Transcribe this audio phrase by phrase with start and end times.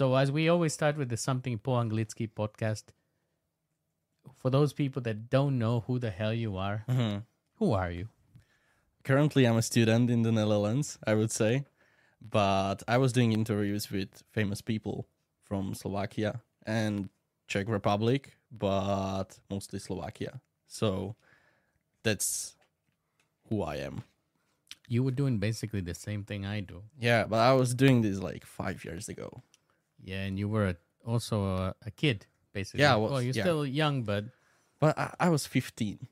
[0.00, 2.84] So as we always start with the something po anglicky podcast.
[4.38, 7.24] For those people that don't know who the hell you are, Mhm.
[7.56, 8.08] who are you?
[9.04, 11.66] Currently, I'm a student in the Netherlands, I would say,
[12.18, 15.04] but I was doing interviews with famous people
[15.44, 17.10] from Slovakia and
[17.46, 20.40] Czech Republic, but mostly Slovakia.
[20.66, 21.14] So
[22.04, 22.56] that's
[23.50, 24.04] who I am.
[24.88, 26.84] You were doing basically the same thing I do.
[26.98, 29.42] Yeah, but I was doing this like five years ago.
[30.02, 32.80] Yeah, and you were a, also a, a kid, basically.
[32.80, 33.42] Yeah, was, well, you're yeah.
[33.42, 34.24] still young, but
[34.78, 36.06] But I, I was 15.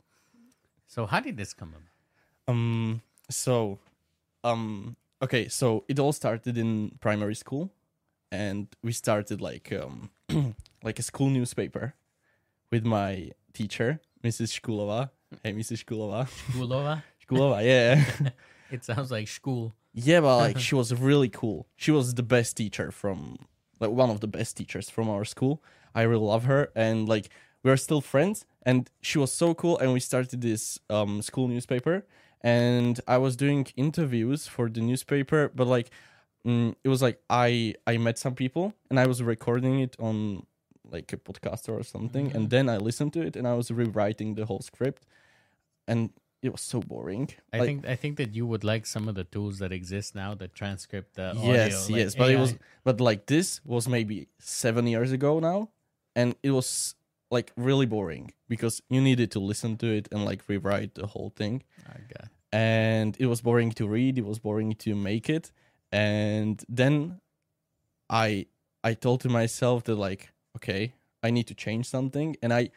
[0.87, 2.53] so how did this come about?
[2.55, 3.03] Um.
[3.31, 3.79] So,
[4.45, 4.97] um.
[5.23, 5.49] Okay.
[5.49, 7.71] So it all started in primary school,
[8.31, 10.11] and we started like um
[10.83, 11.95] like a school newspaper
[12.71, 14.61] with my teacher, Mrs.
[14.61, 15.11] Shkulova.
[15.43, 15.85] Hey, Mrs.
[15.85, 16.29] Shkulova.
[16.53, 17.03] Gulova?
[17.27, 17.65] Shkulova.
[17.65, 18.05] Yeah.
[18.71, 19.75] It sounds like school.
[19.95, 21.67] yeah, but like she was really cool.
[21.77, 23.39] She was the best teacher from
[23.81, 25.63] like one of the best teachers from our school.
[25.95, 27.31] I really love her, and like
[27.63, 28.45] we're still friends.
[28.63, 32.05] And she was so cool, and we started this um school newspaper.
[32.41, 35.91] And I was doing interviews for the newspaper, but like
[36.47, 40.47] mm, it was like I I met some people, and I was recording it on
[40.91, 44.35] like a podcaster or something, and then I listened to it, and I was rewriting
[44.35, 45.05] the whole script,
[45.87, 46.11] and
[46.43, 47.29] it was so boring.
[47.53, 50.15] I Like, think I think that you would like some of the tools that exist
[50.15, 51.93] now that transcript the yes audio.
[51.95, 55.71] like yes but it was but like this was maybe seven years ago now
[56.15, 56.95] and it was
[57.31, 61.31] like really boring because you needed to listen to it and like rewrite the whole
[61.41, 65.53] thing I got- and it was boring to read it was boring to make it
[65.93, 67.21] and then
[68.09, 68.47] i
[68.83, 70.93] i told to myself that like okay
[71.23, 72.71] i need to change something and i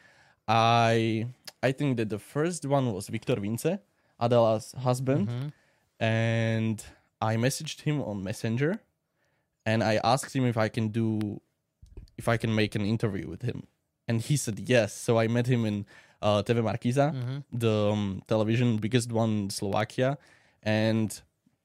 [0.48, 1.26] i
[1.62, 3.78] i think that the first one was Viktor Vincze
[4.20, 5.52] adela's husband Mhm.
[6.00, 6.84] and
[7.20, 8.80] I messaged him on Messenger
[9.64, 11.40] and I asked him if I can do
[12.18, 13.58] if I can make an interview with him.
[14.08, 14.92] And he said yes.
[14.92, 15.86] So I met him in
[16.20, 17.44] uh, TV Markiza, Mhm.
[17.52, 20.18] the um, television biggest one in Slovakia,
[20.64, 21.08] and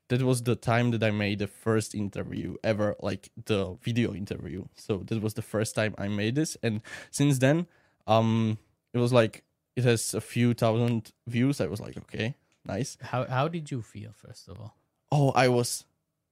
[0.09, 4.65] that was the time that I made the first interview ever, like the video interview.
[4.75, 7.65] So that was the first time I made this, and since then,
[8.07, 8.57] um,
[8.97, 9.43] it was like
[9.75, 11.61] it has a few thousand views.
[11.61, 12.35] I was like, okay,
[12.65, 12.97] nice.
[13.01, 14.75] How how did you feel first of all?
[15.09, 15.85] oh i was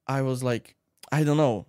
[0.06, 0.76] i was like
[1.12, 1.66] i don't know.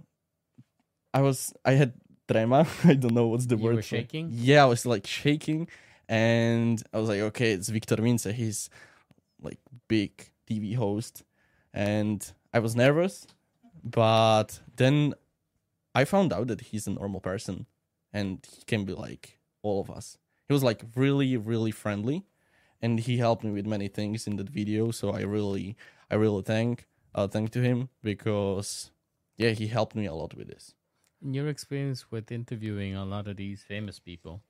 [1.14, 1.92] I was i had
[2.28, 2.66] trema.
[2.84, 4.30] I don't know what's the You word were shaking?
[4.32, 5.68] yeah i was like shaking.
[6.08, 8.70] And i was like okay it's Viktor Vincze he's
[9.40, 9.58] like
[9.88, 10.12] big
[10.50, 11.22] tv host.
[11.72, 12.20] And
[12.52, 13.26] i was nervous
[13.84, 15.14] but then
[15.94, 17.66] i found out that he's a normal person.
[18.12, 22.24] And he can be like all of us he was like really really friendly
[22.80, 25.76] and he helped me with many things in that video so i really
[26.10, 28.90] i really thank uh thank to him because
[29.36, 30.74] yeah he helped me a lot with this.
[31.22, 34.42] In your experience with interviewing a lot of these famous people,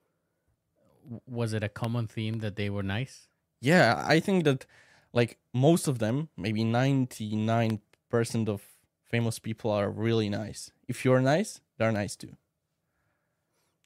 [1.26, 3.28] was it a common theme that they were nice?
[3.60, 4.66] yeah i think that
[5.12, 8.62] like most of them maybe 99% of
[9.04, 10.70] famous people are really nice.
[10.88, 12.36] If you're nice they're nice too.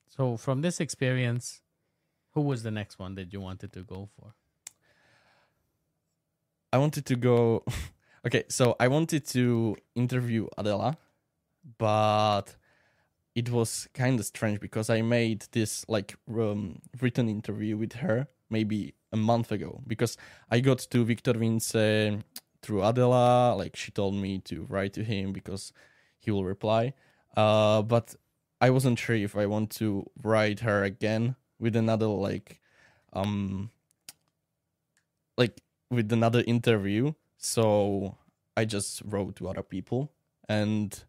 [0.08, 1.60] So from this experience,
[2.32, 4.34] who was the next one that you wanted to go for?
[6.72, 7.64] i wanted to go
[8.26, 10.96] okay so i wanted to interview adela
[11.78, 12.56] but
[13.34, 18.28] it was kind of strange because i made this like um, written interview with her
[18.48, 20.16] maybe a month ago because
[20.50, 22.22] i got to Viktor Vincze
[22.62, 25.72] through adela like she told me to write to him because
[26.18, 26.92] he will reply
[27.36, 28.14] uh but
[28.60, 32.60] i wasn't sure if i want to write her again with another like
[33.12, 33.70] um
[35.36, 35.60] like
[35.90, 37.12] with another interview.
[37.36, 38.16] So
[38.56, 40.12] i just wrote to other people.
[40.48, 41.04] And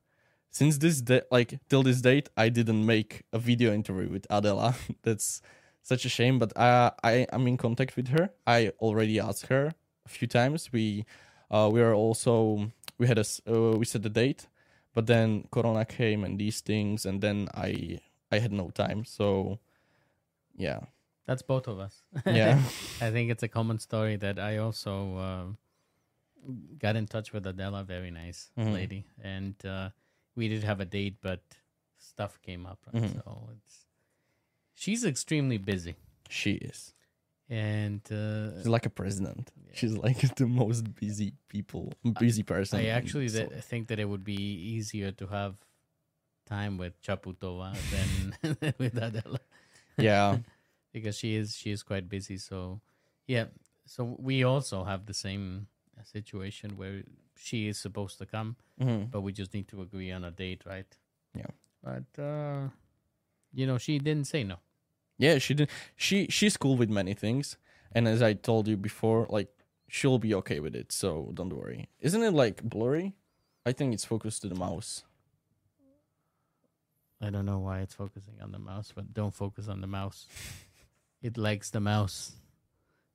[0.51, 4.75] since this day like till this date i didn't make a video interview with adela.
[5.03, 5.41] That's
[5.81, 8.29] such a shame but i i am in contact with her.
[8.45, 9.73] I already asked her
[10.05, 10.71] a few times.
[10.71, 11.05] We
[11.49, 14.47] uh we are also we had a uh, we set a date
[14.93, 17.99] but then corona came and these things and then i
[18.31, 19.05] i had no time.
[19.05, 19.59] So
[20.61, 20.81] yeah
[21.27, 21.95] That's both of us.
[22.25, 22.59] yeah
[23.05, 24.93] I think it's a common story that I also
[25.27, 25.45] uh,
[26.77, 28.73] got in touch with Adela, very nice Mhm.
[28.73, 29.89] lady, and uh,
[30.35, 31.41] we did have a date, but
[31.97, 33.03] stuff came up, right?
[33.03, 33.13] Mhm.
[33.23, 33.75] so it's
[34.73, 35.95] she's extremely busy,
[36.29, 36.93] she is
[37.49, 39.51] and uh, She's like a president.
[39.73, 42.79] She's like the most busy people, busy person.
[42.79, 44.41] I actually th- think that it would be
[44.75, 45.53] easier to have
[46.45, 48.09] time with Chaputova than
[48.81, 49.39] with Adela.
[50.03, 50.37] Yeah,
[50.93, 52.37] because she is she is quite busy.
[52.37, 52.81] So
[53.27, 53.45] yeah,
[53.85, 55.67] so we also have the same
[56.03, 57.03] situation where
[57.37, 59.11] she is supposed to come, Mhm.
[59.11, 60.97] but we just need to agree on a date, right?
[61.35, 61.51] Yeah.
[61.83, 62.69] But uh,
[63.53, 64.57] you know, she didn't say no.
[65.17, 65.71] Yeah, she didn't.
[65.95, 67.57] She she's cool with many things,
[67.91, 69.49] and as I told you before, like
[69.87, 70.91] she'll be okay with it.
[70.91, 71.89] So don't worry.
[71.99, 73.13] Isn't it like blurry?
[73.65, 75.03] I think it's focused to the mouse.
[77.21, 80.27] I don't know why it's focusing on the mouse, but don't focus on the mouse.
[81.21, 82.31] It likes the mouse.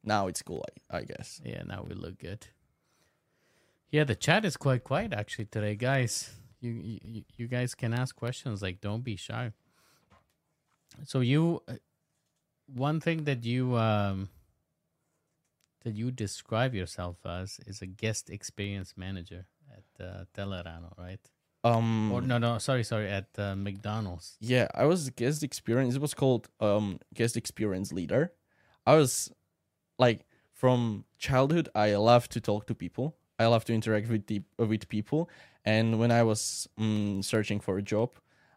[0.05, 1.41] Now it's cool, I, I guess.
[1.45, 2.47] Yeah, now we look good.
[3.91, 6.31] Yeah, the chat is quite quiet actually today, guys.
[6.61, 8.63] You you, you guys can ask questions.
[8.63, 9.51] Like, don't be shy.
[11.05, 11.75] So you, uh,
[12.73, 14.29] one thing that you um
[15.83, 21.21] that you describe yourself as is a guest experience manager at uh, Telerano, right?
[21.67, 22.13] Um.
[22.13, 24.37] Or no, no, sorry, sorry, at uh, McDonald's.
[24.41, 25.95] Yeah, I was guest experience.
[25.95, 28.33] It was called um guest experience leader.
[28.87, 29.33] I was
[29.99, 31.69] like from childhood.
[31.75, 33.17] I love to talk to people.
[33.39, 35.29] I love to interact with the with people.
[35.65, 38.11] And when I was um, searching for a job,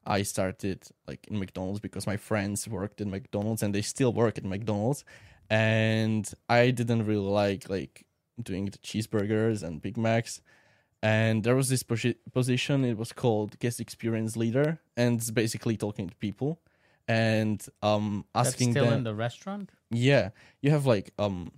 [0.06, 4.38] I started like in McDonald's because my friends worked in McDonald's and they still work
[4.38, 5.04] at McDonald's.
[5.50, 8.06] And I didn't really like like
[8.42, 10.42] doing the cheeseburgers and Big Macs
[11.02, 15.78] and there was this posi- position it was called guest experience leader and it's basically
[15.78, 16.60] talking to people
[17.08, 19.72] and um That's asking still them in the restaurant.
[19.90, 20.30] yeah
[20.62, 21.52] you have like um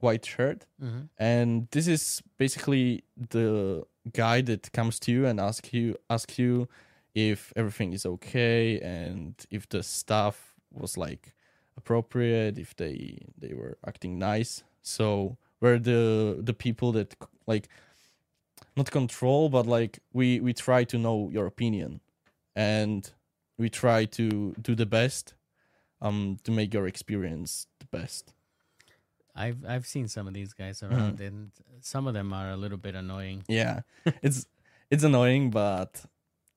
[0.00, 1.02] white shirt Mm-hmm.
[1.18, 6.68] and this is basically the guy that comes to you and ask you ask you
[7.14, 11.34] if everything is okay and if the staff was like
[11.76, 17.14] appropriate if they they were acting nice so we're the the people that
[17.46, 17.68] like
[18.76, 22.00] not control but like we we try to know your opinion
[22.56, 23.12] and
[23.58, 25.34] we try to do the best
[26.00, 28.32] um to make your experience the best
[29.34, 30.94] I've I've seen some of these guys Mm-hmm.
[30.94, 31.50] around, and
[31.80, 33.44] some of them are a little bit annoying.
[33.48, 33.80] yeah
[34.22, 34.46] it's
[34.90, 36.04] it's annoying but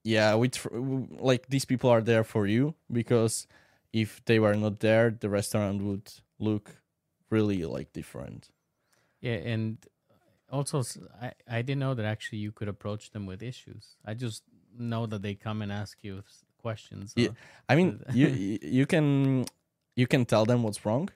[0.03, 0.69] yeah we tr-
[1.19, 3.47] like these people are there for you because
[3.93, 6.81] if they were not there the restaurant would look
[7.29, 8.49] really like different
[9.21, 9.77] Yeah, and
[10.53, 10.77] also
[11.21, 13.83] I, I didn't know that actually you could approach them with issues.
[14.05, 14.43] I just
[14.77, 16.23] know that they come and ask you
[16.65, 17.13] questions.
[17.15, 17.33] Yeah.
[17.71, 17.89] i mean
[18.21, 18.27] you
[18.79, 19.07] you can
[20.01, 21.09] you can tell them what's wrong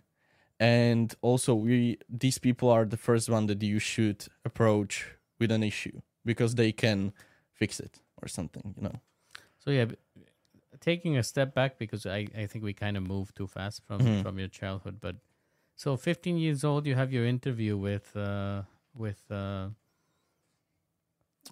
[0.60, 4.20] and also we these people are the first one that you should
[4.50, 4.94] approach
[5.40, 7.14] with an issue because they can
[7.60, 8.98] fix it or something you know
[9.64, 9.86] So yeah,
[10.80, 14.00] taking a step back because I, I think we kind of moved too fast from
[14.02, 14.22] Mhm.
[14.24, 14.96] from your childhood.
[15.02, 15.16] But
[15.76, 18.62] so 15 years old, you have your interview with uh,
[18.98, 19.70] with uh,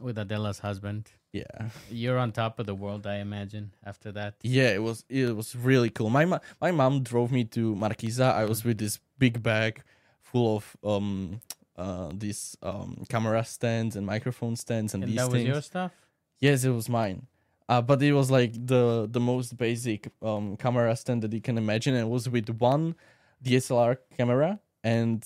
[0.02, 1.10] with Adela's husband.
[1.32, 3.72] yeah You're on top of the world, I imagine.
[3.86, 6.10] After that, Yeah, it was it was really cool.
[6.10, 8.34] My ma- my mom drove me to Markiza.
[8.34, 9.84] I was with this big bag
[10.22, 11.42] full of um
[11.78, 15.48] uh these um camera stands and microphone stands and, and these that was things.
[15.48, 15.92] your stuff.
[16.40, 17.28] Yes, it was mine.
[17.68, 21.58] Uh, but it was like the the most basic um camera stand that you can
[21.58, 21.96] imagine.
[21.96, 22.96] And it was with one
[23.44, 25.24] DSLR camera, and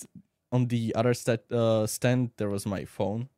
[0.52, 1.14] on the other
[1.50, 3.28] uh, stand there was my phone.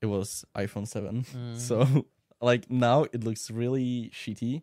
[0.00, 1.24] It was iPhone seven.
[1.24, 1.56] Mm.
[1.68, 2.06] So
[2.40, 4.62] like now it looks really shitty,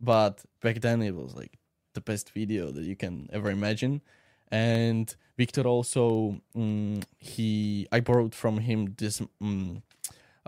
[0.00, 1.58] but back then it was like
[1.94, 4.02] the best video that you can ever imagine.
[4.50, 9.82] And Victor also mm, he I borrowed from him this mm,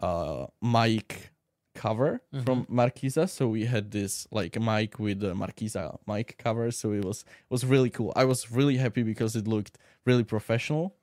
[0.03, 1.31] uh mic
[1.77, 3.29] cover from Markiza.
[3.29, 6.71] So we had this like mic with the Markiza mic cover.
[6.71, 8.13] So it was it was really cool.
[8.17, 10.97] I was really happy because it looked really professional.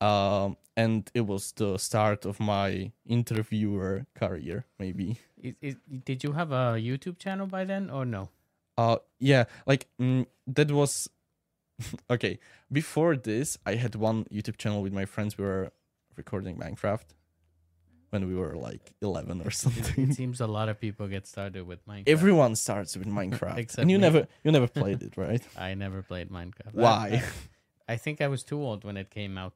[0.00, 5.18] Um, and it was the start of my interviewer career, maybe.
[5.40, 8.28] Is, is, did you have a YouTube channel by then or no?
[8.76, 11.08] Uh, yeah, like mm, that was
[12.10, 12.38] okay.
[12.70, 15.38] Before this, I had one YouTube channel with my friends.
[15.38, 15.70] We were
[16.16, 17.14] recording Minecraft
[18.14, 20.10] when we were like eleven or something.
[20.10, 22.08] it seems a lot of people get started with Minecraft.
[22.16, 24.02] Everyone starts with Minecraft, Except and you me.
[24.06, 25.42] never you never played it, right?
[25.68, 26.72] I never played Minecraft.
[26.72, 27.22] Why?
[27.88, 29.54] I, I think I was too old when it came out.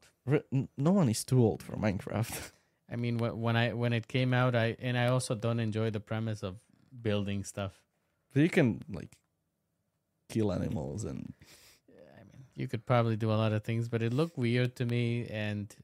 [0.53, 2.35] N- No one is too old for Minecraft.
[2.93, 6.01] I mean, when I when it came out, I and I also don't enjoy the
[6.01, 6.55] premise of
[7.09, 7.75] building stuff.
[8.33, 9.13] But you can like
[10.29, 11.33] kill animals and
[12.21, 14.85] I mean, you could probably do a lot of things, but it looked weird to
[14.85, 15.75] me, and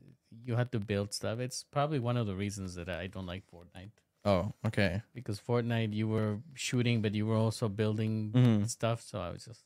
[0.44, 1.38] you had to build stuff.
[1.40, 3.90] It's probably one of the reasons that I don't like Fortnite
[4.24, 5.02] oh, okay.
[5.14, 8.68] because Fortnite you were shooting, but you were also building Mhm.
[8.68, 9.00] stuff.
[9.02, 9.64] So I was just,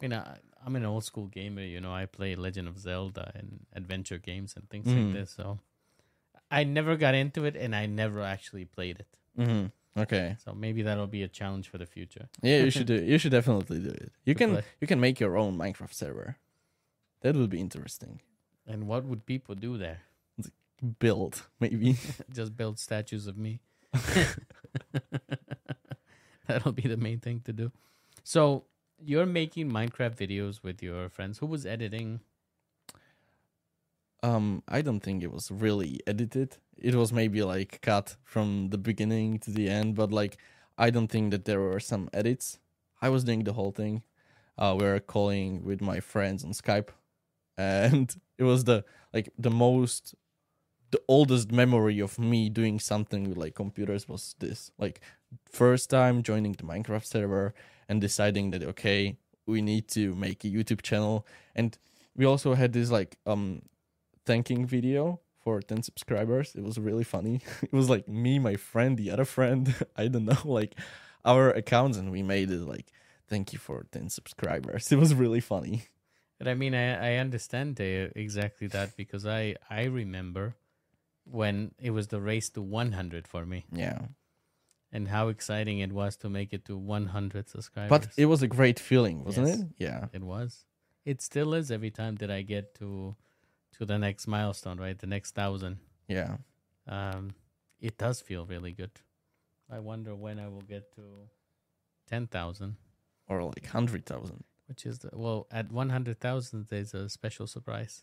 [0.00, 0.22] you know,
[0.64, 1.62] I'm an old school gamer.
[1.62, 4.96] You know, I play Legend of Zelda and adventure games and things Mhm.
[4.96, 5.30] like this.
[5.32, 5.58] So
[6.50, 9.08] I never got into it, and I never actually played it.
[9.36, 10.36] hmm Okay.
[10.44, 12.28] So maybe that'll be a challenge for the future.
[12.40, 12.94] Yeah, you should do.
[12.94, 13.04] It.
[13.04, 14.12] You should definitely do it.
[14.24, 14.64] You can play.
[14.80, 16.36] you can make your own Minecraft server.
[17.20, 18.20] That would be interesting.
[18.68, 20.02] And what would people do there?
[21.00, 21.96] Build maybe.
[22.32, 23.60] Just build statues of me.
[26.46, 27.72] That'll be the main thing to do.
[28.22, 28.64] So
[29.02, 31.38] you're making Minecraft videos with your friends.
[31.38, 32.20] Who was editing?
[34.22, 36.56] Um, I don't think it was really edited.
[36.76, 40.38] It was maybe like cut from the beginning to the end, but like
[40.76, 42.58] I don't think that there were some edits.
[43.00, 44.02] I was doing the whole thing.
[44.56, 46.88] Uh, we were calling with my friends on Skype,
[47.58, 50.14] and it was the like the most,
[50.90, 54.70] the oldest memory of me doing something with like computers was this.
[54.78, 55.00] Like
[55.50, 57.54] first time joining the Minecraft server
[57.88, 61.76] and deciding that okay, we need to make a YouTube channel, and
[62.16, 63.62] we also had this like um
[64.24, 66.54] thanking video for 10 subscribers.
[66.54, 67.40] It was really funny.
[67.62, 70.74] It was like me, my friend, the other friend, I don't know, like
[71.24, 72.92] our accounts, and we made it like,
[73.28, 74.92] thank you for 10 subscribers.
[74.92, 75.84] It was really funny.
[76.38, 80.54] But I mean, I, I understand exactly that because I, I remember
[81.24, 83.98] when it was the race to 100 for me Yeah.
[84.92, 87.90] and how exciting it was to make it to 100 subscribers.
[87.90, 89.60] But it was a great feeling, wasn't Yes.
[89.60, 89.66] it?
[89.78, 90.06] Yeah.
[90.12, 90.64] It was.
[91.04, 93.16] It still is every time that I get to
[93.78, 94.98] to the next milestone, right?
[94.98, 95.78] The next thousand.
[96.08, 96.38] Yeah.
[96.86, 97.34] Um,
[97.80, 98.90] it does feel really good.
[99.70, 101.02] I wonder when I will get to
[102.06, 102.76] ten thousand,
[103.28, 104.44] Or like 100,000.
[104.68, 106.66] Which is the well at one hundred thousand.
[106.68, 108.02] There's a special surprise.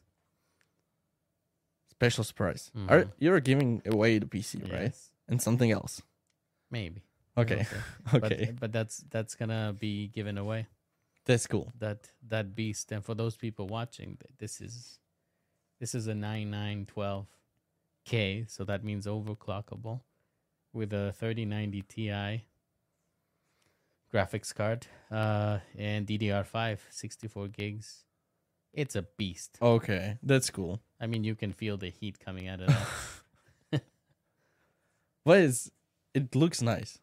[1.91, 2.71] Special surprise.
[2.89, 3.11] Are Mhm.
[3.19, 4.93] You're giving away the PC, right?
[5.27, 6.01] And something else.
[6.69, 7.03] maybe.
[7.37, 7.65] Okay.
[8.13, 8.53] Okay.
[8.59, 10.67] but that's that's gonna be given away.
[11.25, 11.71] That's cool.
[11.79, 12.91] That that beast.
[12.91, 14.99] And for those people watching, this is
[15.79, 17.27] this is a nine nine twelve
[18.03, 18.45] K.
[18.47, 20.01] So that means overclockable
[20.73, 22.45] with a thirty ninety Ti
[24.13, 28.05] graphics card uh, and DDR5 64 gigs.
[28.73, 29.57] It's a beast.
[29.61, 30.17] Okay.
[30.21, 30.81] That's cool.
[30.99, 33.81] I mean, you can feel the heat coming out of that.
[35.25, 35.71] But it's,
[36.13, 36.99] it looks nice.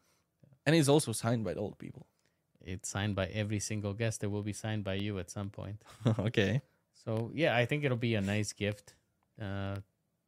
[0.65, 2.07] And it's also signed by the old people.
[2.65, 4.23] it's signed by every single guest.
[4.23, 5.81] It will be signed by you at some point.
[6.19, 6.61] okay.
[7.03, 8.95] So yeah, I think it'll be a nice gift
[9.41, 9.75] uh,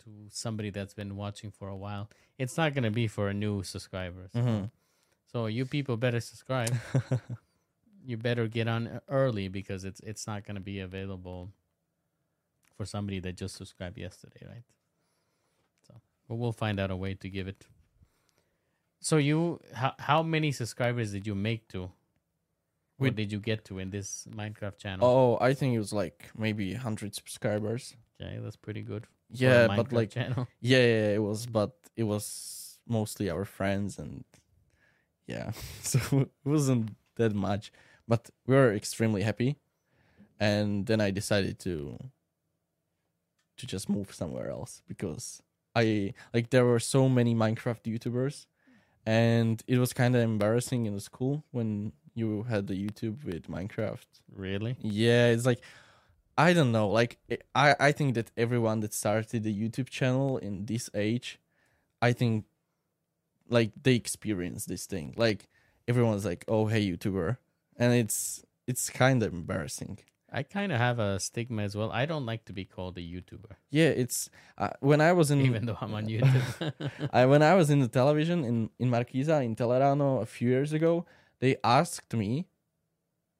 [0.03, 2.09] to somebody that's been watching for a while.
[2.37, 4.27] It's not gonna be for a new subscriber.
[4.33, 4.71] So, Mhm.
[5.35, 6.73] So you people better subscribe.
[8.05, 11.51] you better get on early because it's it's not gonna be available
[12.77, 14.63] for somebody that just subscribed yesterday, right?
[15.85, 15.95] So,
[16.29, 17.67] but we'll find out a way to give it.
[19.01, 21.91] So you, how how many subscribers did you make to?
[22.97, 25.05] With- did you get to in this Minecraft channel?
[25.05, 27.93] Oh, I think it was like maybe 100 subscribers.
[28.21, 29.05] Okay, that's pretty good.
[29.29, 30.47] Yeah, but like channel.
[30.61, 34.23] yeah, yeah, it was but it was mostly our friends and
[35.27, 35.51] yeah.
[35.81, 37.71] So it wasn't that much,
[38.07, 39.57] but we were extremely happy.
[40.39, 41.97] And then I decided to
[43.57, 45.41] to just move somewhere else because
[45.75, 48.47] I like there were so many Minecraft YouTubers
[49.05, 53.47] and it was kind of embarrassing in the school when you had the YouTube with
[53.47, 54.05] Minecraft
[54.35, 54.75] Really?
[54.81, 55.61] yeah, it's like
[56.37, 56.89] I don't know.
[56.89, 61.39] Like eh, I I think that everyone that started a YouTube channel in this age,
[62.01, 62.45] I think
[63.49, 65.13] like they experience this thing.
[65.17, 65.49] Like
[65.87, 67.37] everyone's like, "Oh, hey YouTuber."
[67.77, 69.99] And it's it's kind of embarrassing.
[70.31, 71.91] I kind of have a stigma as well.
[71.91, 75.39] I don't like to be called a YouTuber, Yeah, it's uh, when I was in
[75.41, 76.73] even though I'm on YouTube.
[77.13, 80.73] I when I was in the television in in Markiza in Telerano a few years
[80.73, 81.05] ago,
[81.39, 82.47] they asked me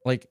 [0.04, 0.26] like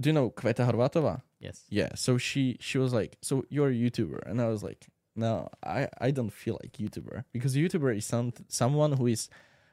[0.00, 1.22] do you know Kveta Horváthová?
[1.40, 1.64] yes.
[1.68, 5.48] Yeah, so she she was like, "So you're a YouTuber," and I was like, "No,
[5.62, 9.28] I I don't feel like YouTuber because YouTuber is some someone who is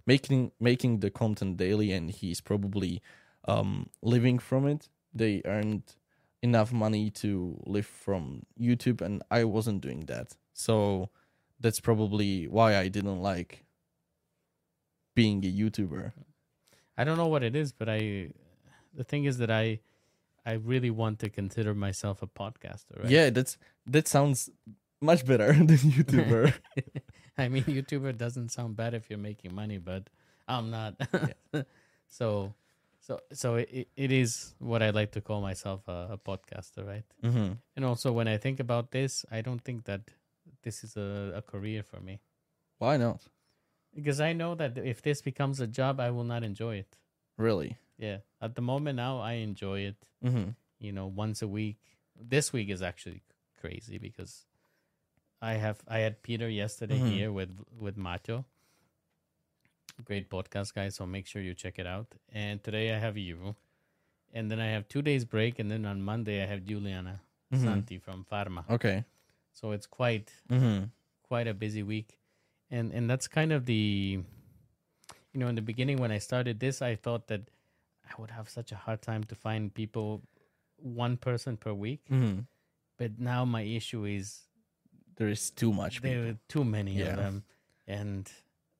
[0.06, 3.02] making making the content daily, and he's probably
[3.46, 4.90] um living from it.
[5.14, 5.84] They earned
[6.42, 11.10] enough money to live from YouTube, and I wasn't doing that, so
[11.60, 13.66] that's probably why I didn't like
[15.16, 16.14] being a YouTuber.
[16.98, 18.30] I don't know what it is, but I.
[18.94, 19.80] The thing is that I,
[20.46, 23.02] I really want to consider myself a podcaster.
[23.02, 23.10] Right?
[23.10, 24.50] Yeah, that's that sounds
[25.02, 26.54] much better than YouTuber.
[27.38, 30.10] I mean, YouTuber doesn't sound bad if you're making money, but
[30.48, 30.96] I'm not.
[32.08, 32.54] so,
[33.00, 37.04] so, so it, it is what I like to call myself a, a podcaster, right?
[37.24, 40.02] hmm And also, when I think about this, I don't think that
[40.64, 42.22] this is a, a career for me
[42.78, 43.22] Why not?
[43.96, 46.98] because I know that if this becomes a job, I will not enjoy it.
[47.38, 47.78] Really?
[47.98, 49.96] Yeah, at the moment now, I enjoy it.
[50.24, 50.52] Mm-hmm.
[50.80, 51.78] You know, once a week.
[52.20, 53.22] This week is actually
[53.60, 54.46] crazy because
[55.42, 57.10] I have I had Peter yesterday Mhm.
[57.12, 58.46] here with with Macho.
[60.04, 60.96] Great podcast, guys.
[60.96, 62.16] So make sure you check it out.
[62.30, 63.56] And today I have you,
[64.34, 67.22] and then I have two days break, and then on Monday I have Juliana
[67.52, 67.64] Mhm.
[67.64, 68.68] Santi from Pharma.
[68.70, 69.04] Okay.
[69.52, 70.86] So it's quite Mm-hmm.
[71.24, 72.20] quite a busy week,
[72.70, 74.24] and and that's kind of the.
[75.34, 77.50] you know, in the beginning when I started this, I thought that
[78.04, 80.24] I would have such a hard time to find people,
[80.76, 82.04] one person per week.
[82.10, 82.48] Mhm.
[82.98, 84.50] But now my issue is
[85.22, 86.02] there is too much.
[86.02, 86.30] there people.
[86.32, 87.10] are too many Yeah.
[87.12, 87.44] of them,
[87.88, 88.32] and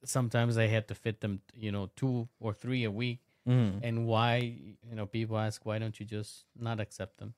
[0.04, 3.20] sometimes I had to fit them, you know, two or three a week.
[3.48, 3.80] Mhm.
[3.84, 4.36] And why,
[4.90, 7.34] you know, people ask, why don't you just not accept them?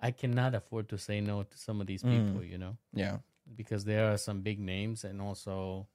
[0.00, 2.10] I cannot afford to say no to some of these Mm.
[2.12, 3.18] people, you know, Yeah.
[3.56, 5.86] because there are some big names, and also,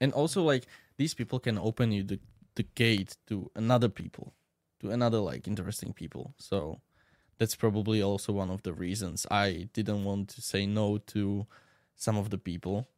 [0.00, 0.64] and also like
[0.96, 2.20] these people can open you the,
[2.54, 4.34] the gate to another people
[4.80, 6.80] to another like interesting people so
[7.38, 11.46] that's probably also one of the reasons i didn't want to say no to
[11.98, 12.88] some of the people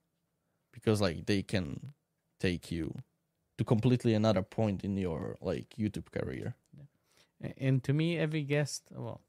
[0.70, 1.92] because like they can
[2.38, 2.94] take you
[3.58, 6.54] to completely another point in your like youtube career
[7.56, 9.22] and to me, every guest, well,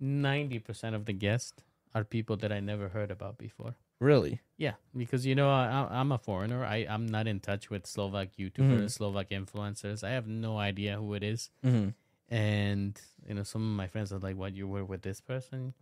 [0.00, 1.62] ninety percent of the guests
[1.94, 3.76] are people that I never heard about before.
[4.00, 6.64] really Yeah, because you know I, I'm a foreigner.
[6.64, 8.96] I I'm not in touch with Slovak YouTubers, Mhm.
[8.96, 10.04] Slovak influencers.
[10.04, 11.92] I have no idea who it is, mm-hmm.
[12.32, 12.96] and
[13.28, 15.72] you know some of my friends are like, "What you were with this person?"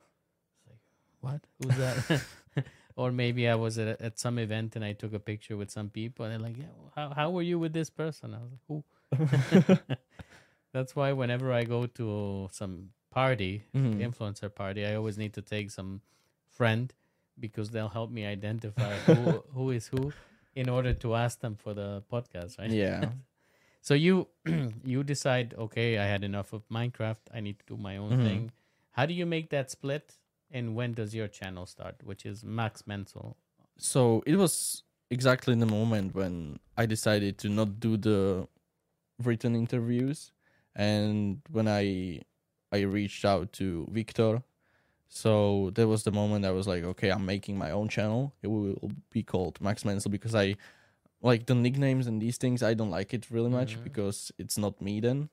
[0.58, 0.82] It's like,
[1.22, 1.40] "What?
[1.62, 1.98] Who's that?"
[2.96, 5.90] or maybe I was at, at some event and I took a picture with some
[5.90, 8.64] people, and they're like, "Yeah, how how were you with this person?" I was like,
[8.68, 8.84] "Who?"
[10.72, 14.00] That's why whenever I go to some party, Mhm.
[14.00, 16.00] influencer party, I always need to take some
[16.50, 16.92] friend
[17.38, 20.12] because they'll help me identify who who is who
[20.54, 22.70] in order to ask them for the podcast, right?
[22.72, 23.10] yeah
[23.82, 24.28] So you
[24.84, 27.20] you decide, okay, I had enough of Minecraft.
[27.32, 28.24] I need to do my own Mhm.
[28.24, 28.50] thing.
[28.92, 30.14] How do you make that split?
[30.54, 31.96] And when does your channel start?
[32.04, 33.34] Which is Max Mencl.
[33.76, 38.46] so it was exactly in the moment when I decided to not do the
[39.22, 40.32] written interviews
[40.76, 41.84] and when I
[42.76, 44.42] I reached out to Victor
[45.08, 48.48] so that was the moment I was like okay I'm making my own channel it
[48.48, 48.76] will
[49.10, 50.56] be called Max Mencl because I
[51.30, 53.84] like the nicknames and these things I don't like it really much Mhm.
[53.88, 55.28] because it's not me then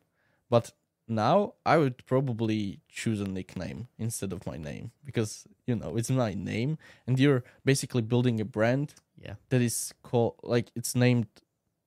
[0.50, 0.66] but
[1.08, 6.10] now I would probably choose a nickname instead of my name because you know it's
[6.10, 9.36] my name and you're basically building a brand Yeah.
[9.50, 11.28] that is called like it's named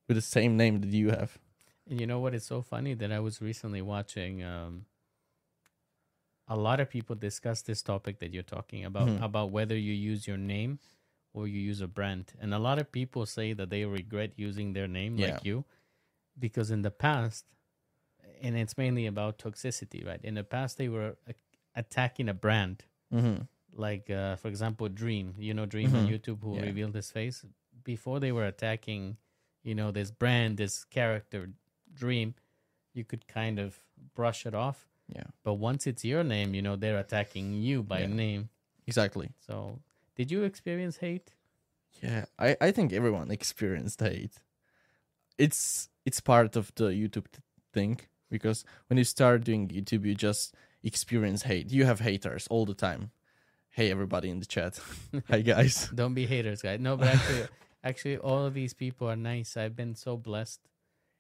[0.08, 1.38] with the same name that you have.
[1.88, 4.86] And you know what is so funny that I was recently watching um
[6.48, 9.22] a lot of people discuss this topic that you're talking about Mhm.
[9.22, 10.78] about whether you use your name
[11.32, 12.32] or you use a brand.
[12.40, 15.26] And a lot of people say that they regret using their name Yeah.
[15.34, 15.64] like you
[16.38, 17.46] because in the past
[18.44, 20.22] and it's mainly about toxicity, right?
[20.22, 21.34] In the past they were a-
[21.74, 22.76] attacking a brand
[23.12, 23.42] Mm-hmm.
[23.86, 26.10] like uh, for example dream you know dream on Mhm.
[26.12, 26.66] youtube who Yeah.
[26.70, 27.38] revealed his face
[27.92, 29.02] before they were attacking
[29.68, 31.40] you know this brand this character
[32.02, 32.28] dream
[32.98, 33.70] you could kind of
[34.18, 34.78] brush it off
[35.18, 38.14] Yeah, but once it's your name you know they're attacking you by Yeah.
[38.24, 38.42] name
[38.86, 39.28] exactly.
[39.46, 39.54] so
[40.16, 41.28] did you experience hate
[42.02, 44.36] Yeah, I I think everyone experienced hate.
[45.44, 47.26] It's it's part of the YouTube
[47.72, 51.70] thing because when you start doing YouTube, you just experience hate.
[51.70, 53.10] You have haters all the time.
[53.70, 54.78] Hey, everybody in the chat.
[55.28, 55.88] Hi, guys.
[55.94, 57.46] don't be haters guys no but actually
[57.84, 60.60] actually all of these people are nice i've been so blessed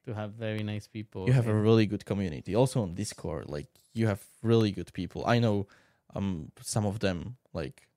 [0.04, 2.54] to have very nice people You have a really good community.
[2.54, 5.24] Also on Discord, like you have really good people.
[5.26, 5.66] I know
[6.14, 7.88] um some of them like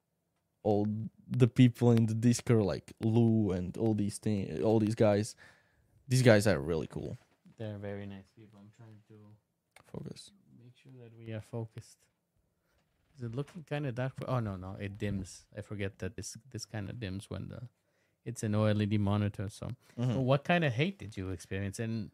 [0.63, 0.87] all
[1.29, 5.35] the people in the Discord like Lou and all these thing all these guys.
[6.07, 7.17] These guys are really cool.
[7.57, 9.15] They're very nice people i'm trying to
[9.91, 10.31] Focus.
[10.61, 11.97] make sure that we are focused.
[13.15, 14.13] Is it looking kind of dark?
[14.27, 15.45] Oh no, no, it dims.
[15.57, 17.61] I forget that this this kind of dims when the
[18.25, 19.47] it's an OLED monitor.
[19.49, 20.13] So, Mhm.
[20.15, 21.79] But what kind of hate did you experience?
[21.79, 22.11] And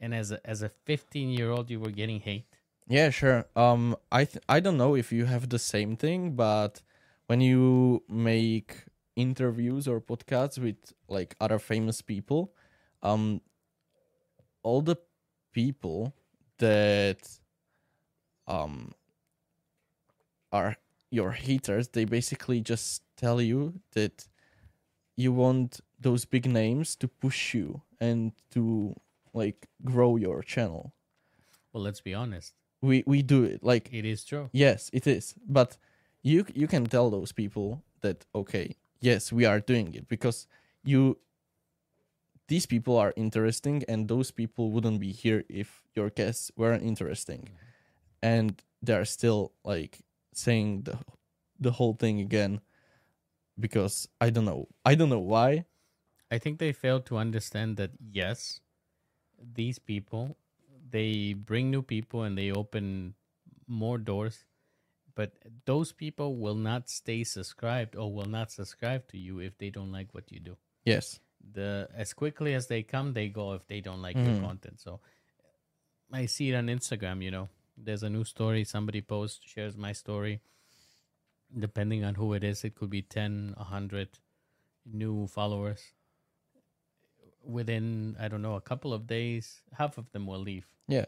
[0.00, 2.46] and as a, as a 15 year old, you were getting hate.
[2.88, 3.44] Yeah, sure.
[3.54, 6.82] Um, I th- I don't know if you have the same thing, but
[7.26, 10.76] when you make interviews or podcasts with
[11.08, 12.52] like other famous people,
[13.02, 13.40] um,
[14.64, 14.96] all the
[15.52, 16.12] people
[16.58, 17.20] that
[18.48, 18.92] um
[20.52, 20.76] are
[21.10, 24.26] your haters, they basically just tell you that
[25.16, 28.94] you want those big names to push you and to
[29.32, 30.92] like grow your channel
[31.72, 32.54] Well, let's be honest.
[32.82, 34.48] we we do it like It is true.
[34.52, 35.78] yes it is but
[36.22, 40.46] you you can tell those people that okay yes we are doing it because
[40.84, 41.16] you
[42.48, 47.48] these people are interesting and those people wouldn't be here if your guests weren't interesting.
[47.48, 47.56] Mm-hmm.
[48.22, 50.00] And they're still like
[50.32, 50.98] saying the
[51.60, 52.60] the whole thing again
[53.58, 54.68] because i don't know.
[54.84, 55.64] I don't know why.
[56.30, 58.60] I think they failed to understand that yes,
[59.38, 60.36] these people
[60.90, 63.14] they bring new people and they open
[63.66, 64.44] more doors,
[65.14, 65.32] but
[65.64, 69.90] those people will not stay subscribed or will not subscribe to you if they don't
[69.90, 70.56] like what you do.
[70.84, 71.18] yes
[71.52, 74.40] the as quickly as they come, they go if they don't like your Mhm.
[74.40, 74.80] content.
[74.80, 75.00] So
[76.12, 77.22] I see it on Instagram.
[77.22, 80.40] You know, there's a new story somebody posts, shares my story.
[81.56, 84.18] Depending on who it is, it could be 10, 100
[84.84, 85.92] new followers.
[87.42, 91.04] Within I don't know a couple of days, half of them will leave Yeah.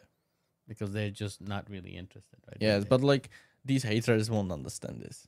[0.69, 2.39] because they're just not really interested.
[2.47, 2.59] Right?
[2.61, 3.31] Yes, but like
[3.65, 5.27] these haters won't understand this.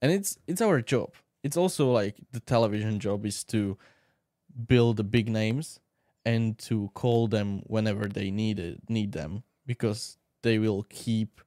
[0.00, 1.12] And it's it's our job.
[1.42, 3.76] It's also like the television job is to
[4.54, 5.80] build the big names
[6.24, 11.40] and to call them whenever they need it, need them because they will keep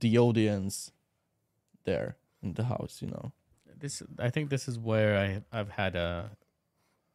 [0.00, 0.92] the audience
[1.84, 3.32] there in the house, you know.
[3.78, 6.30] this I think this is where I I've had a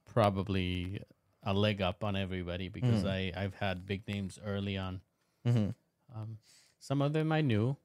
[0.06, 1.02] probably
[1.44, 3.10] a leg up on everybody because Mm.
[3.36, 5.02] I I've had big names early on.
[5.46, 5.70] Mm-hmm.
[6.16, 6.38] Um,
[6.80, 7.76] some of them I knew,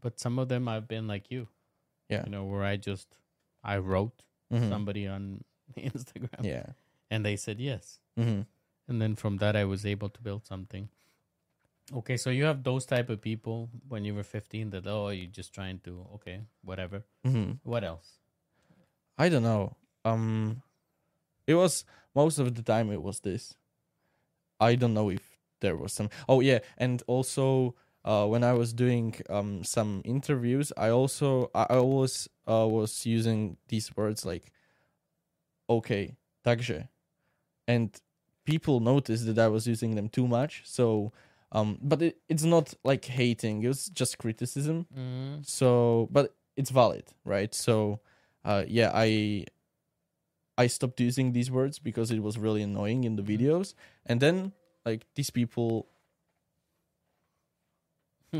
[0.00, 1.48] but some of them I've been like you.
[2.08, 2.24] Yeah.
[2.24, 3.18] You know, where I just
[3.62, 4.68] I wrote Mhm.
[4.68, 5.44] somebody on
[5.78, 6.66] Instagram Yeah.
[7.14, 8.00] And they said yes.
[8.18, 8.42] Mm-hmm.
[8.88, 10.88] And then from that I was able to build something.
[11.94, 15.30] Okay, so you have those type of people when you were 15 that oh you're
[15.30, 17.04] just trying to okay, whatever.
[17.26, 17.52] Mm-hmm.
[17.62, 18.18] What else?
[19.16, 19.76] I don't know.
[20.04, 20.62] Um,
[21.46, 23.54] it was most of the time it was this.
[24.58, 25.22] I don't know if
[25.60, 26.08] there was some.
[26.28, 27.74] Oh yeah, and also
[28.04, 33.56] uh, when I was doing um some interviews, I also I always uh, was using
[33.68, 34.50] these words like,
[35.68, 36.88] okay, takže,
[37.66, 37.90] and
[38.44, 40.62] people noticed that I was using them too much.
[40.64, 41.12] So,
[41.52, 45.46] um, but it, it's not like hating; it's just criticism Mm.
[45.46, 47.98] so but it's valid right so
[48.44, 49.44] uh yeah i
[50.56, 53.74] i stopped using these words because it was really annoying in the videos
[54.06, 54.52] and then
[54.84, 55.88] like these people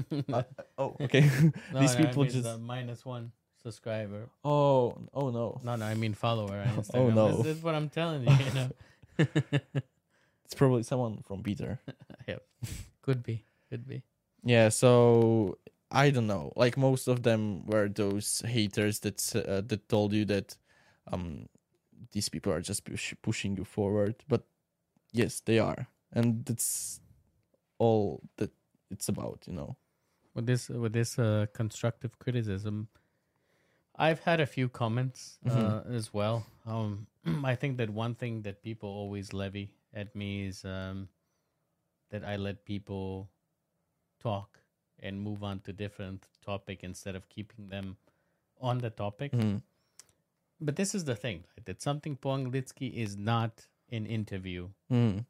[0.79, 1.21] oh okay
[1.73, 3.33] No, these no, I people mean just the minus one
[3.63, 4.29] subscriber.
[4.45, 6.95] oh oh no No, no, I mean follower on Instagram.
[6.95, 7.43] Oh, no.
[7.43, 8.31] This is what I'm telling you.
[8.33, 8.71] You know,
[10.45, 11.79] it's probably someone from peter.
[12.29, 12.39] Yeah.
[13.03, 14.03] could be, could be.
[14.45, 15.59] yeah so
[15.91, 16.53] i don't know.
[16.57, 20.57] Like most of them were those haters that uh, that told you that
[21.13, 21.49] um
[22.13, 24.15] these people are just push- pushing you forward.
[24.29, 24.43] But
[25.13, 25.87] yes they are.
[26.13, 27.01] And that's
[27.79, 28.51] all that
[28.91, 29.77] it's about you know.
[30.35, 32.89] With this, with this uh, constructive criticism,
[33.97, 36.45] I've had a few comments uh, as well.
[36.67, 37.07] Um,
[37.45, 41.09] I think that one thing that people always levy at me is um,
[42.11, 43.31] that I let people
[44.21, 44.59] talk
[45.01, 47.97] and move on to different topic instead of keeping them
[48.61, 49.33] on the topic.
[49.33, 49.63] Mhm.
[50.61, 51.65] But this is the thing, right?
[51.67, 55.27] That something po anglicky is not an interview Mhm.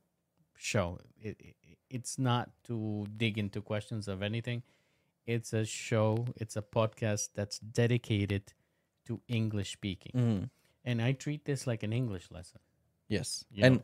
[0.57, 1.01] show.
[1.21, 1.57] It, it,
[1.91, 4.63] it's not to dig into questions of anything.
[5.27, 8.53] It's a show, it's a podcast that's dedicated
[9.07, 10.13] to English speaking.
[10.15, 10.51] Mhm.
[10.85, 12.61] And I treat this like an English lesson.
[13.09, 13.83] yes You and know?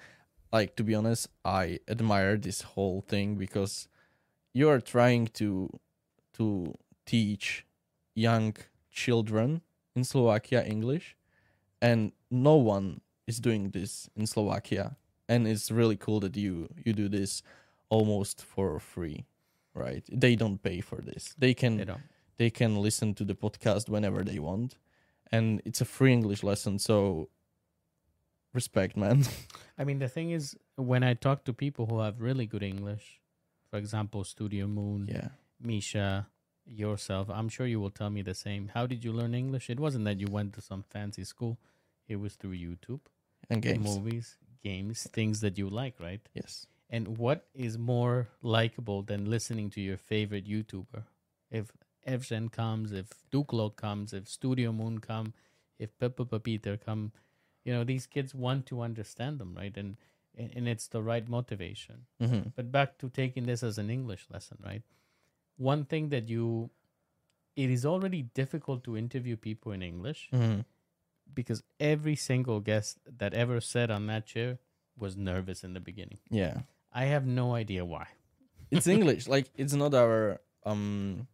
[0.58, 3.86] like to be honest i admire this whole thing because
[4.54, 5.68] you are trying to
[6.32, 6.72] to
[7.04, 7.66] teach
[8.14, 8.56] young
[8.90, 9.60] children
[9.94, 11.16] in slovakia english
[11.82, 14.96] and no one is doing this in slovakia
[15.28, 17.42] and it's really cool that you you do this
[17.90, 19.26] almost for free
[19.74, 20.04] right?
[20.10, 21.34] They don't pay for this.
[21.38, 22.00] They can know,
[22.38, 24.76] they can listen to the podcast whenever they want.
[25.32, 27.28] And it's a free english lesson so
[28.52, 29.24] respect man.
[29.78, 33.20] I mean, the thing is, when I talk to people who have really good English,
[33.70, 35.28] for example, Studio Moon, yeah.
[35.60, 36.26] Misha,
[36.66, 38.70] yourself, I'm sure you will tell me the same.
[38.74, 39.70] How did you learn English?
[39.70, 41.58] It wasn't that you went to some fancy school,
[42.08, 43.00] it was through YouTube,
[43.48, 43.84] and games.
[43.84, 46.20] Movies, games, things that you like, right?
[46.34, 51.04] yes And what is more likable than listening to your favorite YouTuber?
[51.50, 51.70] If
[52.06, 55.32] Evgen comes, if Duklo comes, if Studio Moon come,
[55.78, 57.12] if Peppa Peter come,
[57.64, 59.76] you know these kids want to understand them, right?
[59.76, 59.96] And
[60.36, 62.06] and it's the right motivation.
[62.20, 64.82] hmm But back to taking this as an English lesson, right?
[65.56, 66.70] One thing that you,
[67.56, 70.60] it is already difficult to interview people in English hmm
[71.32, 74.58] because every single guest that ever sat on that chair
[74.98, 76.18] was nervous in the beginning.
[76.30, 78.06] yeah I have no idea why.
[78.70, 81.26] it's english like it's not our um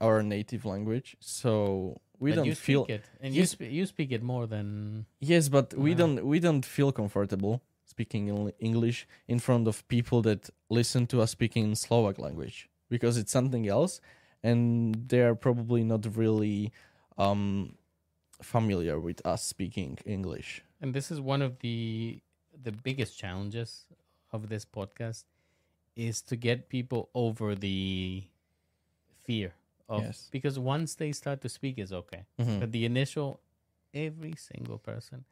[0.00, 3.86] our native language so we But don't you feel speak it, and you sp- you
[3.86, 5.98] speak it more than yes but we Wow.
[6.00, 8.28] don't we don't feel comfortable speaking
[8.60, 13.32] english in front of people that listen to us speaking in slovak language because it's
[13.32, 14.00] something else
[14.42, 16.72] and they're probably not really
[17.16, 17.78] um
[18.42, 22.20] familiar with us speaking english and this is one of the
[22.52, 23.86] the biggest challenges
[24.34, 25.24] of this podcast
[25.96, 28.24] is to get people over the
[29.22, 29.54] fear
[29.88, 30.28] of Yes.
[30.30, 32.58] because once they start to speak is okay Mhm.
[32.60, 33.40] but the initial
[33.94, 35.24] every single person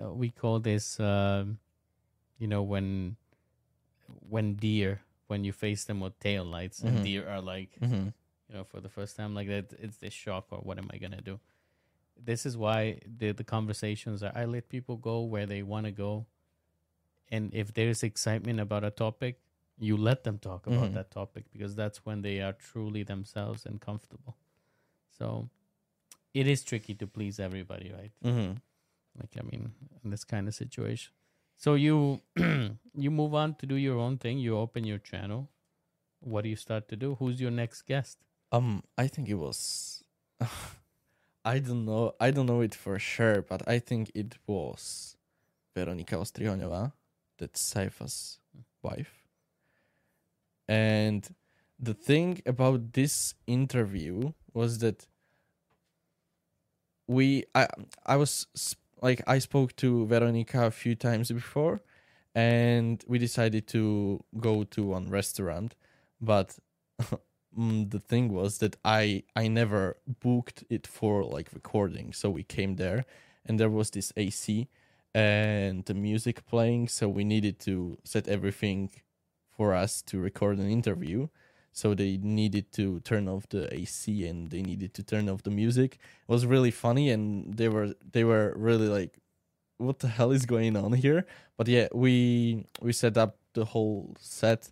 [0.00, 1.58] uh, we call this, um,
[2.38, 3.16] you know, when
[4.28, 7.02] when deer when you face them with tail lights and Mhm.
[7.02, 8.08] deer are like Mm-hmm.
[8.48, 10.98] you know for the first time like that it's this shock or what am i
[10.98, 11.38] gonna do
[12.16, 15.92] this is why the the conversations are i let people go where they want to
[15.92, 16.26] go
[17.30, 19.38] and if there's excitement about a topic
[19.78, 20.94] you let them talk about Mhm.
[20.94, 24.36] that topic because that's when they are truly themselves and comfortable
[25.18, 25.48] so
[26.34, 28.52] it is tricky to please everybody right Mm-hmm.
[29.20, 29.72] like i mean
[30.04, 31.12] in this kind of situation
[31.56, 32.20] so you
[33.04, 35.48] you move on to do your own thing you open your channel
[36.20, 38.18] what do you start to do who's your next guest
[38.50, 40.02] Um, I think it was.
[41.44, 42.12] I don't know.
[42.18, 45.16] I don't know it for sure, but I think it was
[45.76, 46.92] Veronika Ostrihoňová,
[47.38, 48.38] that's Sajfa's
[48.82, 49.26] wife.
[50.68, 51.26] And
[51.78, 55.06] the thing about this interview was that
[57.06, 57.68] we, I,
[58.04, 58.46] I was
[59.00, 61.80] like, I spoke to Veronica a few times before,
[62.34, 65.74] and we decided to go to one restaurant,
[66.20, 66.58] but
[67.58, 72.42] mm, the thing was that I I never booked it for like recording, so we
[72.42, 73.06] came there,
[73.46, 74.68] and there was this AC
[75.14, 78.90] and the music playing, so we needed to set everything
[79.56, 81.28] for us to record an interview.
[81.72, 85.50] So they needed to turn off the AC and they needed to turn off the
[85.50, 85.98] music.
[86.28, 89.18] It was really funny, and they were they were really like,
[89.78, 94.14] "What the hell is going on here?" But yeah, we we set up the whole
[94.20, 94.70] set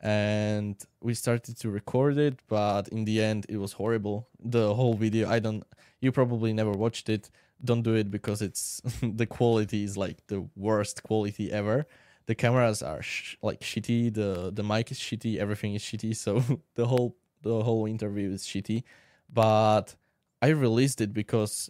[0.00, 4.94] and we started to record it but in the end it was horrible the whole
[4.94, 5.64] video i don't
[6.00, 7.30] you probably never watched it
[7.64, 11.86] don't do it because it's the quality is like the worst quality ever.
[12.26, 14.14] The cameras are sh- like shitty.
[14.14, 15.38] The the mic is shitty.
[15.38, 16.16] Everything is shitty.
[16.16, 16.42] So
[16.74, 18.84] the whole the whole interview is shitty.
[19.32, 19.94] But
[20.40, 21.68] i released it because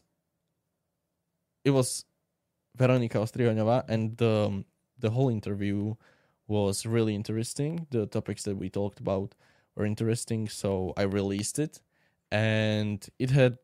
[1.65, 2.05] it was
[2.77, 4.65] veronika Ostrihoňová and the
[4.99, 5.95] the whole interview
[6.49, 7.87] was really interesting.
[7.91, 9.35] The topics that we talked about
[9.77, 11.81] were interesting, so I released it,
[12.33, 13.59] and it had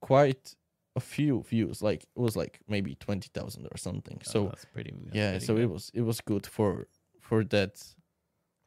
[0.00, 0.54] quite
[1.00, 1.76] a few views.
[1.88, 4.18] Like it was like maybe twenty thousand or something.
[4.20, 5.62] Oh, So that's pretty that's yeah, pretty so good.
[5.64, 6.70] it was it was good for
[7.20, 7.72] for that.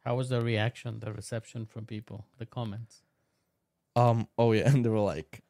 [0.04, 2.94] How was the reaction, the reception from people, the comments?
[3.96, 4.28] Um.
[4.38, 5.42] Oh yeah, and they were like,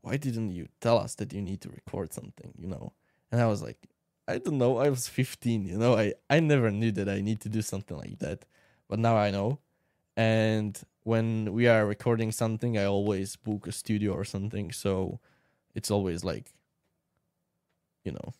[0.00, 2.92] "Why didn't you tell us that you need to record something?" You know,
[3.30, 3.80] and I was like,
[4.28, 4.78] I don't know.
[4.78, 5.92] I was 15, you know.
[5.96, 8.44] I I never knew that I need to do something like that,
[8.88, 9.58] but now I know.
[10.16, 15.20] And when we are recording something, I always book a studio or something, so
[15.74, 16.52] it's always like,
[18.04, 18.32] you know,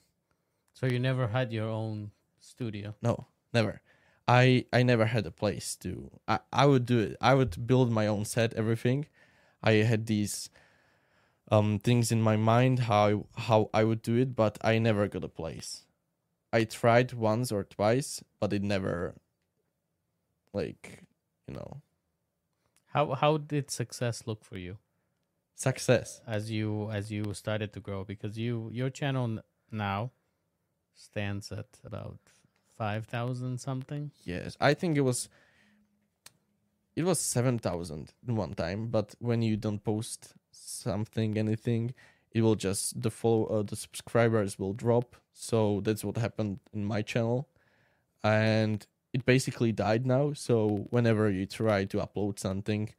[0.72, 2.94] So you never had your own studio.
[3.02, 3.82] no, never.
[4.28, 6.10] I I never had a place to.
[6.28, 7.16] I I would do it.
[7.20, 9.06] I would build my own set, everything.
[9.62, 10.50] I had these
[11.50, 15.08] um things in my mind how I, how I would do it, but I never
[15.08, 15.84] got a place.
[16.52, 19.16] I tried once or twice, but it never
[20.52, 21.04] like
[21.46, 21.82] you know
[22.88, 24.76] How how did success look for you
[25.60, 26.20] success.
[26.26, 28.04] as you as you started to grow?
[28.04, 30.10] Because you your channel now
[30.94, 32.18] stands at about
[32.78, 34.10] five thousand something.
[34.24, 35.28] Yes, I think it was
[36.96, 41.94] it was 7000 in one time, but when you don't post something anything,
[42.32, 45.16] it will just the follow uh, the subscribers will drop.
[45.32, 47.48] So that's what happened in my channel.
[48.22, 52.92] And it basically died now, so whenever you try to upload something,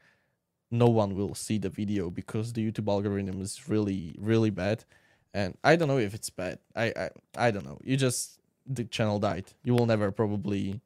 [0.71, 4.85] no one will see the video because the YouTube algorithm is really really bad.
[5.33, 6.59] And I don't know if it's bad.
[6.75, 7.09] I I,
[7.47, 7.77] I don't know.
[7.83, 9.53] You just the channel died.
[9.63, 10.81] You will never probably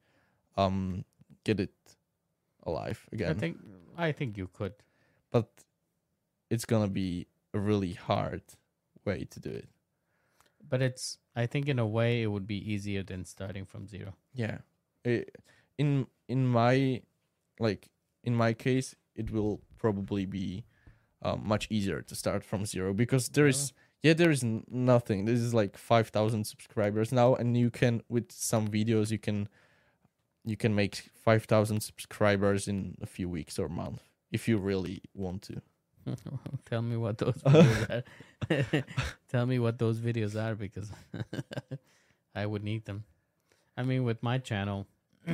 [0.58, 1.06] um
[1.44, 1.74] get it
[2.64, 3.32] alive again.
[3.32, 3.58] I think
[3.98, 4.74] I think you could.
[5.32, 5.50] but
[6.50, 8.42] it's gonna be a really hard
[9.06, 9.68] way to do it.
[10.68, 14.14] But it's I think in a way it would be easier than starting from zero.
[14.34, 14.60] Yeah.
[15.06, 15.26] I-
[15.78, 17.02] in in my
[17.60, 17.90] like
[18.24, 20.66] in my case, it will probably be
[21.22, 23.72] um, much easier to start from zero because there is
[24.02, 25.26] yeah there is nothing.
[25.26, 29.48] This is like five thousand subscribers now, and you can with some videos you can
[30.44, 30.94] you can make
[31.28, 35.62] five thousand subscribers in a few weeks or month if you really want to.
[36.66, 38.04] Tell me what those videos
[38.50, 38.84] are.
[39.32, 40.90] Tell me what those videos are because
[42.42, 43.04] I would need them.
[43.78, 44.88] I mean, with my channel,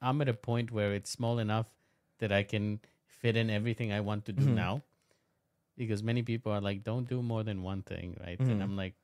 [0.00, 1.66] I'm at a point where it's small enough
[2.18, 2.80] that I can
[3.22, 4.54] fit in everything I want to do Mhm.
[4.54, 4.82] now.
[5.76, 8.38] Because many people are like, don't do more than one thing, right?
[8.38, 8.50] Mhm.
[8.50, 8.94] And I'm like,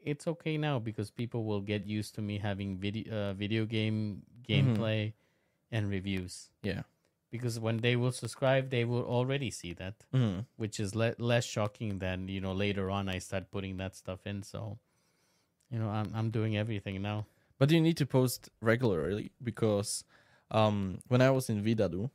[0.00, 4.22] it's okay now because people will get used to me having video, uh, video game
[4.48, 5.12] gameplay
[5.70, 6.50] and reviews.
[6.62, 6.82] Yeah.
[7.30, 10.46] Because when they will subscribe, they will already see that Mm.
[10.56, 14.26] which is le- less shocking than you know later on I start putting that stuff
[14.26, 14.42] in.
[14.42, 14.78] So
[15.72, 17.26] You know, I'm I'm doing everything now.
[17.58, 20.02] But you need to post regularly because
[20.50, 22.10] um when I was in Vidadu,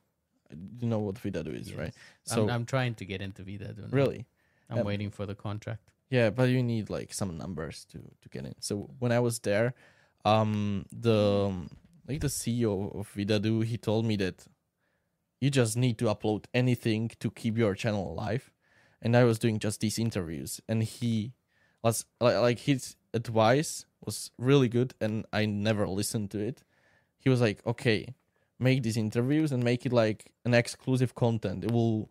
[0.51, 1.77] you know what Vidadu is, Yes.
[1.77, 1.93] right?
[2.29, 3.73] I'm, So I'm trying to get into Vida.
[3.91, 4.25] really,
[4.69, 5.91] I'm Um, waiting for the contract.
[6.09, 8.55] Yeah, but you need like some numbers to to get in.
[8.59, 9.73] So when I was there,
[10.23, 11.51] um, the
[12.07, 14.45] like the CEO of Vidadu, he told me that
[15.41, 18.51] you just need to upload anything to keep your channel alive,
[19.01, 21.33] and I was doing just these interviews, and he
[21.83, 26.63] was like, like his advice was really good, and I never listened to it.
[27.17, 28.13] He was like, okay,
[28.59, 31.63] make these interviews and make it like an exclusive content.
[31.63, 32.09] It will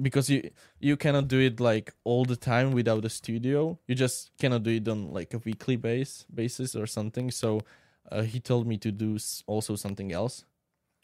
[0.00, 3.78] because you you cannot do it like all the time without a studio.
[3.86, 7.30] You just cannot do it on like a weekly base basis or something.
[7.30, 7.62] So
[8.10, 10.44] uh, he told me to do also something else.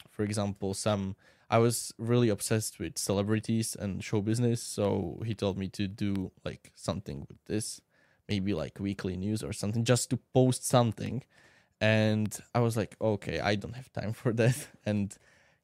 [0.09, 1.15] For example some
[1.47, 4.61] i was really obsessed with celebrities and show business.
[4.61, 7.81] So he told me to do like something with this.
[8.27, 11.23] Maybe like weekly news or something just to post something
[11.81, 15.17] and i was like okay i don't have time for that and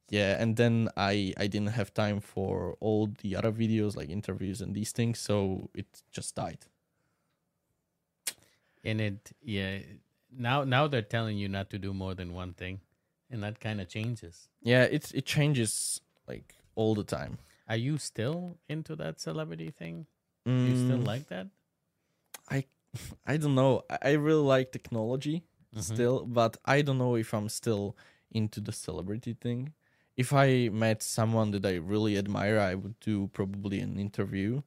[0.10, 4.62] yeah and then i i didn't have time for all the other videos like interviews
[4.62, 6.66] and these things so it just died
[8.84, 9.80] And it, yeah.
[10.32, 12.82] Now, now they're telling you not to do more than one thing,
[13.30, 14.48] and that kind of changes.
[14.62, 20.08] yeah it's it changes like all the time Are you still into that celebrity thing?
[20.46, 21.48] Do you still Mm, like that?
[22.50, 22.66] i
[23.26, 25.44] I don't know I really like technology
[25.76, 25.82] Mhm.
[25.84, 27.96] still but i don't know if i'm still
[28.32, 29.74] into the celebrity thing
[30.18, 34.62] if i met someone that i really admire i would do probably an interview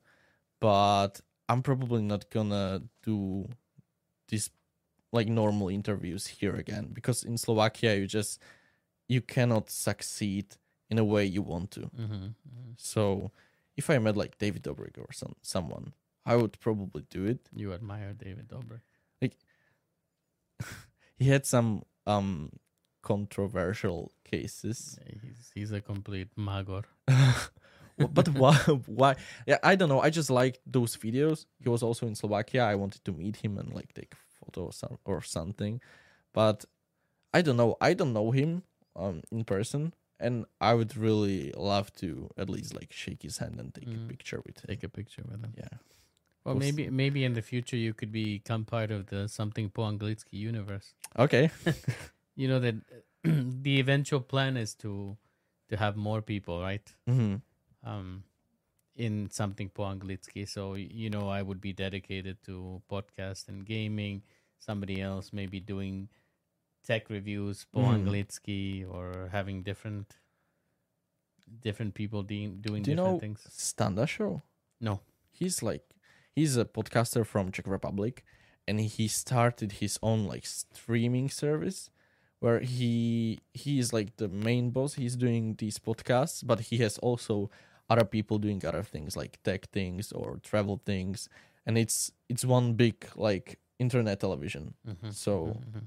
[0.61, 3.47] but i'm probably not gonna do
[4.29, 4.51] these
[5.13, 8.41] like normal interviews here again because in slovakia you just
[9.09, 10.57] you cannot succeed
[10.91, 12.29] in a way you want to Mm-hmm.
[12.77, 13.31] so
[13.77, 15.93] if i met like david dobrik or some someone
[16.27, 18.81] i would probably do it You admire David Dobrik.
[21.17, 22.51] he had some um
[23.03, 24.99] controversial cases.
[25.23, 26.83] He's he's a complete magor.
[28.17, 28.55] but why
[28.87, 29.15] why
[29.47, 30.01] yeah i don't know.
[30.01, 31.47] I just liked those videos.
[31.61, 32.65] He was also in slovakia.
[32.65, 34.71] I wanted to meet him and like take a photo
[35.05, 35.81] or, something.
[36.33, 36.65] But
[37.33, 37.77] i don't know.
[37.81, 38.63] I don't know him
[38.97, 39.95] um in person.
[40.21, 44.05] And i would really love to at least like shake his hand and take Mm.
[44.05, 44.67] a picture with him.
[44.69, 45.53] Take a picture with him.
[45.57, 45.79] yeah
[46.45, 50.39] Well, maybe maybe in the future you could become part of the something po anglicky
[50.51, 50.95] universe.
[51.19, 51.51] okay
[52.37, 52.75] You know that
[53.67, 55.17] the eventual plan is to
[55.69, 56.95] to have more people, right?
[57.07, 57.37] hmm
[57.85, 58.25] Um,
[58.97, 60.45] in something po anglicky.
[60.49, 64.23] So you know, I would be dedicated to podcast and gaming.
[64.59, 66.09] Somebody else maybe doing
[66.85, 67.95] tech reviews po Mhm.
[68.05, 70.17] anglicky or having different
[71.61, 73.41] different people de- doing do you different know things.
[73.51, 74.43] standa show
[74.81, 75.01] No.
[75.33, 75.94] he's like
[76.37, 78.25] he's a podcaster from Czech Republic
[78.67, 81.91] and he started his own like streaming service
[82.41, 86.99] where he he is like the main boss he's doing these podcasts but he has
[86.99, 87.51] also
[87.89, 91.29] other people doing other things like tech things or travel things
[91.67, 95.87] and it's it's one big like internet television Mhm, So- mhm, mhm.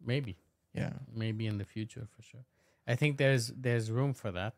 [0.00, 0.36] maybe.
[0.74, 2.44] yeah maybe in the future for sure.
[2.86, 4.54] I think there's there's room for that.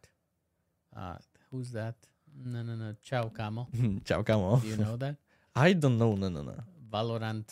[0.97, 1.17] Uh,
[1.51, 1.95] who's that?
[2.45, 2.95] No, no, no.
[3.03, 3.69] Ciao, Camo.
[4.05, 5.17] ciao camo Do you know that?
[5.57, 6.53] i don't know no no no
[6.93, 7.49] Valorant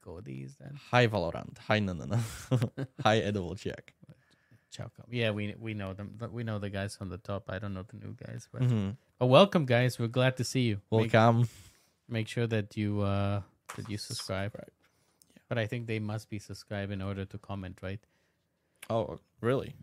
[0.00, 0.72] Cody is that?
[0.90, 2.18] hi valorant hi no no no
[3.04, 3.94] hi edible jack
[4.70, 5.08] Ciao, Camo.
[5.10, 6.18] Yeah, we we know them.
[6.30, 7.48] We know the guys on the top.
[7.48, 8.96] I don't know the new guys, but, Mhm.
[9.18, 9.98] but welcome, guys.
[9.98, 10.74] We're glad to see you.
[10.92, 11.48] Make, welcome
[12.06, 13.40] make sure that you uh
[13.76, 14.52] that you subscribe.
[14.52, 14.70] Subscribe.
[15.48, 18.00] But I think they must be subscribed in order to comment, right?
[18.90, 19.74] oh really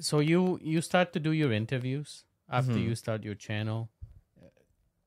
[0.00, 2.84] so you you start to do your interviews after Mhm.
[2.84, 3.88] you start your channel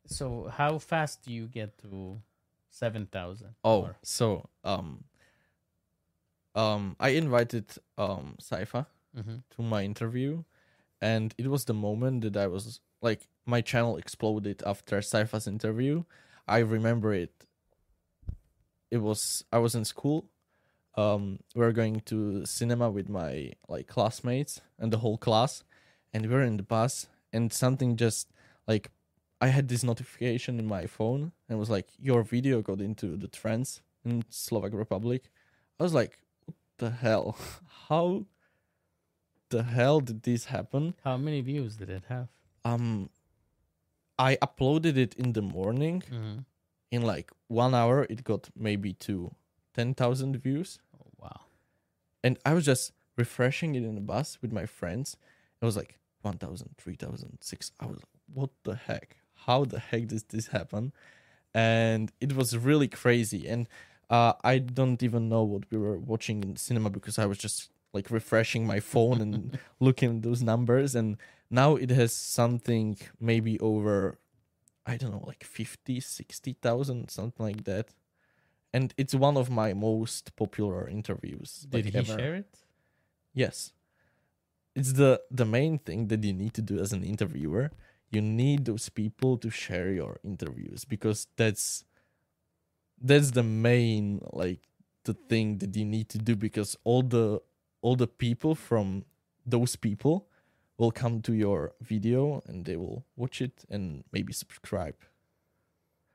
[0.06, 2.22] so how fast do you get to
[2.70, 5.04] 7000 Oh, Or- so um,
[6.56, 7.66] um, I invited
[7.98, 9.44] um Sajfa Mhm.
[9.52, 10.44] to my interview,
[11.02, 16.04] and it was the moment that I was like, my channel exploded after Sajfa's interview.
[16.48, 17.46] I remember it.
[18.92, 20.30] It was I was in school.
[20.96, 25.64] Um, we were going to cinema with my like classmates and the whole class,
[26.14, 28.28] and we were in the bus, and something just
[28.68, 28.90] like
[29.42, 33.16] I had this notification in my phone and it was like your video got into
[33.16, 35.30] the trends in Slovak Republic.
[35.80, 37.38] I was like, what the hell?
[37.90, 38.26] How
[39.50, 40.94] the hell did this happen?
[41.04, 42.28] how many views did it have
[42.64, 43.10] Um
[44.18, 46.04] I uploaded it in the morning.
[46.12, 46.40] mm-hmm.
[46.92, 49.32] In like one hour it got maybe to
[49.74, 50.80] ten thousand views.
[50.98, 51.42] oh, wow
[52.24, 55.16] And I was just refreshing it in the bus with my friends.
[55.62, 57.72] It was like 1,000, 3,000, 6.
[57.80, 58.00] I was
[58.34, 59.18] what the heck?
[59.46, 60.94] How the heck does this happen?
[61.54, 63.48] And it was really crazy.
[63.48, 63.68] And
[64.10, 67.70] Uh, I don't even know what we were watching in cinema because I was just
[67.94, 71.18] like refreshing my phone and looking at those numbers, and
[71.50, 74.18] now it has something maybe over,
[74.86, 77.94] I don't know, like 50, 60,000, something like that.
[78.74, 81.68] And it's one of my most popular interviews.
[81.70, 82.18] Did like, he ever.
[82.20, 82.60] share it?
[83.34, 83.74] Yes.
[84.80, 87.72] It's the the main thing that you need to do as an interviewer.
[88.12, 91.84] You need those people to share your interviews because that's
[93.02, 94.62] that's the main like
[95.04, 97.42] the thing that you need to do because all the
[97.82, 99.04] all the people from
[99.46, 100.28] those people
[100.78, 104.96] will come to your video and they will watch it and maybe subscribe.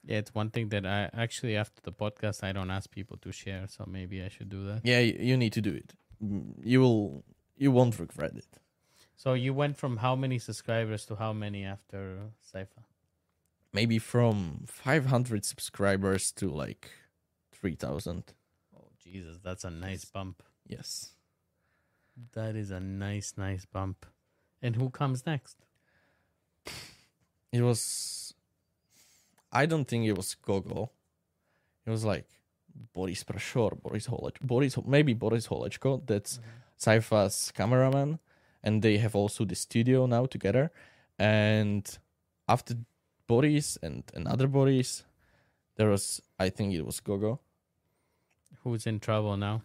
[0.07, 3.31] Yeah, it's one thing that I actually after the podcast I don't ask people to
[3.33, 4.81] share, so maybe I should do that.
[4.85, 5.95] Yeah, you, need to do it.
[6.62, 7.25] You will
[7.57, 8.59] you won't regret it.
[9.16, 12.82] So you went from how many subscribers to how many after Sajfa?
[13.72, 16.90] maybe from 500 subscribers to like
[17.52, 18.32] 3000
[18.76, 20.42] Oh Jesus, that's a nice bump.
[20.66, 21.11] yes
[22.34, 24.07] That is a nice, nice bump.
[24.62, 25.57] And who comes next?
[27.55, 28.34] it was
[29.52, 30.90] i don't think it was gogo
[31.86, 32.26] it was like
[32.92, 36.64] boris prashor boris holech boris maybe boris holečko that's mm-hmm.
[36.79, 38.18] Saifa's cameraman
[38.62, 40.70] and they have also the studio now together
[41.18, 41.99] and
[42.49, 42.75] after
[43.27, 45.05] boris and another boris
[45.77, 47.41] there was i think it was gogo
[48.64, 49.62] Who's in trouble now?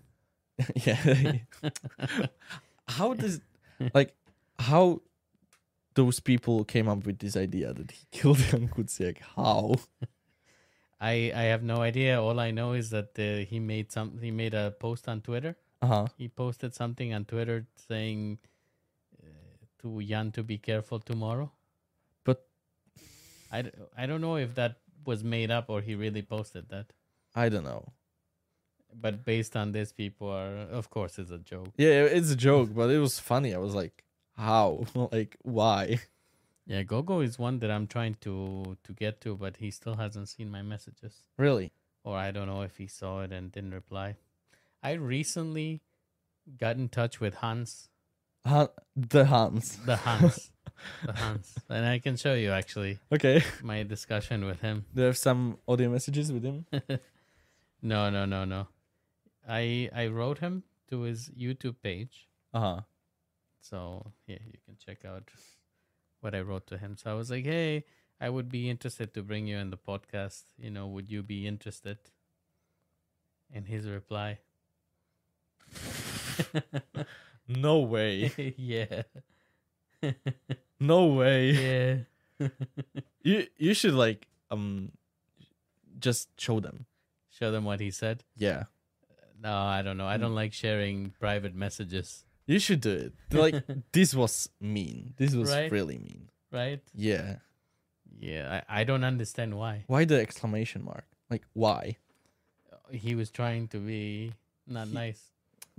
[0.75, 1.33] yeah
[2.87, 3.39] how does
[3.93, 4.13] like
[4.59, 5.01] how
[5.93, 9.19] those people came up with this idea that he killed Jan Kuciak?
[9.35, 9.75] How?
[10.99, 12.21] I I have no idea.
[12.21, 14.19] All I know is that uh, he made some.
[14.21, 15.55] He made a post on Twitter.
[15.81, 16.07] Uh huh.
[16.17, 18.39] He posted something on Twitter saying
[19.23, 19.27] uh,
[19.81, 21.51] to Jan to be careful tomorrow.
[22.23, 22.45] But-
[23.51, 26.93] I, d- I don't know if that was made up or he really posted that.
[27.35, 27.93] I don't know.
[28.93, 31.69] But based on this, people are of course it's a joke.
[31.77, 33.53] Yeah, it's a joke, but it was funny.
[33.53, 34.03] I was like,
[34.35, 34.85] how?
[35.11, 35.99] like, why?
[36.65, 40.27] Yeah, Gogo is one that I'm trying to to get to, but he still hasn't
[40.29, 41.23] seen my messages.
[41.37, 41.71] Really?
[42.03, 44.15] or I don't know if he saw it and didn't reply.
[44.81, 45.81] I recently
[46.57, 47.89] got in touch with Hans,
[48.45, 49.77] Han- the Hans.
[49.85, 50.51] the Hans,
[51.05, 53.43] the Hans, and I can show you actually Okay.
[53.61, 54.85] my discussion with him.
[54.95, 56.65] Do you have some audio messages with him?
[57.81, 58.67] no, no, no, no.
[59.47, 62.81] I I wrote him to his YouTube page, Uh huh.
[63.59, 65.29] so yeah, you can check out
[66.21, 66.95] what I wrote to him.
[66.97, 67.85] So I was like, hey.
[68.21, 70.43] I would be interested to bring you in the podcast.
[70.57, 71.99] You know, would you be interested?
[73.53, 74.39] And his reply,
[77.47, 78.31] No way.
[78.57, 79.03] yeah.
[80.79, 81.51] No way.
[81.51, 82.47] Yeah.
[83.21, 84.91] You you should like um
[85.99, 86.85] just show them.
[87.29, 88.23] Show them what he said.
[88.37, 88.63] Yeah.
[89.41, 90.05] No, I don't know.
[90.07, 93.13] I don't like sharing private messages, You should do it.
[93.33, 95.13] Like this was mean.
[95.17, 95.71] This was Right?
[95.71, 96.29] really mean.
[96.51, 96.81] right?
[96.95, 97.37] Yeah.
[98.19, 99.83] Yeah, I, I don't understand why.
[99.87, 101.05] Why the exclamation mark?
[101.29, 101.97] Like why?
[102.91, 104.33] He was trying to be
[104.67, 105.21] not He- nice.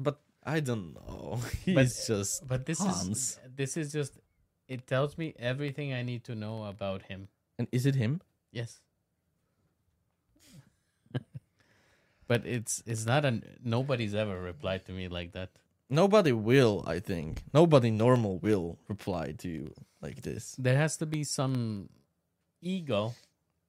[0.00, 1.38] But I don't know.
[1.68, 3.36] But- He's just But this Hans.
[3.36, 4.16] is this is just
[4.66, 7.28] it tells me everything I need to know about him.
[7.60, 8.24] and is it him?
[8.50, 8.80] Yes.
[12.28, 15.50] but it's it's not a nobody's ever replied to me like that.
[15.92, 17.42] Nobody will, I think.
[17.52, 20.54] Nobody normal will reply to you like this.
[20.56, 21.88] There has to be some
[22.62, 23.14] ego.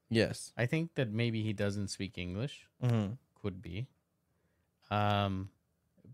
[0.09, 0.53] Yes.
[0.55, 2.67] I think that maybe he doesn't speak English.
[2.79, 3.87] hmm could be.
[4.93, 5.49] Um,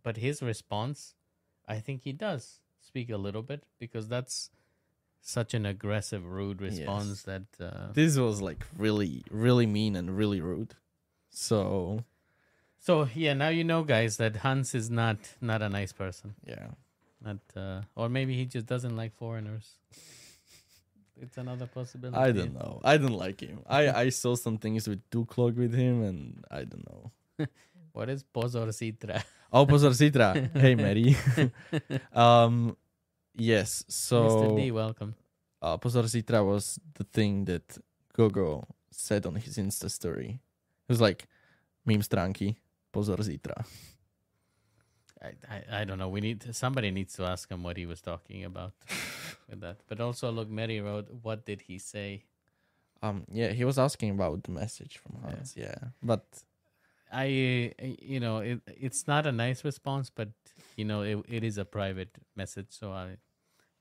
[0.04, 1.16] but his response,
[1.68, 4.50] I think he does speak a little bit because that's
[5.22, 7.44] such an aggressive, rude response that.
[7.60, 10.76] Uh, This was like really, really mean and really rude.
[11.30, 12.04] So
[12.80, 16.36] so yeah, now you know, guys, that Hans is not not a nice person.
[16.46, 16.68] yeah.
[17.20, 19.72] Not, uh, or maybe he just doesn't like foreigners.
[21.20, 22.16] It's another possibility.
[22.16, 22.80] I don't know.
[22.84, 23.62] I don't like him.
[23.68, 27.12] I I saw some things with Duklog with him, and I don't know.
[27.94, 29.24] What is pozor citra?
[29.52, 30.36] Oh, pozor Citra.
[30.58, 31.16] hey, Mary.
[32.14, 32.76] um,
[33.34, 33.86] yes.
[33.88, 34.58] So Mr.
[34.58, 35.16] D, welcome.
[35.62, 37.78] uh, pozor Citra was the thing that
[38.14, 40.42] Gogo said on his Insta story.
[40.88, 41.28] It was like,
[41.86, 42.58] meme stránky,
[42.92, 43.16] pozor.
[45.22, 46.10] I, I, I don't know.
[46.10, 48.74] We need to, somebody needs to ask him what he was talking about
[49.50, 49.78] with that.
[49.88, 52.24] But also, look, Mary wrote, "What did he say?"
[53.02, 55.30] Um, yeah, he was asking about the message from Yeah.
[55.32, 55.54] Hans.
[55.56, 56.26] Yeah, but
[57.12, 60.30] I, you know, it, it's not a nice response, but
[60.76, 63.18] you know, it, it is a private message, so I,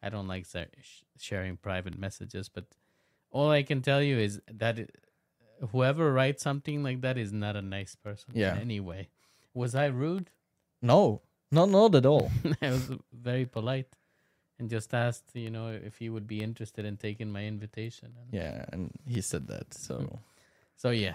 [0.03, 2.49] I don't like sh- sharing private messages.
[2.49, 2.65] But
[3.31, 4.95] all I can tell you is that it,
[5.73, 8.55] whoever writes something like that is not a nice person Yeah.
[8.55, 9.09] in any way.
[9.55, 10.31] Was I rude?
[10.83, 12.31] No, not not at all.
[12.63, 13.89] I was very polite
[14.59, 18.13] and just asked, you know, if he would be interested in taking my invitation.
[18.21, 19.75] And yeah, and he said that.
[19.75, 20.21] So
[20.77, 21.15] So yeah,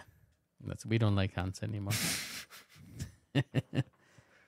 [0.66, 1.94] that's we don't like Hans anymore.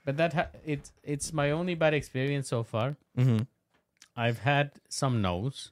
[0.06, 2.96] but that ha- it's it's my only bad experience so far.
[3.18, 3.48] Mhm.
[4.16, 5.72] I've had some no's.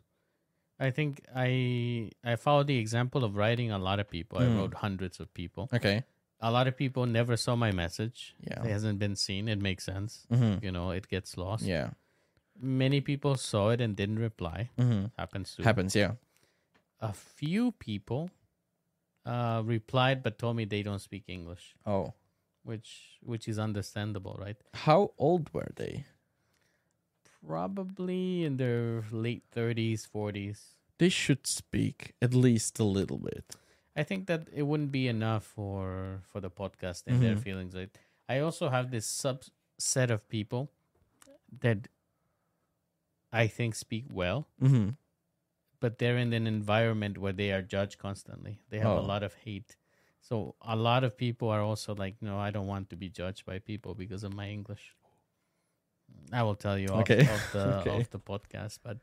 [0.79, 4.39] I think I I followed the example of writing a lot of people.
[4.39, 4.57] I Mm.
[4.57, 5.69] wrote hundreds of people.
[5.73, 6.03] okay,
[6.39, 8.33] A lot of people never saw my message.
[8.39, 8.63] Yeah.
[8.63, 9.47] It hasn't been seen.
[9.47, 10.25] It makes sense.
[10.29, 11.63] hmm You know, it gets lost.
[11.63, 11.91] yeah,
[12.59, 14.69] Many people saw it and didn't reply.
[14.77, 15.95] hmm Happens to happens.
[15.95, 16.13] Yeah,
[16.99, 18.29] a few people
[19.25, 22.13] uh, replied but told me they don't speak English, oh,
[22.63, 24.57] which which is understandable, right?
[24.73, 26.05] how old were they?
[27.45, 30.75] Probably in their late thirties, forties.
[30.99, 33.55] They should speak at least a little bit.
[33.95, 37.43] I think that it wouldn't be enough for for the podcast and their Mhm.
[37.43, 37.75] feelings.
[37.75, 37.89] Right?
[38.29, 40.69] I also have this subset of people
[41.61, 41.87] that
[43.33, 44.89] I think speak well, hmm
[45.81, 48.61] but they're in an environment where they are judged constantly.
[48.69, 49.05] They have a Oh.
[49.13, 49.75] lot of hate.
[50.21, 53.45] So a lot of people are also like, no, I don't want to be judged
[53.45, 54.95] by people because of my English.
[56.31, 57.27] I will tell you off, Okay.
[57.27, 57.89] off the Okay.
[57.89, 58.97] off the podcast, but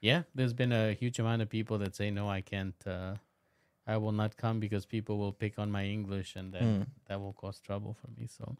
[0.00, 2.86] yeah, there's been a huge amount of people that say no, I can't.
[2.86, 3.14] Uh,
[3.86, 6.86] I will not come because people will pick on my English, and then Mm.
[7.06, 8.26] that will cause trouble for me.
[8.26, 8.56] So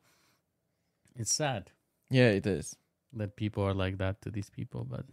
[1.17, 1.71] it's sad
[2.11, 2.77] Yeah, it is.
[3.13, 5.05] that people are like that to these people, but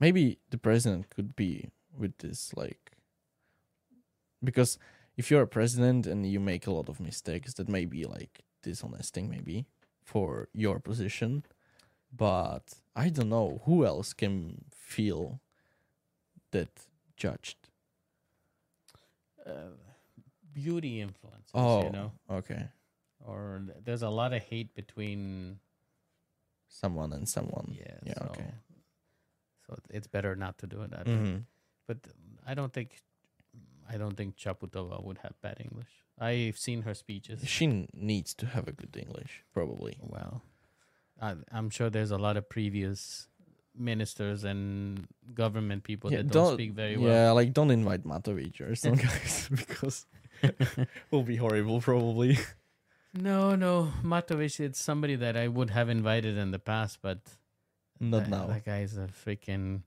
[0.00, 2.92] Maybe the president could be with this, like,
[4.42, 4.78] because
[5.16, 8.42] if you're a president and you make a lot of mistakes, that may be like
[8.62, 9.66] dishonest thing, maybe
[10.02, 11.44] for your position.
[12.14, 15.40] But I don't know who else can feel
[16.50, 16.86] that
[17.16, 17.56] judged.
[19.46, 19.74] uh,
[20.52, 22.12] beauty influences, Oh, you know.
[22.30, 22.68] okay.
[23.24, 25.58] or there's a lot of hate between
[26.68, 27.74] Someone and someone.
[27.76, 28.50] yeah, Yeah, so, okay.
[29.66, 31.42] so it's better not to do it that way.
[31.92, 32.00] But
[32.50, 32.90] i don't think
[33.92, 35.92] i don't think Čaputová would have bad english
[36.28, 37.66] i've seen her speeches She
[38.10, 39.94] needs to have a good English, probably.
[40.00, 40.42] well
[41.20, 43.28] I, i'm sure there's a lot of previous
[43.90, 45.06] ministers and
[45.42, 49.48] government people that don't, speak very well Yeah, like don't invite Matovič or some guys
[49.60, 50.06] because
[50.42, 52.32] it will be horrible, probably.
[53.30, 53.74] no no
[54.12, 57.20] Matovič it's somebody that i would have invited in the past but
[58.00, 58.46] Not that, now.
[58.52, 59.82] that guy's a freaking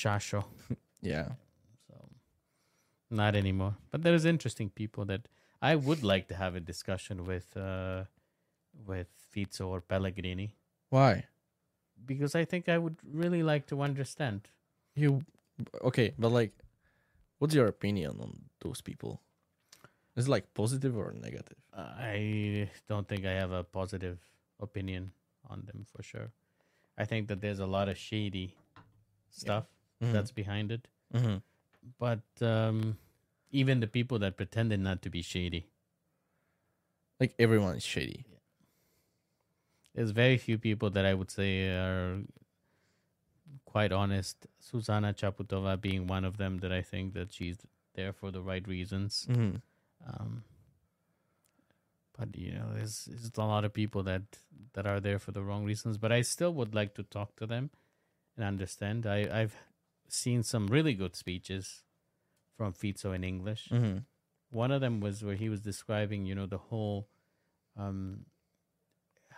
[0.00, 0.44] shasho
[1.02, 1.28] yeah.
[1.88, 2.08] So
[3.10, 3.76] not anymore.
[3.90, 5.28] But there's interesting people that
[5.60, 8.04] I would like to have a discussion with uh
[8.86, 10.54] with Fico or Pellegrini
[10.88, 11.24] Why?
[12.06, 14.48] because I think I would really like to understand.
[14.94, 15.22] You
[15.82, 16.14] okay?
[16.18, 16.52] But like,
[17.38, 19.20] what's your opinion on those people?
[20.16, 21.56] Is it like positive or negative?
[21.74, 24.18] I don't think I have a positive
[24.60, 25.12] opinion
[25.48, 26.32] on them for sure.
[26.98, 28.56] I think that there's a lot of shady
[29.30, 29.64] stuff
[30.10, 30.88] that's behind it.
[31.12, 31.36] hmm
[31.98, 32.96] But um
[33.50, 35.66] even the people that pretended not to be shady.
[37.20, 38.24] like everyone is shady.
[39.94, 42.20] There's very few people that I would say are
[43.64, 44.46] quite honest.
[44.58, 47.58] Susanna Čaputová being one of them that I think that she's
[47.94, 49.26] there for the right reasons.
[49.30, 49.56] hmm
[50.06, 50.42] Um,
[52.18, 54.22] but you know, there's, there's a lot of people that
[54.72, 55.98] that are there for the wrong reasons.
[55.98, 57.70] But I still would like to talk to them
[58.36, 59.06] and understand.
[59.06, 59.56] I I've
[60.12, 61.82] seen some really good speeches
[62.56, 63.68] from Fico in English.
[63.70, 63.98] hmm
[64.50, 67.08] One of them was where he was describing, you know, the whole
[67.76, 68.26] um,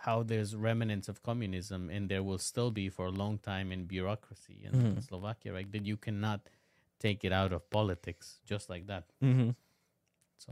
[0.03, 3.85] how there's remnants of communism and there will still be for a long time in
[3.87, 5.01] bureaucracy in Mhm.
[5.01, 5.71] Slovakia, right?
[5.71, 6.49] That you cannot
[6.99, 9.07] take it out of politics just like that.
[9.21, 9.51] hmm
[10.37, 10.51] So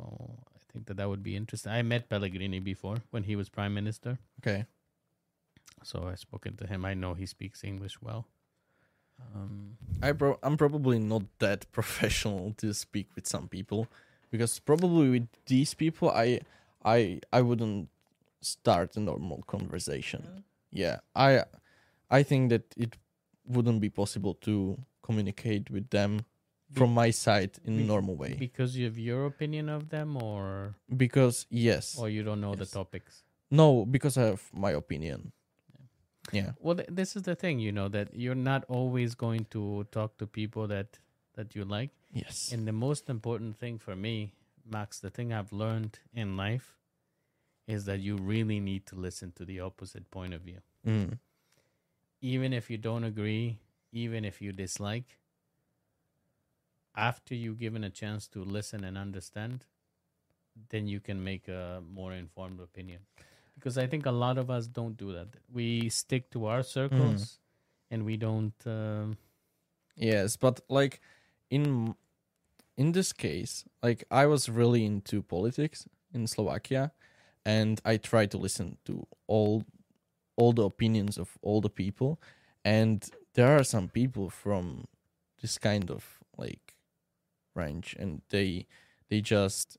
[0.55, 1.71] I think that that would be interesting.
[1.75, 4.65] I met Pellegrini before when he was prime minister, Okay.
[5.83, 6.85] so I've spoken to him.
[6.85, 8.25] I know he speaks English well.
[9.35, 13.87] Um, I pro- I'm probably not that professional to speak with some people
[14.31, 16.41] because probably with these people I
[16.83, 17.89] I I wouldn't
[18.41, 20.43] start a normal conversation.
[20.71, 20.99] Yeah.
[21.15, 21.43] I
[22.09, 22.97] I think that it
[23.47, 26.25] wouldn't be possible to communicate with them
[26.73, 30.17] from my side in Be- a normal way because you have your opinion of them,
[30.17, 31.97] or because yes.
[31.99, 33.23] or you don't know the topics.
[33.51, 35.31] No, because I have my opinion.
[36.31, 36.51] Yeah.
[36.59, 40.17] Well, th- this is the thing, you know, that you're not always going to talk
[40.17, 40.99] to people that
[41.35, 41.89] that you like.
[42.13, 42.51] Yes.
[42.53, 44.33] And the most important thing for me,
[44.69, 46.77] Max, the thing I've learned in life
[47.67, 50.59] is that you really need to listen to the opposite point of view.
[50.85, 51.17] Mm.
[52.21, 53.59] Even if you don't agree,
[53.91, 55.17] even if you dislike,
[56.95, 59.65] after you've given a chance to listen and understand,
[60.69, 62.99] then you can make a more informed opinion.
[63.55, 65.27] Because I think a lot of us don't do that.
[65.51, 67.39] We stick to our circles,
[67.91, 68.53] and we don't.
[68.65, 69.17] Um,
[69.95, 71.01] Yes, but like
[71.49, 71.95] in
[72.77, 76.91] in this case, like I was really into politics in Slovakia
[77.45, 79.63] and I tried to listen to all
[80.35, 82.19] all the opinions of all the people
[82.65, 84.85] and there are some people from
[85.41, 86.73] this kind of like
[87.55, 88.65] range and they
[89.09, 89.77] they just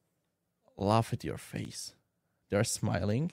[0.77, 1.95] laugh at your face.
[2.51, 3.33] They're smiling,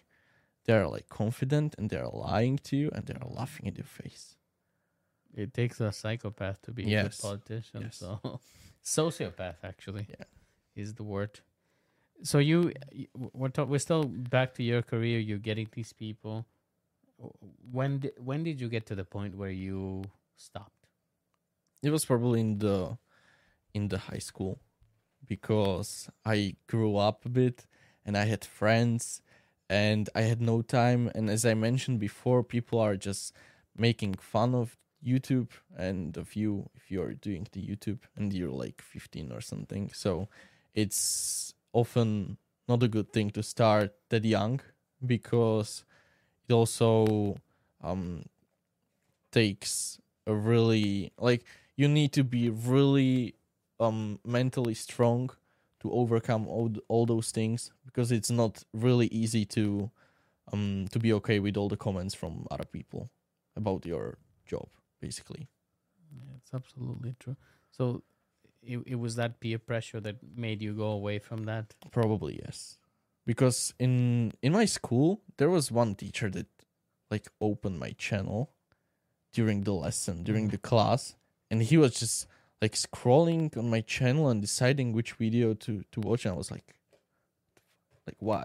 [0.71, 4.35] they're like confident and they're lying to you and they're laughing in your face.
[5.43, 7.03] it takes a psychopath to be a Yes.
[7.07, 7.81] good politician.
[7.83, 7.97] Yes.
[7.97, 8.09] So,
[8.83, 10.25] sociopath actually, Yeah.
[10.83, 11.33] is the word.
[12.23, 12.59] So you,
[13.39, 14.03] we're ta- we're still
[14.37, 15.17] back to your career.
[15.19, 16.35] You're getting these people.
[17.77, 20.03] When did when did you get to the point where you
[20.35, 20.81] stopped?
[21.83, 22.77] it was probably in the
[23.73, 24.53] in the high school
[25.33, 26.37] because I
[26.71, 27.65] grew up a bit
[28.05, 29.21] and I had friends
[29.71, 31.09] and I had no time.
[31.15, 33.33] And as I mentioned before people are just
[33.77, 35.47] making fun of YouTube
[35.77, 39.89] and of you if you're doing the YouTube and you're like 15 or something.
[39.93, 40.27] So
[40.75, 44.59] it's often not a good thing to start that young
[45.05, 45.85] because
[46.49, 47.37] it also
[47.81, 48.25] um
[49.31, 51.43] takes a really like
[51.75, 53.35] you need to be really
[53.79, 55.31] um mentally strong
[55.81, 59.89] to overcome all, all those things because it's not really easy to
[60.53, 63.09] um to be okay with all the comments from other people
[63.55, 64.67] about your job
[65.01, 65.47] basically
[66.13, 67.35] Yeah, it's absolutely true.
[67.71, 68.03] So,
[68.63, 71.65] it it was that peer pressure that made you go away from that.
[71.91, 72.77] probably yes
[73.25, 76.47] because in in my school there was one teacher that
[77.09, 78.51] like opened my channel
[79.33, 81.15] during the lesson during the class
[81.49, 82.27] and he was just
[82.61, 86.51] like scrolling on my channel and deciding which video to to watch and i was
[86.51, 86.75] like
[88.07, 88.43] like why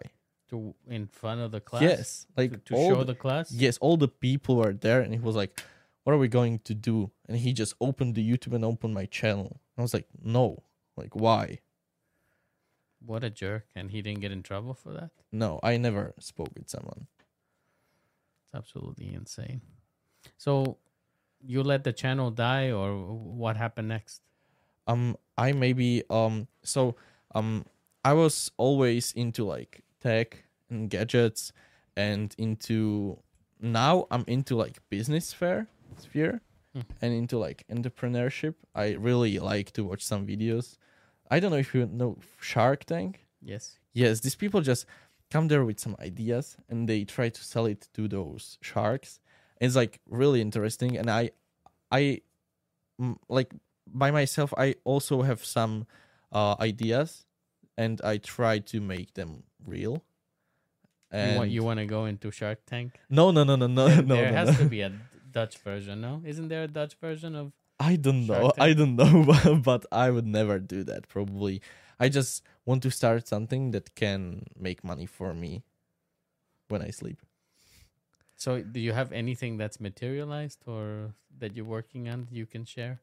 [0.51, 1.83] To in front of the class.
[1.83, 3.53] yes like To, to show the- the class.
[3.53, 5.63] yes all the people were there and he was like
[6.05, 9.07] what are we going to do and he just opened the youtube and opened my
[9.07, 10.63] channel i was like no
[10.97, 11.59] like why
[13.05, 13.65] What a jerk!
[13.77, 15.11] And he didn't get in trouble for that.
[15.33, 17.07] no i never spoke with someone
[18.45, 19.61] It's absolutely insane.
[20.39, 20.79] So,
[21.45, 24.23] you let the channel die, or what happened next?
[24.89, 26.95] um i maybe um so
[27.35, 27.65] um
[28.05, 31.53] i was always into like tech and gadgets
[31.97, 33.19] and into
[33.61, 35.67] now i'm into like business fair
[35.99, 36.41] sphere
[36.73, 36.83] Hmm.
[37.03, 40.77] and into like entrepreneurship i really like to watch some videos
[41.33, 43.79] i don't know if you know shark tank Yes.
[43.93, 44.87] yes these people just
[45.33, 49.19] come there with some ideas and they try to sell it to those sharks
[49.61, 51.31] it's like really interesting and i
[51.91, 52.21] i
[53.29, 53.53] like
[53.87, 55.87] by myself i also have some
[56.33, 57.25] uh ideas
[57.77, 60.03] and i try to make them real
[61.13, 62.99] you and want you want to go into Shark Tank?
[63.09, 64.65] no no no no no There- no, there no, has no.
[64.65, 64.93] to be a
[65.31, 66.23] Dutch version, no?
[66.25, 67.53] Isn't there a Dutch version of?
[67.79, 71.61] i don't know i don't know but i would never do that probably
[72.01, 75.63] i just want to start something that can make money for me
[76.69, 77.21] when i sleep
[78.37, 82.65] So, do you have anything that's materialized or that you're working on that you can
[82.65, 83.01] share?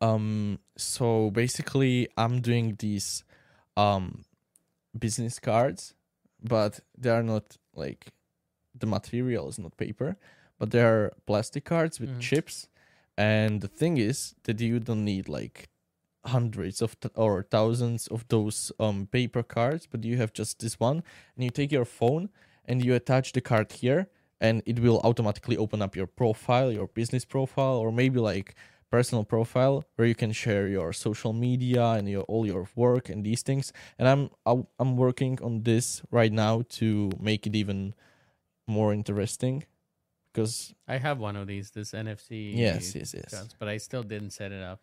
[0.00, 3.24] um so basically i'm doing these
[3.76, 4.24] um
[4.98, 5.94] business cards
[6.42, 8.08] but they are not like
[8.78, 10.16] the material is not paper
[10.58, 12.20] but they are plastic cards with Mhm.
[12.20, 12.68] chips
[13.16, 15.68] and the thing is that you don't need like
[16.26, 20.78] hundreds of th- or thousands of those um paper cards but you have just this
[20.80, 21.02] one
[21.36, 22.28] and you take your phone
[22.66, 24.08] and you attach the card here
[24.40, 28.54] and it will automatically open up your profile your business profile or maybe like
[28.90, 33.24] personal profile where you can share your social media and your all your work and
[33.24, 34.30] these things and i'm
[34.78, 37.94] i'm working on this right now to make it even
[38.66, 39.64] more interesting
[40.36, 42.54] because I have one of these, this NFC.
[42.54, 44.80] yes yes yes but I still didn't set it up.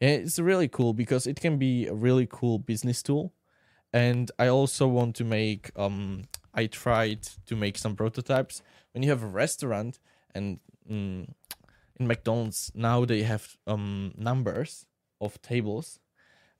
[0.00, 3.32] It's really cool because it can be a really cool business tool.
[3.96, 8.62] And I also want to make um I tried to make some prototypes.
[8.92, 9.98] When you have a restaurant
[10.34, 11.26] and mm,
[11.98, 14.84] in McDonald's now they have um numbers
[15.18, 15.98] of tables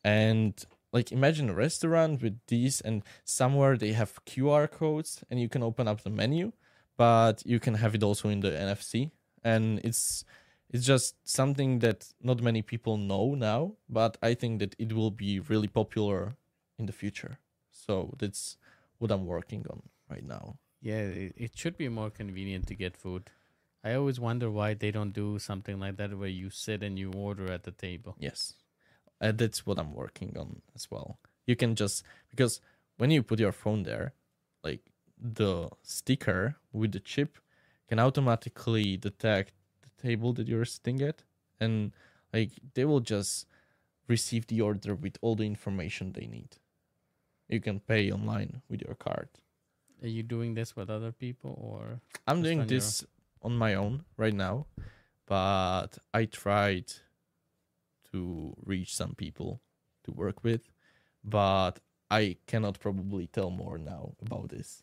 [0.03, 0.53] and
[0.95, 5.63] like imagine a restaurant with these and somewhere they have QR codes and you can
[5.63, 6.53] open up the menu
[6.97, 9.11] but you can have it also in the NFC
[9.45, 10.25] and it's
[10.71, 15.13] it's just something that not many people know now, but I think that it will
[15.13, 16.37] be really popular
[16.79, 17.39] in the future.
[17.71, 18.57] So that's
[18.99, 20.57] what I'm working on right now.
[20.81, 23.31] Yeah, it, should be more convenient to get food.
[23.83, 27.13] I always wonder why they don't do something like that where you sit and you
[27.13, 28.17] order at the table.
[28.19, 28.55] Yes.
[29.21, 31.19] And that's what I'm working on as well.
[31.47, 32.61] You can just because
[32.99, 34.13] when you put your phone there,
[34.63, 37.39] like the sticker with the chip
[37.89, 39.53] can automatically detect
[39.83, 41.23] the table that you're sitting at,
[41.61, 41.93] and
[42.33, 43.47] like they will just
[44.09, 46.57] receive the order with all the information they need.
[47.49, 49.29] You can pay online with your card.
[50.03, 53.05] Are you doing this with other people or I'm doing on your- this
[53.43, 54.67] on my own right now,
[55.27, 56.93] but I tried
[58.13, 59.61] to reach some people
[60.05, 60.69] to work with,
[61.25, 61.81] but
[62.11, 64.83] I cannot probably tell more now about this.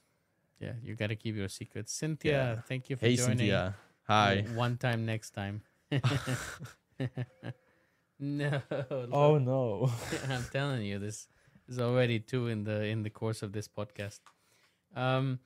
[0.60, 1.92] yeah, you got to keep your secrets.
[1.92, 2.62] Cynthia, Yeah.
[2.62, 3.18] thank you for joining.
[3.18, 3.38] Hey joining.
[3.38, 4.42] Cynthia, hi.
[4.56, 5.62] One time next time.
[8.20, 8.62] no.
[9.12, 9.92] Oh no.
[10.30, 11.28] I'm telling you, this
[11.68, 14.20] is already two in the in the course of this podcast.
[14.96, 15.40] Um,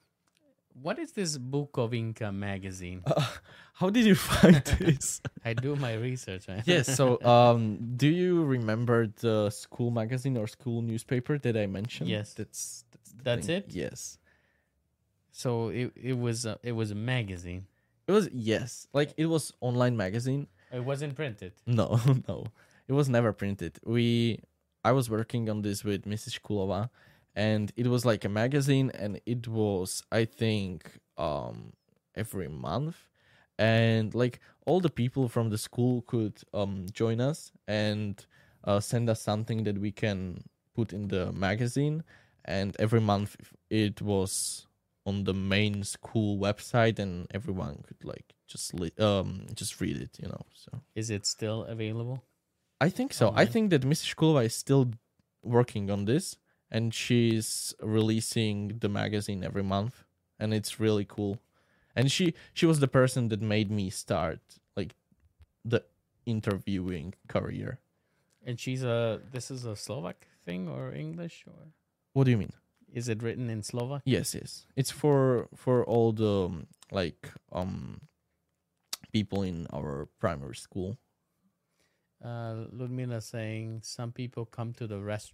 [0.82, 3.03] what is this Bukovinka magazine?
[3.74, 5.22] How did you find this?
[5.45, 6.47] I do my research.
[6.47, 6.63] man.
[6.65, 12.09] yes, so um do you remember the school magazine or school newspaper that I mentioned?
[12.09, 12.34] Yes.
[12.34, 13.65] That's that's, That's it?
[13.70, 14.18] Yes.
[15.32, 17.65] so it it was a, it was a magazine.
[18.07, 18.88] It was yes.
[18.93, 20.47] Like it was online magazine.
[20.72, 21.53] It wasn't printed.
[21.65, 22.45] No, no.
[22.88, 23.80] It was never printed.
[23.86, 24.39] We
[24.88, 26.35] I was working on this with Mrs.
[26.45, 26.89] Kulova
[27.35, 30.77] and it was like a magazine and it was I think
[31.17, 31.57] um
[32.23, 32.97] every month
[33.59, 38.13] and like all the people from the school could um join us and
[38.69, 40.19] uh, send us something that we can
[40.77, 42.03] put in the magazine
[42.45, 43.35] and every month
[43.69, 44.31] it was
[45.05, 49.29] on the main school website and everyone could like just li- um
[49.61, 52.17] just read it you know so Is it still available?
[52.80, 53.34] I think so.
[53.36, 54.13] I think that Mrs.
[54.15, 54.91] Shkulova is still
[55.43, 56.38] working on this
[56.69, 60.03] and she's releasing the magazine every month
[60.39, 61.39] and it's really cool.
[61.95, 64.39] And she she was the person that made me start
[64.75, 64.93] like
[65.65, 65.84] the
[66.25, 67.80] interviewing career.
[68.45, 71.73] And she's a this is a Slovak thing or English or
[72.13, 72.53] What do you mean?
[72.93, 74.01] is it written in Slovak?
[74.05, 74.65] Yes, yes.
[74.75, 78.01] It's for for all the um, like um
[79.11, 80.97] people in our primary school.
[82.24, 85.34] Uh, Ludmila saying some people come to the rest,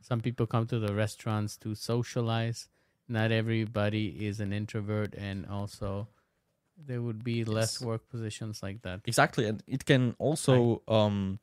[0.00, 2.68] some people come to the restaurants to socialize.
[3.08, 6.08] Not everybody is an introvert, and also
[6.76, 7.86] there would be less Yes.
[7.86, 9.00] work positions like that.
[9.06, 11.38] exactly and it can also um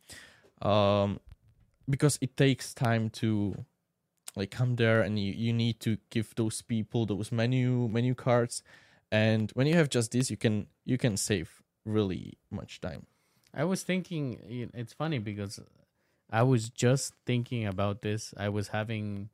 [0.62, 1.20] um
[1.90, 3.56] because it takes time to
[4.36, 8.62] like come there and you, you need to give those people those menu menu cards
[9.12, 13.06] and when you have just this you can you can save really much time
[13.54, 15.60] I was thinking, it's funny because
[16.30, 18.34] I was just thinking about this.
[18.38, 19.30] I was having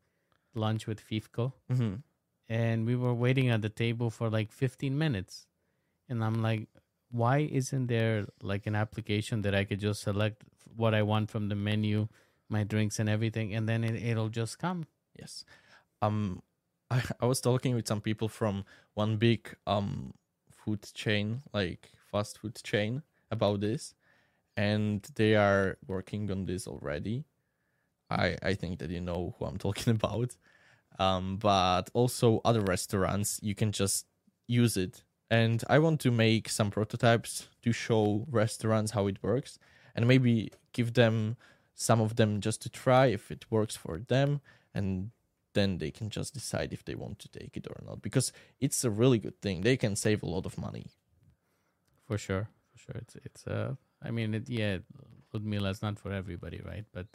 [0.53, 1.95] lunch with Fifco, mm-hmm.
[2.49, 5.45] and we were waiting at the table for like 15 minutes
[6.09, 6.67] and i'm like
[7.11, 10.43] why isn't there like an application that i could just select
[10.75, 12.07] what i want from the menu
[12.49, 14.85] my drinks and everything and then it, it'll just come
[15.17, 15.45] yes
[16.01, 16.41] um
[16.91, 18.65] I, I was talking with some people from
[18.95, 20.13] one big um
[20.51, 23.93] food chain like fast food chain about this
[24.59, 27.23] and they are working on this already.
[28.09, 30.35] I i think that you know who i'm talking about.
[31.05, 34.05] Um but also other restaurants you can just
[34.47, 35.03] use it.
[35.31, 39.59] And i want to make some prototypes to show restaurants how it works
[39.95, 41.37] and maybe give them
[41.75, 44.41] some of them just to try if it works for them.
[44.73, 45.11] And
[45.53, 48.83] then they can just decide if they want to take it or not because it's
[48.83, 49.61] a really good thing.
[49.61, 50.87] They can save a lot of money.
[52.07, 53.01] For sure for sure.
[53.03, 54.77] It's it's uh i mean it, yeah
[55.33, 56.85] ludmila is not for everybody right?
[56.93, 57.07] But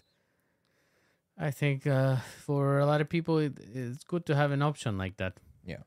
[1.39, 2.17] i think uh
[2.47, 5.41] for a lot of people it, it's good to have an option like that.
[5.65, 5.83] Yeah.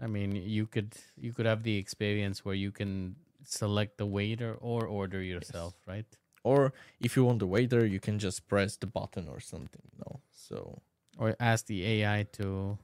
[0.00, 4.54] i mean you could you could have the experience where you can select the waiter
[4.60, 6.06] or order yourself right?
[6.44, 9.98] Or if you want the waiter you can just press the button or something you
[10.04, 10.20] know?
[10.30, 10.82] So
[11.18, 12.78] or ask the AI to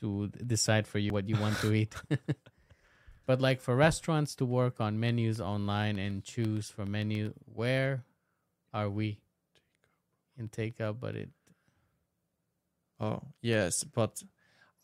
[0.00, 1.94] to decide for you what you want to eat.
[3.26, 8.04] but like for restaurants to work on menus online and choose for menu, where
[8.72, 9.18] are we
[10.36, 11.00] in takeout?
[11.00, 11.30] But it
[13.00, 14.22] oh yes but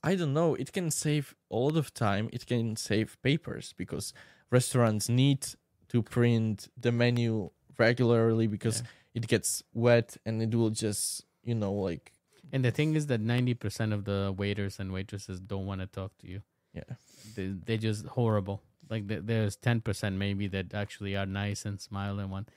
[0.03, 4.12] i don't know it can save a lot of time it can save papers because
[4.51, 5.47] restaurants need
[5.88, 8.82] to print the menu regularly because
[9.14, 12.12] it gets wet and it will just you know like
[12.53, 15.86] and the thing is that ninety percent of the waiters and waitresses don't want to
[15.86, 16.43] talk to you.
[16.72, 16.94] Yeah
[17.34, 18.62] They they're just horrible.
[18.88, 22.48] Like th- there's ten percent maybe that actually are nice and smile and want.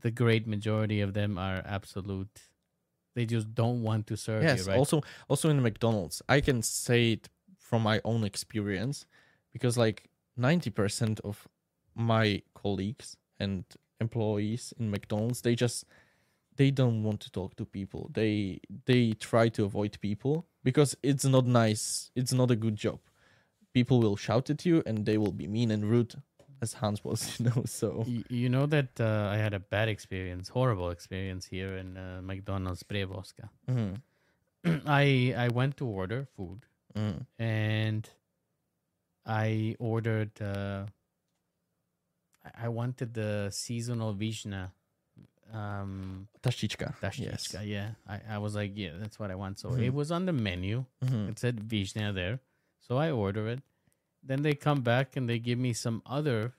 [0.00, 2.50] The great majority of them are absolute.
[3.14, 4.78] They just don't want to serve yes you, right?
[4.78, 9.04] also also in mcdonald's i can say it from my own experience
[9.52, 10.08] because like
[10.38, 11.46] 90% of
[11.94, 13.64] my colleagues and
[14.00, 15.84] employees in mcdonald's they just
[16.56, 18.10] they don't want to talk to people.
[18.12, 22.10] They they try to avoid people because it's not nice.
[22.14, 23.00] It's not a good job.
[23.74, 26.14] People will shout at you and they will be mean and rude,
[26.60, 27.62] as Hans was, you know.
[27.66, 32.20] So you know that uh, I had a bad experience, horrible experience here in uh,
[32.22, 33.48] McDonald's Prievozská.
[33.68, 34.02] Mhm,
[34.86, 37.26] I I went to order food mhm.
[37.38, 38.08] and
[39.26, 40.32] I ordered.
[40.40, 40.86] Uh,
[42.58, 44.72] I- wanted the seasonal vishna.
[45.52, 46.94] Um, Taštička.
[47.00, 47.90] Dashtichka, yeah.
[48.08, 49.58] I, I was like, yeah, that's what I want.
[49.58, 49.84] So Mhm.
[49.86, 50.84] it was on the menu.
[51.04, 51.28] Mhm.
[51.30, 52.40] It said Vishna there.
[52.86, 53.60] So I order it.
[54.22, 56.54] Then they come back and they give me some other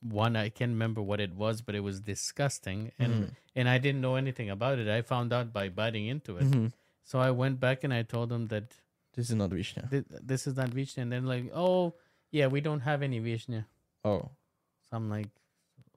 [0.00, 0.36] one.
[0.36, 2.92] I can't remember what it was, but it was disgusting.
[2.98, 3.36] And Mhm.
[3.56, 4.88] and I didn't know anything about it.
[4.88, 6.44] I found out by biting into it.
[6.46, 6.72] Mhm.
[7.04, 8.74] So I went back and I told them that
[9.14, 9.88] This is not Vishnya.
[9.90, 11.02] thi- this is not Vishna.
[11.02, 11.94] And then like, oh,
[12.30, 13.66] yeah, we don't have any Vishna.
[14.04, 14.30] Oh,
[14.84, 15.28] So I'm like,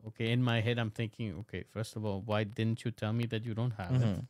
[0.08, 0.32] okay.
[0.32, 3.46] In my head, I'm thinking, okay, first of all, why didn't you tell me that
[3.46, 4.26] you don't have it?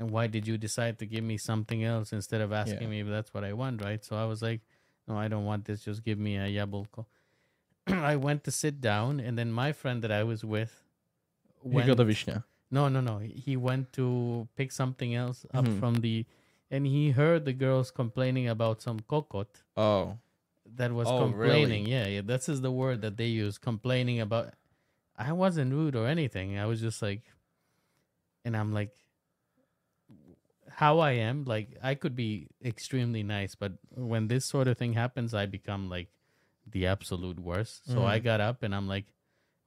[0.00, 2.88] And why did you decide to give me something else instead of asking Yeah.
[2.88, 4.02] me if that's what I want, right?
[4.04, 4.62] So I was like,
[5.06, 5.84] no, I don't want this.
[5.84, 7.04] Just give me a yablko.
[7.86, 10.72] I went to sit down, and then my friend that I was with
[11.62, 11.86] went.
[11.86, 12.44] got a Vishnya.
[12.70, 13.18] no, no, no.
[13.18, 15.78] He went to pick something else up Mhm.
[15.78, 16.24] from the,
[16.70, 20.16] and he heard the girls complaining about some kokot Oh,
[20.76, 21.86] that was Oh, complaining.
[21.86, 22.20] Yeah, yeah.
[22.22, 24.54] This is the word that they use, complaining about.
[25.18, 26.56] I wasn't rude or anything.
[26.58, 27.22] I was just like,
[28.44, 28.94] and I'm like,
[30.80, 31.44] how I am.
[31.44, 35.88] Like I could be extremely nice, but when this sort of thing happens, I become
[35.90, 36.08] like
[36.66, 37.86] the absolute worst.
[37.92, 38.24] So I Mhm.
[38.24, 39.06] got up and I'm like,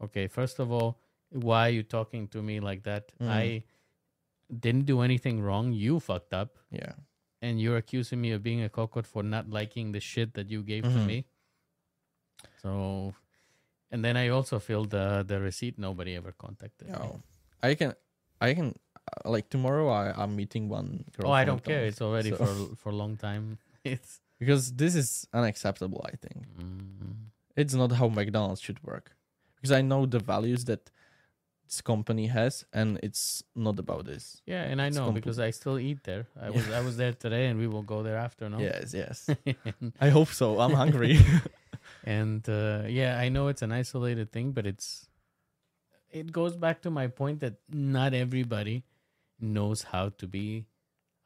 [0.01, 0.97] okay, first of all,
[1.29, 3.11] why are you talking to me like that?
[3.19, 3.29] Mhm.
[3.29, 3.63] I
[4.65, 5.71] didn't do anything wrong.
[5.73, 6.93] You fucked up yeah.
[7.41, 10.63] and you're accusing me of being a cockroach for not liking the shit that you
[10.63, 11.05] gave to Mhm.
[11.07, 11.25] me.
[12.61, 13.13] So,
[13.91, 15.77] and then I also filled the the receipt.
[15.77, 16.95] Nobody ever contacted me.
[16.95, 17.21] Oh,
[17.61, 17.93] I can,
[18.41, 18.75] I can,
[19.25, 19.89] like tomorrow.
[19.89, 21.29] I I'm meeting one girl.
[21.29, 21.85] Oh, I don't care.
[21.85, 23.57] It's already so- for for a long time.
[23.83, 26.01] It's because this is unacceptable.
[26.05, 27.15] I think mm,
[27.55, 29.15] it's not how McDonald's should work.
[29.55, 30.89] Because I know the values that
[31.67, 34.41] this company has, and it's not about this.
[34.45, 36.27] yeah, and I It's know compl- because I still eat there.
[36.41, 38.49] I was I was there today, and we will go there after.
[38.49, 38.59] No.
[38.59, 39.29] Yes, yes.
[40.05, 40.59] I hope so.
[40.63, 41.19] I'm hungry.
[42.03, 45.07] and uh, yeah, I know it's an isolated thing, but it's
[46.11, 48.83] it goes back to my point that not everybody
[49.43, 50.65] knows how to be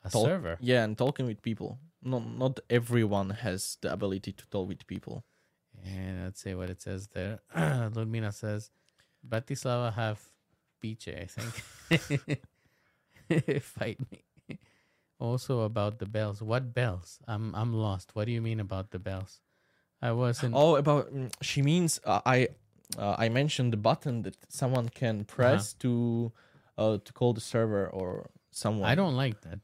[0.03, 0.57] a Talk- server.
[0.59, 1.79] yeah, and talking with people.
[2.03, 5.23] Not not everyone has the ability to talk with people.
[5.85, 7.39] And let's say what it says there.
[7.55, 8.71] Ludmila says,
[9.27, 10.19] Bratislava have
[10.81, 12.41] Piche, I think.
[13.61, 14.23] Fight me.
[15.19, 16.41] Also about the bells.
[16.41, 17.19] What bells?
[17.27, 18.11] I'm I'm lost.
[18.13, 19.41] What do you mean about the bells?
[20.01, 20.53] I wasn't.
[20.55, 22.49] Oh, about mm, she means uh, I
[22.97, 26.31] uh, I mentioned the button that someone can press to
[26.77, 28.89] uh to call the server or someone.
[28.89, 29.59] I don't like that.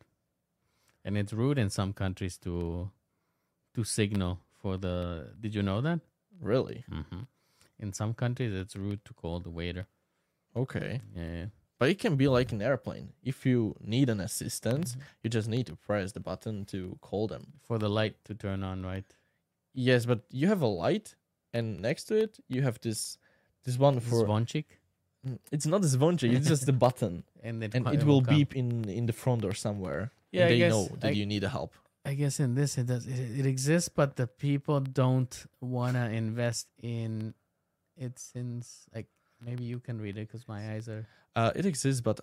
[1.05, 2.89] And it's rude in some countries to
[3.75, 5.33] to signal for the.
[5.39, 5.99] Did you know that?
[6.41, 6.83] really.
[6.89, 7.23] hmm
[7.79, 9.85] In some countries, it's rude to call the waiter.
[10.55, 11.45] Okay, Yeah.
[11.79, 13.13] but it can be like an airplane.
[13.23, 15.01] If you need an assistance, Mm-hmm.
[15.23, 17.43] you just need to press the button to call them.
[17.67, 19.05] For the light to turn on, right?
[19.73, 21.15] Yes, but you have a light,
[21.53, 23.17] and next to it you have this
[23.65, 24.25] this one for.
[24.25, 24.65] Zvonchik.
[25.25, 28.55] Mm, It's not a zvonček, it's just the button, And, it, and it will beep
[28.55, 30.11] in in the front or somewhere.
[30.31, 31.73] Yeah, they guess- know that I- you need a help.
[32.05, 36.67] I guess in this it does it, it exists, but the people don't wanna invest
[36.81, 37.33] in
[37.95, 39.07] it since like
[39.39, 41.05] maybe you can read it because my eyes are
[41.35, 42.19] Uh, it exists, but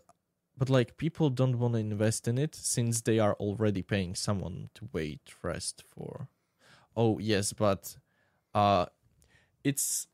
[0.58, 4.68] but like people don't want to invest in it since they are already paying someone
[4.74, 6.28] to wait rest for.
[6.94, 7.96] Oh yes, but
[8.54, 8.84] uh,
[9.64, 10.06] it's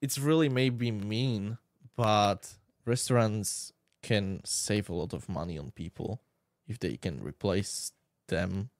[0.00, 1.58] it's really maybe mean,
[2.00, 2.54] but
[2.86, 6.22] restaurants can save a lot of money on people
[6.66, 7.92] if they can replace
[8.28, 8.70] them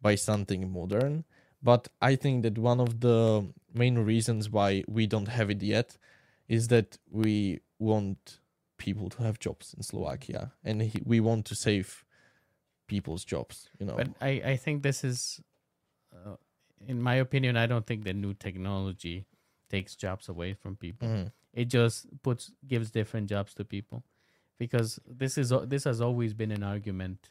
[0.00, 1.24] by something modern.
[1.62, 5.98] But I think that one of the main reasons why we don't have it yet
[6.48, 8.40] is that we want
[8.78, 12.02] people to have jobs in Slovakia, and he, we want to save
[12.86, 13.68] people's jobs.
[13.78, 15.40] You know, But I, I think this is,
[16.14, 16.36] uh,
[16.86, 19.26] in my opinion, I don't think that new technology
[19.68, 21.08] takes jobs away from people.
[21.08, 21.32] Mhm.
[21.54, 24.02] It just puts gives different jobs to people,
[24.58, 27.30] because this is this has always been an argument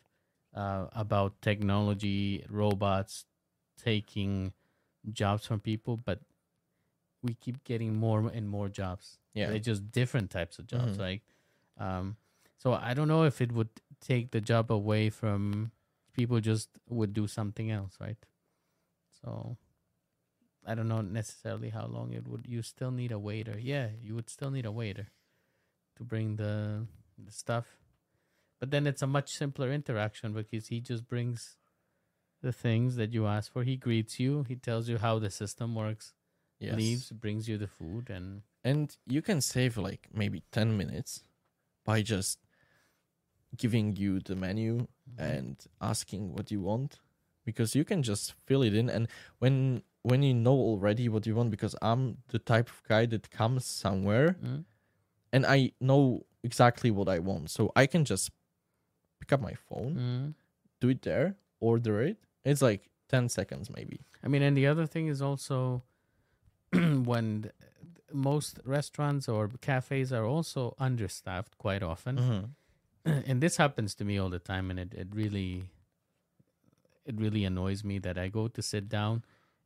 [0.55, 3.25] uh, about technology, robots
[3.77, 4.53] taking
[5.11, 6.21] jobs from people, but
[7.21, 9.17] we keep getting more and more jobs.
[9.33, 10.99] yeah, They're just different types of jobs, Mhm.
[10.99, 11.21] right?
[11.77, 12.17] Um,
[12.57, 13.69] so I don't know if it would
[13.99, 15.71] take the job away from
[16.13, 16.39] people.
[16.39, 18.17] Just would do something else, right?
[19.21, 19.57] So
[20.65, 22.45] I don't know necessarily how long it would.
[22.47, 23.57] You still need a waiter.
[23.59, 25.07] Yeah, you would still need a waiter
[25.97, 26.87] to bring the
[27.17, 27.65] the stuff.
[28.59, 31.57] But then it's a much simpler interaction because he just brings
[32.41, 33.63] the things that you ask for.
[33.63, 34.45] He greets you.
[34.47, 36.13] He tells you how the system works.
[36.59, 36.75] Yes.
[36.75, 41.23] Leaves, brings you the food, and and you can save like maybe 10 minutes
[41.83, 42.39] by just
[43.57, 45.21] giving you the menu mm-hmm.
[45.21, 46.99] and asking what you want
[47.45, 49.07] because you can just fill it in and
[49.39, 53.29] when when you know already what you want because i'm the type of guy that
[53.31, 54.65] comes somewhere Mm.
[55.33, 58.29] and i know exactly what i want so i can just
[59.19, 60.33] pick up my phone Mm.
[60.81, 64.85] do it there order it it's like 10 seconds maybe I mean, and the other
[64.87, 65.83] thing is also
[66.73, 67.53] when th-
[68.13, 72.15] most restaurants or cafes are also understaffed quite often.
[72.17, 72.43] Mhm.
[73.29, 75.63] and this happens to me all the time and it, it really
[77.05, 79.23] it really annoys me that i go to sit down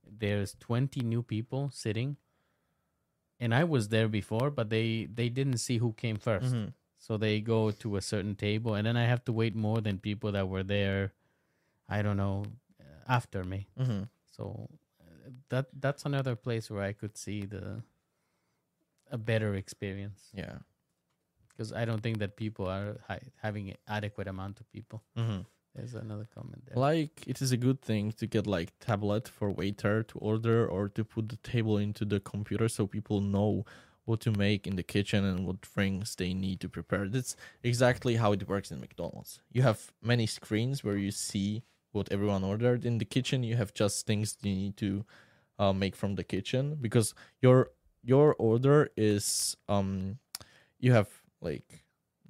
[0.10, 2.18] there's 20 new people sitting
[3.40, 6.74] and i was there before but they they didn't see who came 1st Mhm.
[6.98, 10.00] so they go to a certain table and then i have to wait more than
[10.00, 11.14] people that were there
[11.90, 12.44] i don't know
[13.08, 14.10] after me Mhm.
[14.26, 14.68] so
[15.02, 17.84] uh, that that's another place where i could see the
[19.12, 20.58] a better experience yeah
[21.50, 25.02] because I don't think that people are hi- having an adequate amount of people.
[25.18, 25.44] Mhm.
[25.78, 26.76] There's another comment there.
[26.76, 30.90] Like it is a good thing to get like tablet for waiter to order or
[30.90, 33.64] to put the table into the computer so people know
[34.06, 37.08] what to make in the kitchen and what things they need to prepare.
[37.08, 39.40] That's exactly how it works in McDonald's.
[39.52, 42.86] You have many screens where you see what everyone ordered.
[42.86, 45.06] In the kitchen, you have just things you need to
[45.60, 47.72] uh, make from the kitchen because your
[48.04, 50.18] your order is um
[50.80, 51.10] you have
[51.42, 51.84] like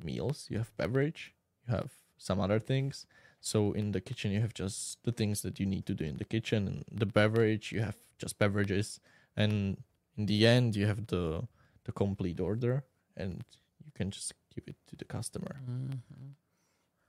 [0.04, 1.34] meals, you have beverage,
[1.66, 3.06] you have some other things.
[3.39, 6.17] So in the kitchen, you have just the things that you need to do in
[6.17, 8.99] the kitchen, and the beverage you have just beverages,
[9.35, 9.77] and
[10.17, 11.47] in the end you have the
[11.85, 12.83] the complete order,
[13.15, 13.43] and
[13.85, 15.61] you can just give it to the customer.
[15.69, 16.35] Mhm.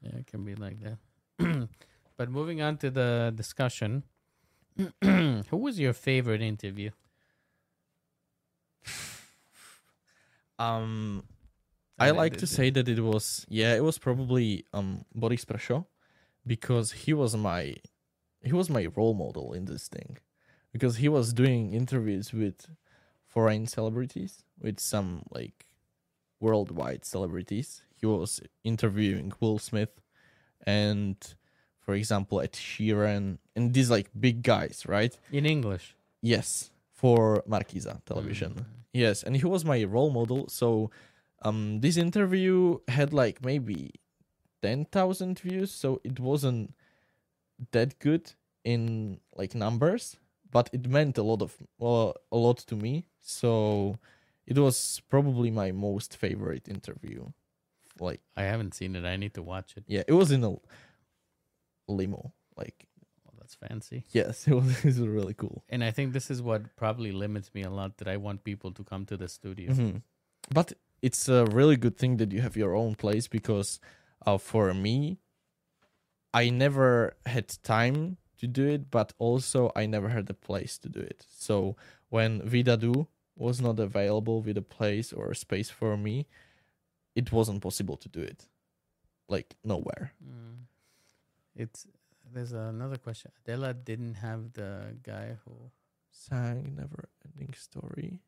[0.02, 0.98] Yeah, it can be like that.
[2.16, 4.04] but moving on to the discussion,
[5.02, 6.90] who was your favorite interview?
[10.58, 11.22] Um,
[12.00, 15.86] I like to say that it was yeah, it was probably um Boris Presho
[16.46, 17.76] because he was my
[18.42, 20.18] he was my role model in this thing
[20.72, 22.68] because he was doing interviews with
[23.26, 25.66] foreign celebrities with some like
[26.40, 27.82] worldwide celebrities.
[27.94, 30.00] He was interviewing Will Smith
[30.66, 31.16] and
[31.80, 35.16] for example Ed Sheeran and these like big guys, right?
[35.32, 35.94] in English.
[36.20, 38.54] Yes, for Markiza television.
[38.54, 38.64] Mm.
[38.92, 40.48] Yes, and he was my role model.
[40.48, 40.90] So,
[41.42, 43.92] um, this interview had like maybe
[44.62, 45.70] ten thousand views.
[45.72, 46.74] So it wasn't
[47.72, 48.32] that good
[48.64, 50.16] in like numbers,
[50.50, 53.04] but it meant a lot of well, a lot to me.
[53.20, 53.98] So
[54.46, 57.26] it was probably my most favorite interview.
[58.00, 59.04] Like, I haven't seen it.
[59.04, 59.84] I need to watch it.
[59.88, 60.54] yeah, it was in a
[61.88, 62.32] limo.
[62.56, 62.86] Like,
[63.24, 64.04] Well, that's fancy.
[64.10, 65.64] yes, it was, it was really cool.
[65.68, 68.72] And I think this is what probably limits me a lot that I want people
[68.72, 69.72] to come to the studio.
[69.72, 70.02] Mhm.
[70.50, 73.80] But it's a really good thing that you have your own place because
[74.26, 75.18] uh, for me,
[76.32, 80.88] I never had time to do it, but also I never had a place to
[80.88, 81.26] do it.
[81.28, 81.76] So
[82.08, 83.06] when Vidadu
[83.36, 86.26] was not available with a place or a space for me,
[87.14, 88.48] it wasn't possible to do it.
[89.28, 90.12] Like nowhere.
[90.24, 90.64] Mm.
[91.54, 91.86] It's
[92.32, 93.32] there's another question.
[93.44, 95.70] Adela didn't have the guy who
[96.10, 98.20] Sang Never Ending Story.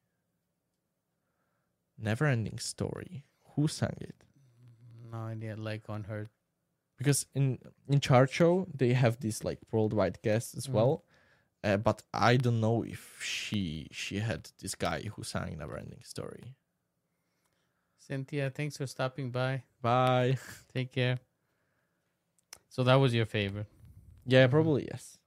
[1.99, 3.25] Never Ending Story.
[3.55, 4.25] Who sang it?
[5.11, 6.29] No idea like on her
[6.99, 7.59] because in
[7.89, 10.73] in chart show they have these like worldwide guests as Mhm.
[10.75, 11.05] well
[11.65, 16.03] uh, but i don't know if she she had this guy who sang never ending
[16.05, 16.55] story
[17.99, 19.63] Cynthia, thanks for stopping by.
[19.81, 20.37] bye
[20.75, 21.19] Take care.
[22.69, 23.67] So that was your favorite.
[24.27, 24.51] yeah Mhm.
[24.51, 25.19] probably yes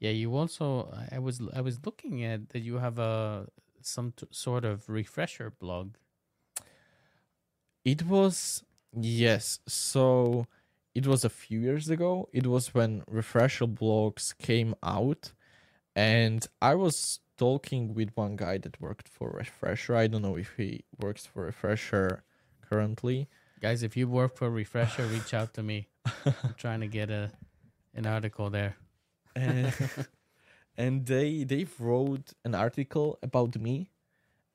[0.00, 3.48] Yeah, you also I I was I was looking at that you have a
[3.80, 5.96] some t- sort of refresher blog.
[7.84, 10.46] It was yes so
[10.94, 15.32] it was a few years ago it was when refresher blogs came out
[15.96, 20.54] and i was talking with one guy that worked for refresher i don't know if
[20.56, 22.22] he works for refresher
[22.60, 23.28] currently
[23.64, 25.88] Guys, if you work for Refresher, reach out to me.
[26.26, 27.30] I'm trying to get a
[27.94, 28.76] an article there.
[29.36, 29.72] and,
[30.76, 33.88] and they they wrote an article about me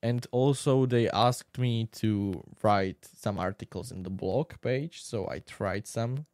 [0.02, 5.40] and also they asked me to write some articles in the blog page so i
[5.40, 6.26] tried some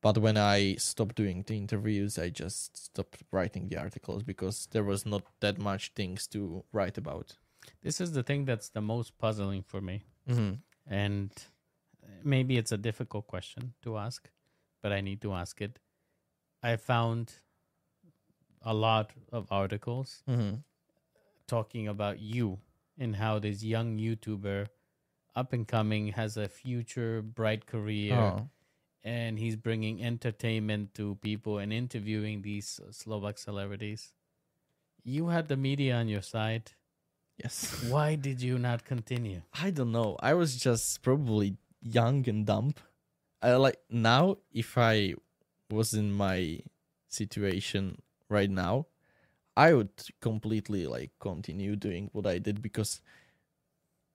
[0.00, 4.84] but when i stopped doing the interviews i just stopped writing the articles because there
[4.84, 7.36] was not that much things to write about
[7.82, 10.02] This is the thing that's the most puzzling for me.
[10.28, 10.54] mm-hmm.
[10.86, 11.30] and
[12.24, 14.30] maybe it's a difficult question to ask,
[14.82, 15.78] but I need to ask it.
[16.62, 17.32] I found
[18.62, 20.54] a lot of articles Mm-hmm.
[21.46, 22.58] talking about you
[22.98, 24.66] and how this young YouTuber,
[25.36, 28.48] up and coming, has a future, bright career, Oh,
[29.04, 34.12] and he's bringing entertainment to people and interviewing these Slovak celebrities.
[35.04, 36.72] You had the media on your side.
[37.38, 37.84] yes.
[37.88, 39.42] Why did you not continue?
[39.54, 40.18] I don't know.
[40.20, 42.74] I was just probably young and dumb.
[43.40, 45.14] I like now if I
[45.70, 46.58] was in my
[47.06, 48.86] situation right now,
[49.66, 49.90] I would
[50.20, 53.00] completely like continue doing what I did because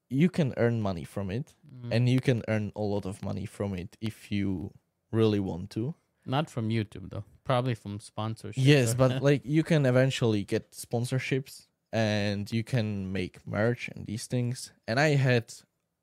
[0.09, 1.91] you can earn money from it Mm.
[1.93, 4.71] and you can earn a lot of money from it if you
[5.11, 5.95] really want to.
[6.25, 7.23] Not from YouTube though.
[7.43, 8.53] Probably from sponsorships.
[8.73, 14.27] Yes, but like you can eventually get sponsorships and you can make merch and these
[14.27, 14.71] things.
[14.87, 15.45] And I had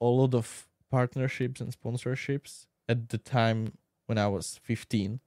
[0.01, 3.73] a lot of partnerships and sponsorships at the time
[4.07, 5.21] when I was 15.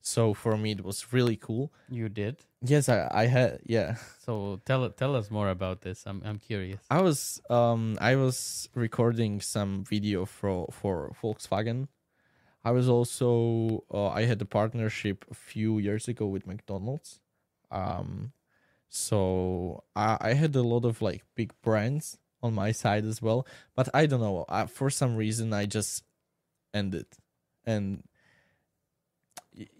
[0.00, 1.72] So for me it was really cool.
[1.90, 2.36] you did.
[2.62, 3.96] Yes, I I had yeah.
[4.24, 6.04] So tell tell us more about this.
[6.06, 6.80] I'm I'm curious.
[6.90, 11.88] I was um I was recording some video for for Volkswagen.
[12.64, 17.20] I was also uh, I had a partnership a few years ago with McDonald's.
[17.70, 18.32] Um
[18.88, 23.46] so I I had a lot of like big brands on my side as well,
[23.76, 26.04] but I don't know, I, for some reason I just
[26.72, 27.06] ended.
[27.66, 28.02] And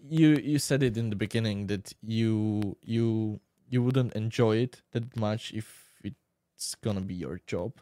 [0.01, 5.15] you you said it in the beginning that you you you wouldn't enjoy it that
[5.15, 7.73] much if it's gonna be your job.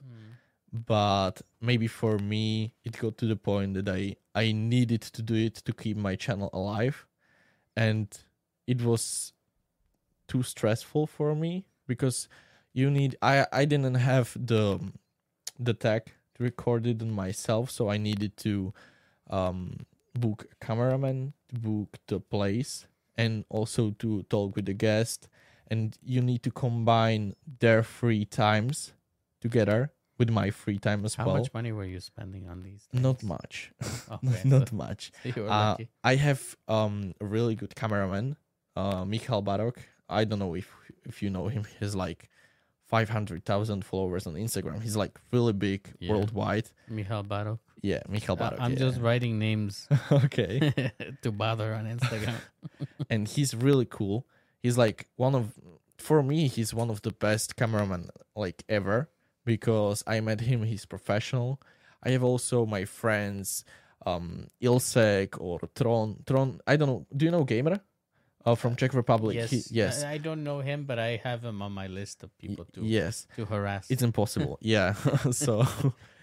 [0.71, 5.33] But maybe for me it got to the point that i i needed to do
[5.35, 7.05] it to keep my channel alive.
[7.75, 8.07] And
[8.67, 9.33] it was
[10.27, 12.29] too stressful for me because
[12.73, 14.79] you need i i didn't have the
[15.59, 17.71] the tech to record it on myself.
[17.71, 18.73] So i needed to
[19.29, 19.85] um
[20.19, 25.27] book a cameraman to book the place and also to talk with the guest
[25.69, 28.93] and you need to combine their free times
[29.41, 31.35] together with my free time as How well.
[31.35, 32.87] How much money were you spending on these?
[32.91, 33.71] Not much.
[34.11, 35.11] Okay, Not so- much.
[35.37, 35.77] Uh.
[36.03, 38.35] I have um a really good cameraman,
[38.75, 39.77] uh Michal Barok.
[40.09, 40.67] I don't know if
[41.05, 41.63] if you know him.
[41.79, 42.29] He's like
[42.89, 44.81] five hundred thousand followers on Instagram.
[44.81, 46.11] He's like really big Yeah.
[46.11, 46.67] worldwide.
[46.89, 47.59] Michal Barok.
[47.81, 48.57] Yeah, Michal Barok.
[48.59, 48.79] I'm yeah.
[48.79, 50.73] just writing names okay.
[51.21, 52.35] to bother on Instagram.
[53.09, 54.25] and he's really cool.
[54.61, 55.53] He's like one of
[55.97, 59.09] for me he's one of the best cameramen like ever
[59.45, 61.61] because I met him he's professional.
[62.03, 63.63] I have also my friends
[64.05, 67.81] um Ilsek or Tron Tron I don't know do you know GEJMR?
[68.45, 69.35] Uh, from Czech Republic.
[69.35, 70.03] yes, He- yes.
[70.03, 72.81] I, I don't know him, but I have him on my list of people to
[72.81, 73.27] yes.
[73.35, 73.89] to harass.
[73.91, 74.57] It's impossible.
[74.61, 74.93] yeah.
[75.31, 75.65] so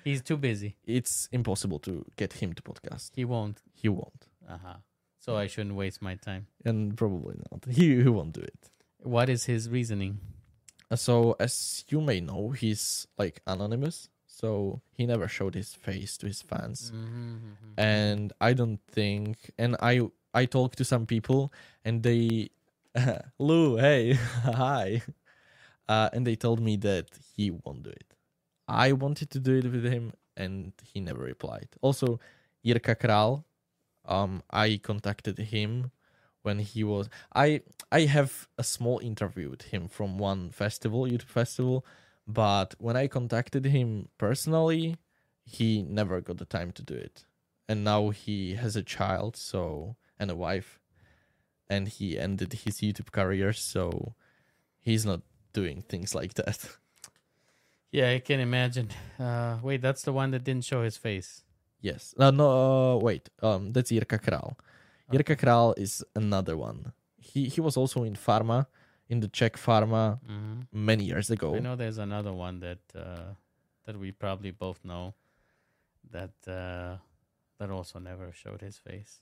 [0.05, 0.77] He's too busy.
[0.87, 3.11] it's impossible to get him to podcast.
[3.15, 3.61] He won't.
[3.75, 4.29] He won't.
[4.49, 4.77] Uh huh.
[5.19, 6.47] So I shouldn't waste my time.
[6.65, 7.65] And probably not.
[7.69, 8.71] He he won't do it.
[9.03, 10.19] What is his reasoning?
[10.91, 16.17] Uh, So as you may know, he's like anonymous, so he never showed his face
[16.19, 16.93] to his fans.
[16.95, 17.75] Mm-hmm.
[17.77, 20.01] And I don't think and I
[20.37, 21.53] I talked to some people
[21.85, 22.51] and they
[23.39, 24.13] Lou, hey,
[24.45, 25.03] hi.
[25.89, 28.15] Uh, and they told me that he won't do it.
[28.69, 31.69] I wanted to do it with him and he never replied.
[31.81, 32.21] Also,
[32.65, 33.45] Jirka Kral,
[34.05, 35.91] um, I contacted him
[36.43, 41.35] when he was I I have a small interview with him from one festival, YouTube
[41.41, 41.85] festival,
[42.27, 44.97] but when I contacted him personally,
[45.45, 47.25] he never got the time to do it.
[47.69, 50.81] And now he has a child, so and a wife,
[51.69, 54.15] and he ended his YouTube career, so
[54.81, 55.21] he's not
[55.53, 56.77] doing things like that.
[57.93, 58.91] Yeah, I can imagine.
[59.19, 61.45] Uh, wait, that's the one that didn't show his face.
[61.81, 62.15] Yes.
[62.19, 63.31] No, no, uh, wait.
[63.43, 64.57] Um, that's Jirka Kral.
[65.11, 66.93] Jirka Kral is another one.
[67.17, 68.67] He he was also in Pharma,
[69.09, 71.55] in the Czech Pharma hmm many years ago.
[71.55, 73.35] I know there's another one that uh,
[73.87, 75.15] that we probably both know
[76.11, 76.97] that uh,
[77.59, 79.21] that also never showed his face.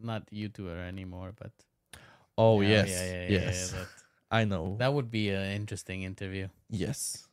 [0.00, 1.52] Not YouTuber anymore, but
[2.38, 3.74] Oh Yeah, yes, yeah, yeah, yes.
[4.30, 4.76] I know.
[4.78, 7.28] that would be an interesting interview, yes.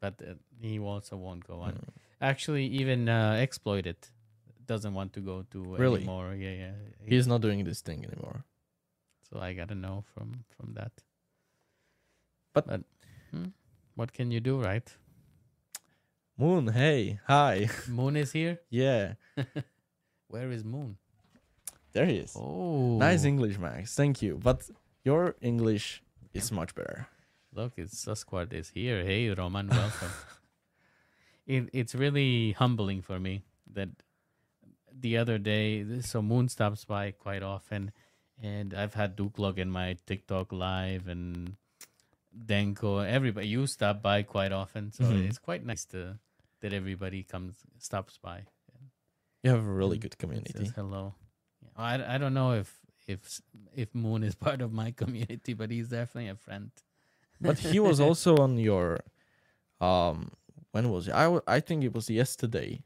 [0.00, 1.72] but uh, he also won't go on.
[1.72, 1.88] Mm.
[2.20, 3.96] Actually, even uh, exploited
[4.66, 5.96] doesn't want to go to Really?
[6.02, 6.34] anymore.
[6.38, 6.72] Yeah, yeah.
[7.04, 8.44] He- He's not doing this thing anymore.
[9.28, 10.92] so I gotta know from from that.
[12.54, 12.80] But- but
[13.30, 13.46] hmm,
[13.96, 14.88] what can you do, right?
[16.38, 17.68] Moon, hey, hi.
[17.88, 18.60] Moon is here.
[18.70, 19.14] yeah,
[20.28, 20.96] Where is Moon?
[21.92, 22.34] There he is.
[22.36, 23.94] Oh, Nice English, Max.
[23.94, 24.38] Thank you.
[24.42, 24.68] But
[25.04, 26.02] your English
[26.34, 27.06] is much better.
[27.54, 29.04] Look, it's Sasquatch is here.
[29.04, 30.10] Hey, Roman, welcome.
[31.46, 33.42] it, it's really humbling for me
[33.72, 33.88] that
[35.00, 37.92] the other day, so Moon stops by quite often,
[38.42, 41.56] and I've had Duklog in my TikTok live and
[42.36, 43.48] Denko, everybody.
[43.48, 45.26] You stop by quite often, so Mhm.
[45.28, 46.18] it's quite nice to
[46.60, 48.44] that everybody comes stops by.
[49.42, 50.52] You have a really Mm, good community.
[50.66, 51.14] Says hello.
[51.78, 51.84] Yeah.
[51.84, 53.40] I, I don't know if if
[53.74, 56.70] if Moon is part of my community, but he's definitely a friend.
[57.40, 59.00] But he was also on your
[59.80, 60.32] um
[60.72, 61.14] when was it?
[61.14, 62.82] I I think it was yesterday.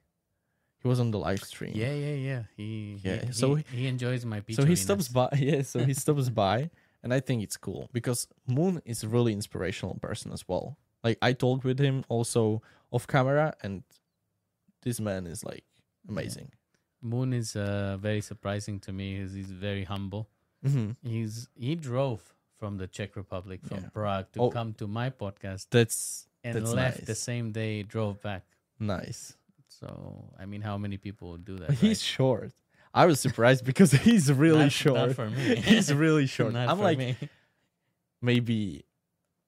[0.78, 1.74] He was on the live stream.
[1.76, 2.42] Yeah, yeah, yeah.
[2.56, 4.62] He Yeah, He, so he, he enjoys my pizza.
[4.62, 6.70] so he stops by yeah so he stops by
[7.02, 11.18] and i think it's cool because moon is a really inspirational person as well like
[11.22, 13.82] i talked with him also off camera and
[14.82, 15.64] this man is like
[16.08, 16.50] amazing
[17.02, 19.18] Moon is uh, very surprising to me.
[19.20, 20.28] He's, he's very humble.
[20.64, 22.22] hmm He's he drove
[22.58, 23.88] from the Czech Republic from Yeah.
[23.92, 24.50] Prague to Oh.
[24.50, 27.82] come to my podcast that's and that's left the same day.
[27.82, 28.44] Drove back.
[28.78, 29.34] nice
[29.68, 29.88] So
[30.38, 31.70] I mean, how many people would do that?
[31.82, 32.14] he's right?
[32.16, 32.52] short
[32.94, 35.56] i was surprised because he's really Not- short Not for me.
[35.70, 37.16] he's really short Not i'm for like me.
[38.20, 38.84] maybe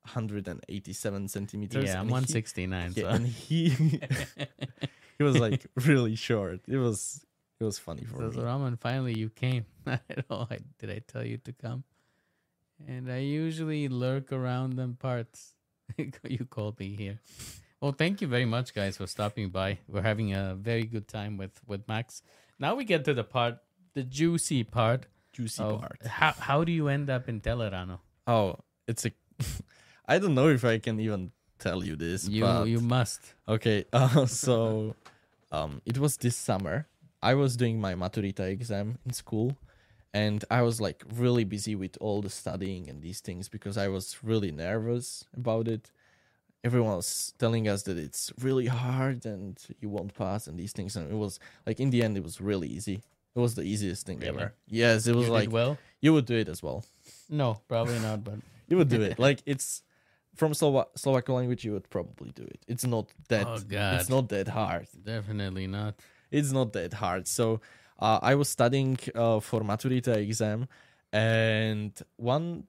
[0.05, 2.93] 187 centimeters yeah, I'm and he- 169.
[2.97, 3.09] yeah, so.
[3.09, 3.69] and he
[5.19, 7.25] he was like really short it was
[7.61, 9.65] it was funny for So, me Raman, finally you came.
[9.87, 10.47] I don't know.
[10.51, 11.85] I, did I tell you to come?
[12.87, 15.55] And I usually lurk around them parts.
[16.25, 17.21] you called me here.
[17.81, 19.79] Well, thank you very much, guys, for stopping by.
[19.89, 22.23] We're having a very good time with with Max.
[22.59, 23.59] Now we get to the part,
[23.95, 25.07] the juicy part.
[25.33, 27.99] juicy of part How how do you end up in Telerano?
[28.27, 28.57] Oh,
[28.89, 29.13] it's a.
[30.09, 32.29] I don't know if I can even tell you this.
[32.29, 33.21] You but you must.
[33.49, 33.85] okay.
[33.93, 34.95] Uh, so,
[35.53, 36.87] um, it was this summer.
[37.31, 39.57] I was doing my maturita exam in school,
[40.13, 43.89] and I was like really busy with all the studying and these things because I
[43.89, 45.91] was really nervous about it.
[46.63, 50.97] Everyone was telling us that it's really hard and you won't pass and these things,
[50.97, 53.03] and it was like in the end it was really easy.
[53.37, 54.29] It was the easiest thing Really?
[54.29, 54.55] ever.
[54.69, 55.77] Yes, it was you like well.
[56.01, 56.85] you would do it as well.
[57.29, 58.23] No, probably not.
[58.23, 58.39] But
[58.69, 59.19] You would do it.
[59.27, 59.83] Like it's
[60.37, 62.61] from Slova- Slovak language, you would probably do it.
[62.69, 63.47] It's not that.
[63.47, 64.01] Oh, God.
[64.01, 64.87] It's not that hard.
[65.05, 65.95] definitely not.
[66.35, 67.29] It's not that hard.
[67.29, 67.61] So
[68.01, 70.67] uh, I was studying uh, for Maturita exam,
[71.13, 72.65] and one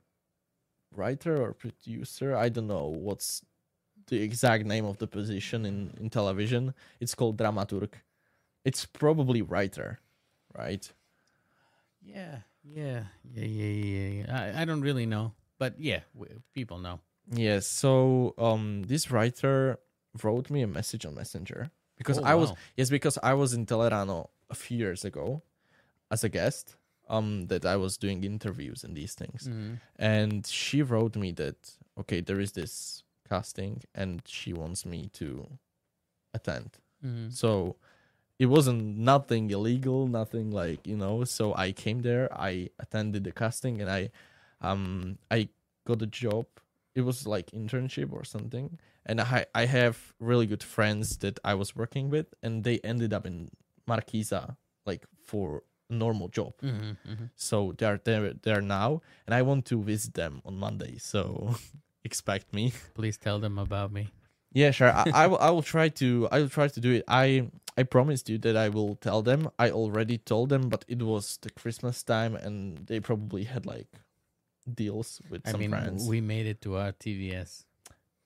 [0.91, 3.41] writer or producer, I don't know what's
[4.07, 6.73] the exact name of the position in in television.
[6.99, 7.93] It's called dramaturg.
[8.63, 9.99] It's probably writer,
[10.57, 10.85] right?
[12.01, 14.09] Yeah, yeah, yeah, yeah, yeah.
[14.19, 14.53] yeah.
[14.57, 16.99] I, I don't really know, but yeah, w- people know.
[17.31, 17.65] Yes.
[17.65, 19.79] So um, this writer
[20.23, 22.57] wrote me a message on Messenger because Oh, I was wow.
[22.77, 25.41] yes because I was in Telerano a few years ago
[26.11, 26.77] as a guest.
[27.07, 29.79] Um, that I was doing interviews and these things, Mhm.
[29.97, 35.47] and she wrote me that okay, there is this casting, and she wants me to
[36.33, 36.77] attend.
[37.03, 37.31] Mhm.
[37.31, 37.75] So
[38.39, 41.23] it wasn't nothing illegal, nothing like you know.
[41.25, 44.09] So I came there, I attended the casting, and I,
[44.61, 45.49] um, I
[45.85, 46.47] got a job.
[46.95, 51.53] It was like internship or something, and I I have really good friends that I
[51.55, 53.49] was working with, and they ended up in
[53.87, 54.55] Markiza
[54.85, 56.53] like for a normal job.
[56.61, 57.29] Mhm, mhm.
[57.35, 60.97] So they are there there now, and I want to visit them on Monday.
[60.97, 61.55] So
[62.03, 62.73] expect me.
[62.93, 64.09] Please tell them about me.
[64.53, 64.89] Yeah, sure.
[64.91, 65.39] I, I will.
[65.39, 66.27] I will try to.
[66.31, 67.03] I will try to do it.
[67.07, 69.49] I I promised you that I will tell them.
[69.59, 73.89] I already told them, but it was the Christmas time, and they probably had like
[74.73, 76.07] deals with I some mean, friends.
[76.07, 77.65] we made it to our TVS,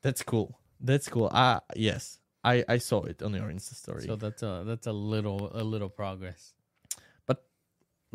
[0.02, 0.59] That's cool.
[0.80, 1.30] That's cool.
[1.32, 2.20] Ah, yes.
[2.44, 4.06] I I saw it on your Insta story.
[4.06, 6.54] so that's a that's a little a little progress.
[7.26, 7.44] But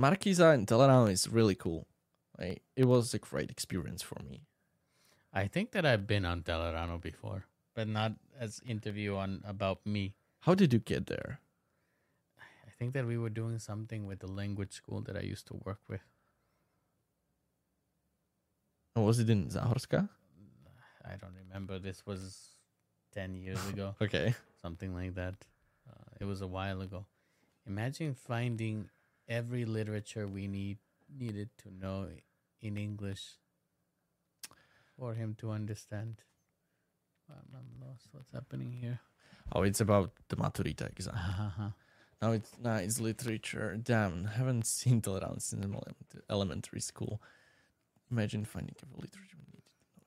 [0.01, 1.87] Markiza and Telerano is really cool.
[2.39, 4.43] Like, it was a great experience for me.
[5.33, 10.15] I think that I've been on Telerano before, but not as interview on about me.
[10.41, 11.41] How did you get there?
[12.41, 15.55] I think that we were doing something with the language school that I used to
[15.65, 16.03] work with.
[18.97, 20.09] Was it in Zahorska?
[21.05, 21.79] I don't remember.
[21.79, 22.54] This was
[23.15, 23.95] ten years ago.
[24.01, 24.35] Okay.
[24.63, 25.35] something like that.
[25.89, 27.05] Uh, it was a while ago.
[27.67, 28.89] Imagine finding
[29.29, 30.79] every literature we need
[31.19, 32.09] needed to know
[32.61, 33.25] in English
[34.99, 36.17] for him to understand.
[37.31, 38.09] I'm, lost.
[38.13, 39.01] What's happening here?
[39.53, 41.15] Oh, it's about the Maturita exam.
[41.17, 41.71] Uh-huh.
[42.23, 43.77] No, it's no, it's literature.
[43.83, 47.21] Damn, haven't seen Tolerance since element- elementary school.
[48.11, 49.37] Imagine finding a literature.
[49.39, 49.64] we need.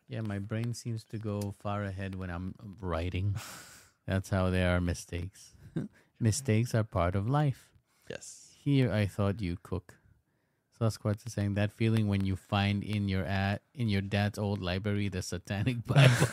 [0.08, 3.36] Yeah, my brain seems to go far ahead when I'm writing.
[4.08, 5.52] That's how there are mistakes.
[6.20, 7.70] mistakes are part of life.
[8.10, 8.52] Yes.
[8.64, 9.96] Here, I thought you cook.
[10.80, 14.62] Sasquatch is saying that feeling when you find in your ad in your dad's old
[14.62, 16.28] library the Satanic Bible.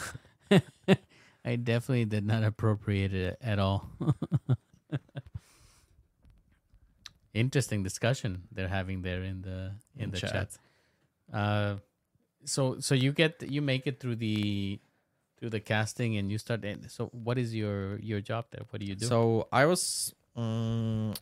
[1.44, 3.88] I definitely did not appropriate it at all.
[7.32, 10.32] Interesting discussion they're having there in the in, In the chat.
[10.32, 10.48] chat.
[11.32, 11.76] Uh,
[12.44, 14.80] so so you get you make it through the
[15.38, 16.64] through the casting and you start.
[16.88, 18.62] So what is your your job there?
[18.70, 19.06] What do you do?
[19.06, 21.14] So I was, um,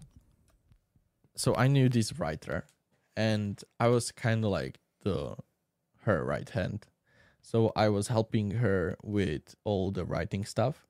[1.34, 2.66] so I knew this writer,
[3.16, 5.36] and I was kind of like the
[6.02, 6.86] her right hand.
[7.40, 10.86] So I was helping her with all the writing stuff,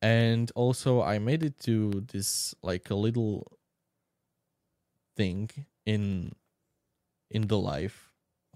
[0.00, 3.58] and also I made it to this like a little
[5.16, 5.50] thing
[5.84, 6.36] in
[7.30, 8.05] in the live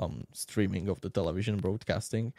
[0.00, 2.32] um streaming of the television broadcasting.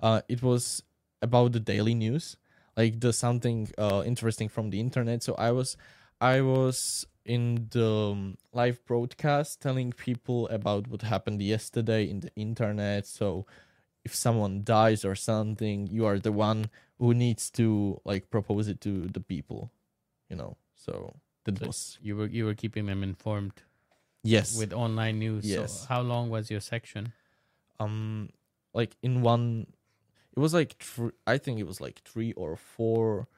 [0.00, 0.82] Uh, it was
[1.22, 2.36] about the daily news
[2.76, 5.22] like the something uh interesting from the internet.
[5.22, 5.76] So i was
[6.20, 12.30] i was in the um, live broadcast telling people about what happened yesterday in the
[12.36, 13.06] internet.
[13.06, 13.46] So
[14.04, 18.80] if someone dies or something you are the one who needs to like propose it
[18.82, 19.72] to the people
[20.30, 20.56] you know?
[20.74, 23.62] So that So was you were you were keeping them informed
[24.28, 25.44] yes with online news.
[25.44, 25.82] Yes.
[25.82, 27.12] So how long was your section?
[27.80, 28.30] um
[28.74, 29.66] like in one
[30.36, 33.28] it was like thr i think it was like three or four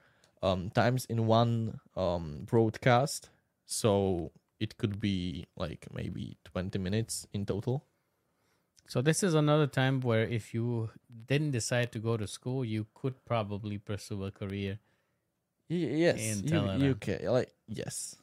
[0.41, 3.29] um times in one um broadcast
[3.65, 7.83] so it could be like maybe 20 minutes in total
[8.87, 10.89] So this is another time where if you
[11.27, 14.79] didn't decide to go to school, you could probably pursue a career.
[15.69, 15.75] Y-
[16.09, 18.15] yes In you, you can like yes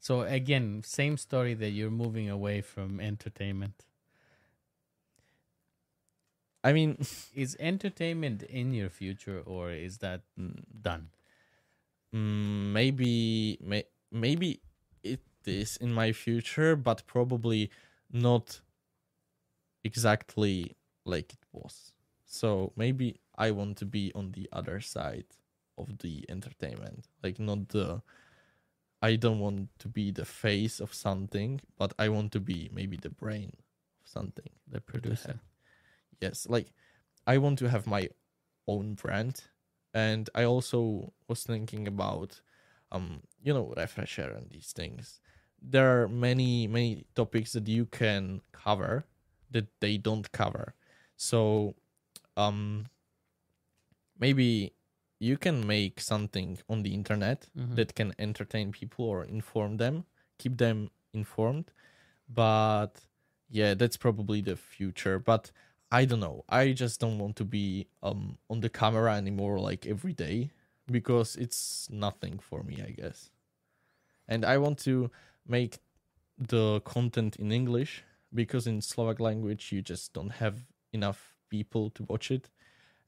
[0.00, 3.84] So again, same story that you're moving away from entertainment.
[6.64, 6.96] i mean
[7.34, 11.10] Is entertainment in your future or is that mm, done?
[12.14, 14.60] mm, maybe may, maybe
[15.02, 17.70] it is in my future but probably
[18.12, 18.60] not
[19.84, 21.92] exactly like it was
[22.26, 25.24] so maybe i want to be on the other side
[25.78, 28.02] of the entertainment like not the
[29.02, 32.96] i don't want to be the face of something but i want to be maybe
[32.96, 33.52] the brain
[34.02, 35.40] of something The producer.
[36.20, 36.72] yes like
[37.26, 38.08] i want to have my
[38.66, 39.42] own brand.
[39.94, 42.40] And i also was thinking about
[42.92, 45.20] um you know refresher and these things.
[45.62, 49.04] There are many many topics that you can cover
[49.50, 50.74] that they don't cover.
[51.16, 51.74] So
[52.36, 52.86] um
[54.18, 54.72] maybe
[55.20, 57.76] you can make something on the internet Mhm.
[57.76, 60.04] that can entertain people or inform them,
[60.38, 61.70] keep them informed.
[62.28, 63.06] But
[63.50, 65.18] yeah, that's probably the future.
[65.18, 65.52] But
[65.92, 66.44] I don't know.
[66.48, 70.50] I just don't want to be um on the camera anymore like every day
[70.86, 73.30] because it's nothing for me, I guess.
[74.28, 75.10] And I want to
[75.46, 75.78] make
[76.38, 82.04] the content in English because in Slovak language you just don't have enough people to
[82.04, 82.48] watch it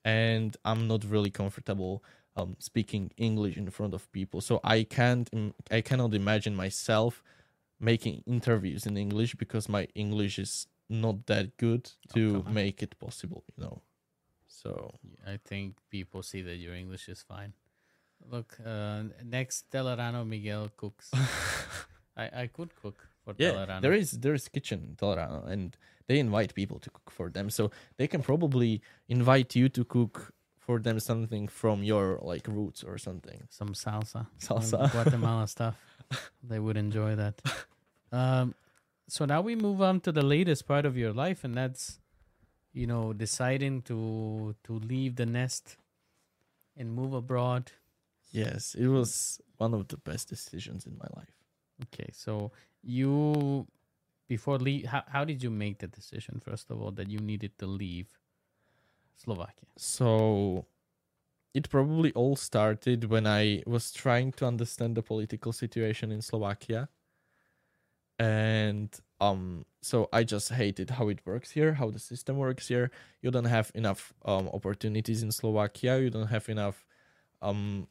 [0.05, 2.03] and I'm not really comfortable
[2.37, 4.41] um, speaking English in front of people.
[4.41, 5.29] So I can't,
[5.71, 7.23] I cannot imagine myself
[7.79, 12.55] making interviews in English because my English is not that good to come on.
[12.55, 13.45] make it possible.
[13.57, 13.83] You know,
[14.47, 14.95] so
[15.27, 17.53] I think people see that your English is fine.
[18.31, 21.11] Look, uh, next Telerano Miguel cooks.
[22.17, 23.81] I, I could cook for yeah, Telerano.
[23.83, 25.77] there is there is kitchen in Telerano, and
[26.13, 27.49] they invite people to cook for them.
[27.49, 32.85] So they can probably invite you to cook for them something from your like roots
[32.85, 33.39] or something.
[33.49, 34.91] some salsa, Salsa.
[34.93, 35.77] Guatemala stuff.
[36.51, 37.37] They would enjoy that.
[38.13, 38.55] Um,
[39.09, 41.85] so now we move on to the latest part of your life, and that's,
[42.75, 45.65] you know, deciding to to leave the nest
[46.77, 47.73] and move abroad.
[48.31, 51.37] Yes, it was one of the best decisions in my life.
[51.85, 52.53] Okay, so
[52.83, 53.67] you
[54.29, 57.59] before leave, how how did you make the decision first of all that you needed
[57.59, 58.09] to leave
[59.17, 59.69] Slovakia?
[59.77, 60.67] So
[61.55, 66.89] it probably all started when I was trying to understand the political situation in Slovakia.
[68.19, 68.89] And
[69.21, 72.91] um so I just hated how it works here, how the system works here.
[73.21, 76.87] You don't have enough um opportunities in Slovakia, you don't have enough
[77.43, 77.87] um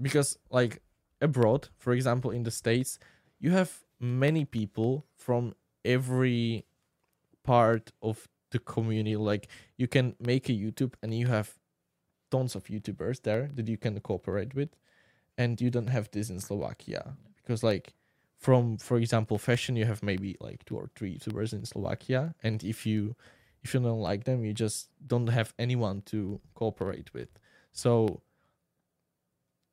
[0.00, 0.82] because like
[1.20, 2.98] abroad, for example in the states,
[3.38, 5.54] you have many people from
[5.84, 6.64] every
[7.44, 9.16] part of the community.
[9.16, 11.54] Like you can make a youtube and you have
[12.30, 14.70] tons of youtubers there that you can cooperate with.
[15.38, 17.16] And you don't have this in slovakia.
[17.36, 17.94] Because like
[18.38, 22.34] from for example fashion you have maybe like two or three youtubers in slovakia.
[22.42, 23.16] And if you
[23.62, 27.28] if you don't like them you just don't have anyone to cooperate with.
[27.72, 28.22] So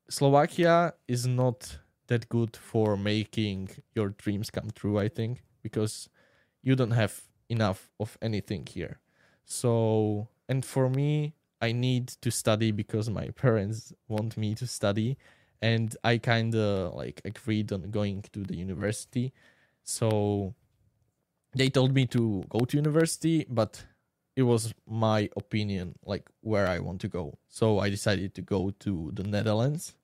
[0.09, 6.09] slovakia is not that good for making your dreams come true i think because
[6.63, 8.99] you don't have enough of anything here
[9.45, 15.17] so and for me I need to study because my parents want me to study,
[15.61, 19.33] and I kind of like agreed on going to the university.
[19.83, 20.53] So
[21.55, 23.83] they told me to go to university, but
[24.35, 27.39] it was my opinion, like where I want to go.
[27.47, 29.95] So I decided to go to the Netherlands,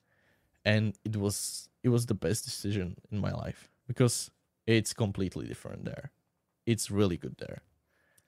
[0.66, 4.32] and it was it was the best decision in my life because
[4.66, 6.12] it's completely different there.
[6.66, 7.62] It's really good there.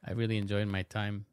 [0.04, 1.26] I really enjoyed my time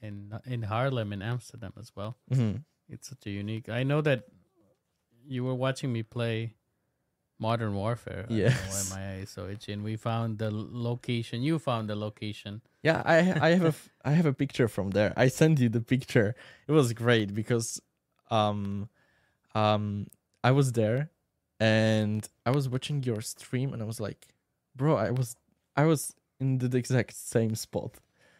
[0.00, 2.16] in in Haarlem in Amsterdam as well.
[2.32, 2.56] hmm
[2.88, 3.68] It's such a unique.
[3.68, 4.24] I know that
[5.26, 6.54] you were watching me play
[7.38, 8.24] Modern Warfare.
[8.28, 8.90] I don't know Yes.
[8.90, 9.72] why my eyes so itchy.
[9.72, 11.42] And we found the location.
[11.42, 12.62] You found the location.
[12.82, 13.16] Yeah, I
[13.48, 13.74] I have a
[14.08, 15.12] I have a picture from there.
[15.16, 16.34] I sent you the picture.
[16.68, 17.80] It was great because
[18.30, 18.88] um
[19.54, 20.06] um
[20.44, 21.10] I was there
[21.60, 24.28] and I was watching your stream and I was like,
[24.74, 25.36] bro, I was
[25.76, 27.94] I was in the exact same spot.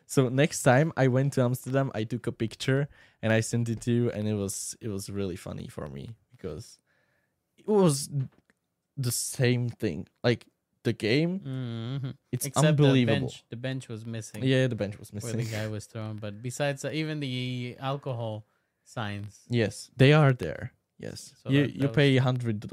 [0.07, 2.89] So next time I went to Amsterdam, I took a picture
[3.23, 6.11] and I sent it to you and it was it was really funny for me
[6.33, 6.79] because
[7.59, 8.09] it was
[8.97, 10.07] the same thing.
[10.23, 10.47] Like
[10.85, 12.11] the game, Mm-hmm.
[12.31, 13.15] it's Except unbelievable.
[13.17, 13.45] the bench.
[13.51, 14.45] The bench was missing.
[14.45, 15.39] Yeah, the bench was Where missing.
[15.39, 16.17] the guy was thrown.
[16.19, 18.47] But besides that, even the alcohol
[18.85, 19.41] signs.
[19.49, 20.71] Yes, they are there.
[20.99, 22.65] Yes, So you that- you that pay hundred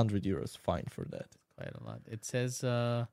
[0.00, 1.28] hundred euros fine for that.
[1.56, 2.00] Quite a lot.
[2.06, 3.04] It says uh,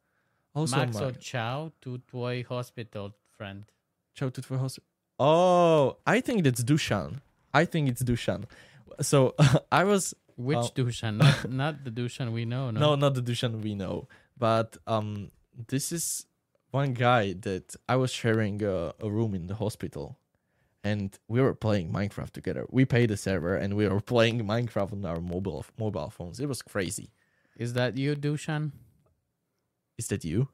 [0.56, 3.64] Also, Maxo Max, Chow to Toy Hospital friend.
[4.16, 4.80] ciao to tvoj host.
[5.20, 7.22] Oh, I think that's Dushan.
[7.54, 8.46] I think it's Dushan.
[9.02, 9.34] So
[9.72, 11.18] I was Which Well- Dushan?
[11.24, 12.72] Not, not the Dushan we know.
[12.72, 12.80] No.
[12.80, 14.08] no, not the Dushan we know,
[14.38, 15.32] but um,
[15.68, 16.26] this is
[16.72, 20.18] one guy that I was sharing a, a room in the hospital,
[20.84, 22.66] and we were playing Minecraft together.
[22.70, 26.40] We paid the server, and we were playing Minecraft on our mobile mobile phones.
[26.40, 27.12] It was crazy.
[27.56, 28.72] Is that you, Dushan?
[29.98, 30.50] Is that you?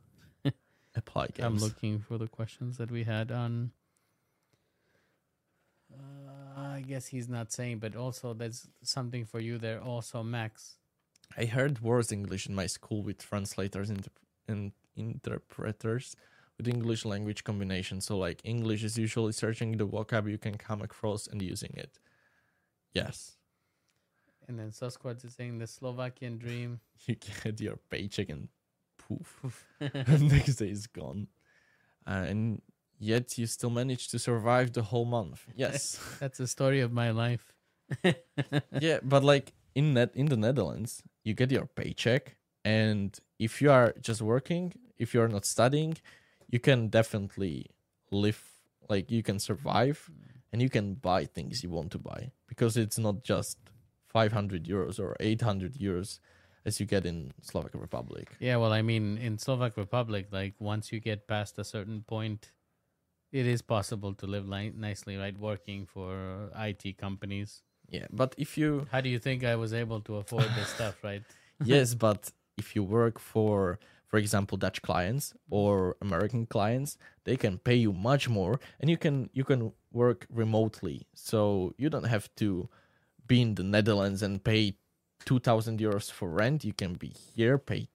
[0.95, 1.45] Apply games.
[1.45, 3.71] I'm looking for the questions that we had on.
[5.91, 9.81] Uh, I guess he's not saying, but also there's something for you there.
[9.81, 10.75] Also, Max.
[11.37, 14.07] I heard worse English in my school with translators and,
[14.47, 16.15] and interpreters
[16.59, 18.01] with English language combination.
[18.01, 21.97] So, like, English is usually searching the vocab you can come across and using it.
[22.93, 23.37] Yes,
[24.47, 26.79] And then Sasquatch is saying the Slovakian dream.
[27.05, 28.49] you get your paycheck and
[28.97, 31.27] poof, the next day is gone.
[32.05, 32.61] Uh, and
[32.97, 35.45] yet you still manage to survive the whole month.
[35.55, 35.99] Yes.
[36.19, 37.53] That's the story of my life.
[38.79, 43.71] yeah, but like in net in the Netherlands, you get your paycheck, and if you
[43.71, 45.97] are just working, if you are not studying,
[46.49, 47.67] you can definitely
[48.11, 48.43] live
[48.89, 50.41] like you can survive, mm.
[50.51, 53.57] and you can buy things you want to buy because it's not just
[54.07, 56.19] 500 euros or 800 euros
[56.65, 58.35] as you get in Slovak Republic.
[58.39, 62.51] Yeah, well, I mean, in Slovak Republic, like once you get past a certain point,
[63.31, 65.37] it is possible to live li- nicely, right?
[65.37, 67.61] Working for IT companies.
[67.89, 71.03] Yeah, but if you How do you think I was able to afford this stuff,
[71.03, 71.23] right?
[71.63, 77.59] yes, but if you work for, for example, Dutch clients or American clients, they can
[77.59, 82.27] pay you much more, and you can you can work remotely, so you don't have
[82.37, 82.67] to
[83.27, 84.73] be in the Netherlands and pay
[85.25, 86.65] two thousand euros for rent.
[86.65, 87.87] You can be here, pay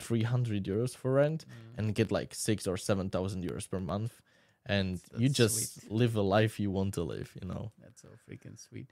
[0.00, 1.46] three hundred euros for rent,
[1.78, 4.20] and get like six or seven thousand euros per month,
[4.66, 5.90] and you That's just sweet.
[5.90, 7.32] live a life you want to live.
[7.40, 7.72] You know.
[7.82, 8.90] That's so freaking sweet.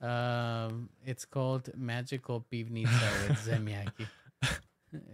[0.00, 4.06] Um, it's called Magical Pivnica with Zemyaki.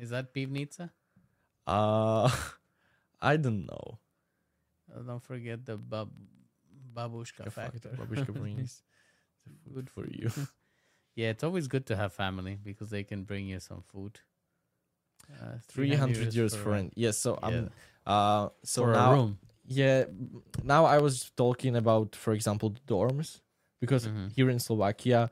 [0.00, 0.90] Is that Pivnica?
[1.66, 2.30] Uh,
[3.20, 3.98] I don't know.
[4.92, 6.12] Uh, don't forget the bab-
[6.94, 7.90] babushka The factor.
[7.90, 8.82] Babushka brings
[9.74, 10.30] Good for you.
[11.16, 14.20] Yeah, it's always good to have family because they can bring you some food.
[15.40, 16.92] Uh, 300 euros for rent.
[16.96, 17.70] Yes, so Yeah, um
[18.06, 20.04] uh so for now yeah,
[20.62, 23.40] now I was talking about for example the dorms
[23.80, 24.32] because Mhm.
[24.34, 25.30] here in Slovakia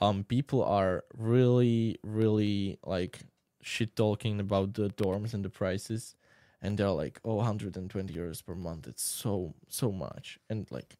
[0.00, 3.20] um people are really really like
[3.62, 6.14] shit talking about the dorms and the prices
[6.62, 10.96] and they're like oh 120 euros per month it's so so much and like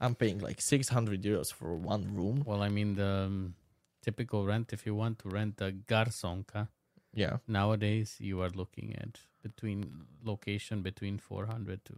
[0.00, 2.44] I'm paying like 600 euros for one room.
[2.46, 3.54] Well, I mean the um,
[4.00, 6.68] typical rent if you want to rent a garsonka
[7.14, 7.38] Yeah.
[7.48, 11.94] nowadays you are looking at between location between 400 to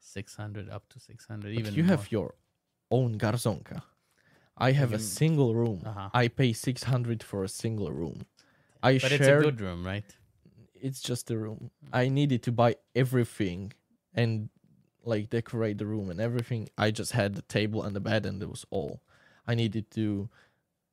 [0.00, 2.34] 600 up to 600 But even you have your
[2.90, 3.82] own garzonka.
[4.56, 5.82] I have a single room.
[5.86, 6.10] Uh-huh.
[6.12, 8.26] I pay 600 for a single room.
[8.82, 10.04] I but it's a good room, right?
[10.82, 11.70] it's just a room.
[11.92, 13.72] I needed to buy everything
[14.14, 14.48] and
[15.04, 16.68] like decorate the room and everything.
[16.78, 19.02] I just had the table and the bed and it was all.
[19.46, 20.30] I needed to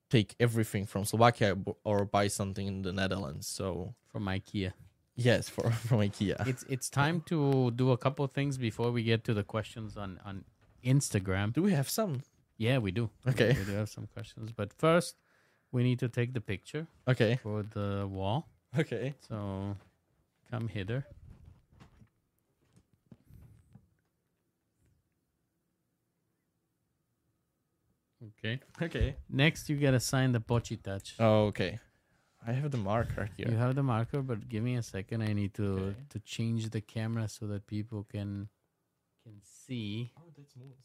[0.09, 1.55] take everything from Slovakia
[1.85, 3.47] or buy something in the Netherlands.
[3.47, 4.73] So From IKEA.
[5.15, 6.45] yes, for from IKEA.
[6.47, 10.19] it's it's time to do a couple things before we get to the questions on
[10.25, 10.43] on
[10.83, 11.53] Instagram.
[11.53, 12.23] Do we have some?
[12.57, 13.09] Yeah, we do.
[13.27, 13.53] Okay.
[13.59, 14.51] We do have some questions.
[14.51, 15.15] But first,
[15.77, 17.35] we need to take the picture Okay.
[17.43, 18.47] for the wall.
[18.83, 19.13] Okay.
[19.27, 19.75] So
[20.51, 21.05] come hither.
[28.39, 28.59] Okay.
[28.81, 29.15] Okay.
[29.29, 31.15] Next, you gotta sign the Pochi touch.
[31.19, 31.79] Oh, okay.
[32.45, 33.47] I have the marker here.
[33.47, 33.59] You here.
[33.59, 35.21] have the marker, but give me a second.
[35.21, 35.95] I need to Okay.
[36.09, 38.49] to change the camera so that people can
[39.23, 40.13] can see.
[40.17, 40.77] Oh, that's smooth.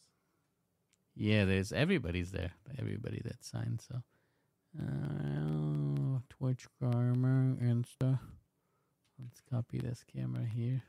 [1.15, 2.53] Yeah, there's everybody's there.
[2.79, 3.81] Everybody that signed.
[3.81, 4.03] So,
[4.81, 8.19] uh, Twitch camera Insta.
[9.19, 10.83] Let's copy this camera here.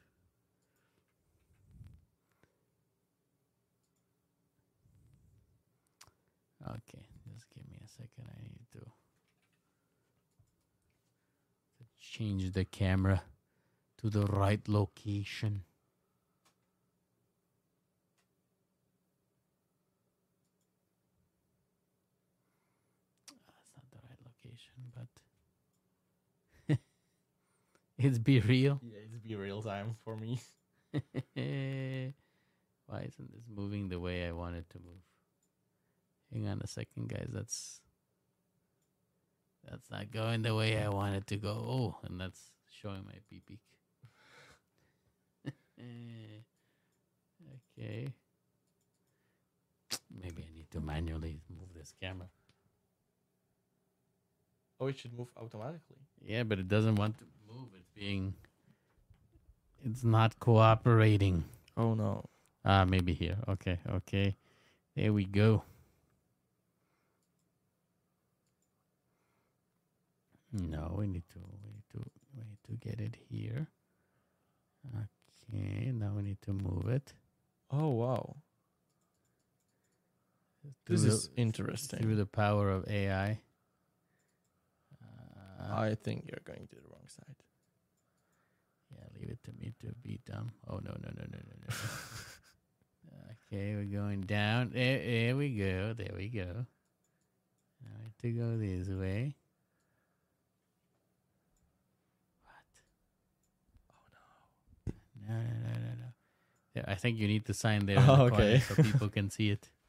[6.65, 8.25] Okay, just give me a second.
[8.25, 8.79] I need to,
[11.77, 13.21] to change the camera
[13.97, 15.63] to the right location.
[23.53, 25.07] That's not the right location, but
[28.03, 28.79] it's BeReal.
[28.83, 30.39] Yeah, it's BeReal time for me.
[30.93, 32.13] Why
[33.07, 35.01] isn't this moving the way I want it to move?
[36.31, 37.29] Hang on a second, guys.
[37.31, 37.81] That's
[39.69, 41.49] that's not going the way I want it to go.
[41.49, 43.59] Oh, and that's showing my pee peek.
[47.79, 48.09] okay.
[50.11, 52.27] Maybe I need to manually move this camera.
[54.83, 55.95] Oh, it should move automatically.
[56.21, 57.69] Yeah, but it doesn't want to move.
[57.79, 58.33] It's being.
[59.81, 61.45] It's not cooperating.
[61.77, 62.25] Oh no.
[62.65, 63.37] Ah, maybe here.
[63.47, 64.35] Okay, okay.
[64.95, 65.63] There we go.
[70.51, 71.99] No, we need to we need to
[72.35, 73.67] we need to get it here.
[75.49, 77.13] Okay, now we need to move it.
[77.71, 78.35] Oh wow.
[80.85, 81.99] through This the- is interesting.
[82.01, 83.39] through the power of AI.
[85.63, 87.35] Uh, I think you're going to the wrong side.
[88.91, 90.51] yeah, leave it to me to be dumb.
[90.67, 91.75] Oh no no no no no no.
[93.47, 94.71] okay, we're going down.
[94.73, 95.93] There, there we go.
[95.93, 96.65] There we go.
[97.81, 99.35] Now I have to go this way.
[102.43, 102.55] What?
[103.89, 106.09] Oh no, no, no, no, no.
[106.75, 108.59] Yeah, I think you need to sign there Oh, the okay.
[108.59, 109.69] so people can see it.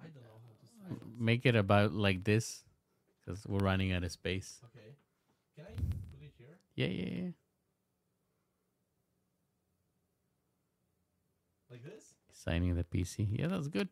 [0.00, 0.98] I don't know how to sign.
[1.18, 2.64] Make it about like this,
[3.30, 4.60] because we're running out of space.
[4.64, 4.94] Okay.
[5.56, 5.74] Can I
[6.10, 6.58] put it here?
[6.74, 7.30] Yeah, yeah, yeah.
[11.70, 12.14] Like this?
[12.32, 13.38] Signing the PC.
[13.38, 13.88] Yeah, that's good.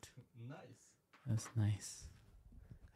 [0.48, 0.58] Nice.
[1.26, 2.04] That's nice.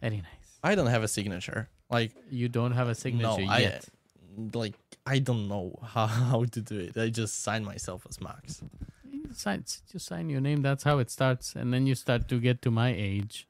[0.00, 0.58] Very nice.
[0.64, 1.68] I don't have a signature.
[1.90, 3.84] Like You don't have a signature no, yet.
[3.86, 4.74] I like
[5.06, 6.96] I don't know how, how to do it.
[6.96, 8.62] I just sign myself as Max.
[9.08, 10.62] You sign, just sign your name.
[10.62, 13.46] That's how it starts, and then you start to get to my age,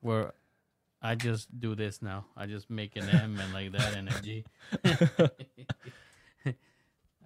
[0.00, 0.34] where
[1.06, 2.26] I just do this now.
[2.36, 4.44] I just make an M and like that and a G.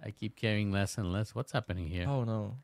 [0.03, 1.33] I keep carrying less and less.
[1.35, 2.05] What's happening here?
[2.07, 2.57] Oh no.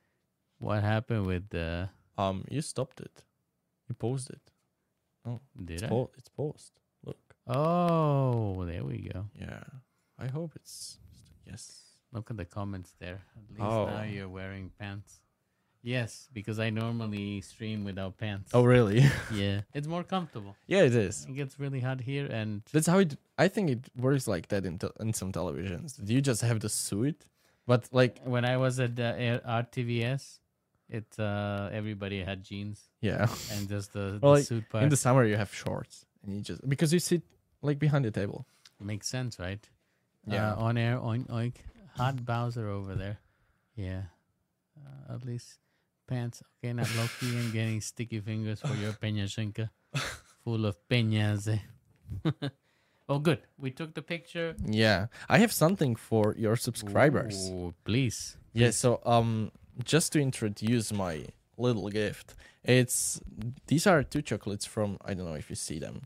[0.60, 1.90] What happened with the?
[2.18, 3.24] Um, you stopped it.
[3.88, 4.42] You paused it.
[5.26, 5.40] Oh.
[5.64, 6.06] Did It's, I?
[6.18, 6.74] it's paused.
[7.06, 7.18] Look.
[7.46, 9.26] Oh, there we go.
[9.40, 9.64] Yeah.
[10.20, 10.98] I hope it's
[11.46, 11.84] yes.
[12.12, 13.22] Look at the comments there.
[13.36, 13.86] At least Oh.
[13.86, 15.20] now you're wearing pants.
[15.84, 18.52] Yes, because I normally stream without pants.
[18.54, 19.00] Oh really?
[19.34, 19.62] yeah.
[19.74, 20.56] It's more comfortable.
[20.68, 21.26] yeah, it is.
[21.30, 23.18] It gets really hot here, and That's how it.
[23.38, 26.04] I think it works like that in, te- in some televisions.
[26.04, 27.26] Do you just have the suit,
[27.66, 30.40] but like when I was at the RTVS,
[30.90, 34.84] it uh, everybody had jeans yeah, and just the, the like, suit part.
[34.84, 37.22] in the summer you have shorts and you just because you sit
[37.62, 38.46] like behind the table.
[38.80, 39.60] Makes sense, right?
[40.26, 40.54] Yeah.
[40.54, 41.56] Uh, on air, oink oink.
[41.96, 43.18] Hot Bowser over there.
[43.76, 44.04] Yeah.
[44.78, 45.58] Uh, at least
[46.08, 46.42] pants.
[46.64, 49.70] Okay, not Loki and getting sticky fingers for your peñashenka.
[50.44, 51.48] Full of peñas.
[51.48, 51.60] eh?
[53.10, 53.40] oh, good.
[53.58, 54.56] We took the picture.
[54.66, 57.50] Yeah, I have something for your subscribers.
[57.52, 58.38] Ooh, please.
[58.54, 59.52] Yeah, so um,
[59.84, 61.26] just to introduce my
[61.58, 63.20] little gift, it's
[63.68, 66.04] these are two chocolates from I don't know if you see them.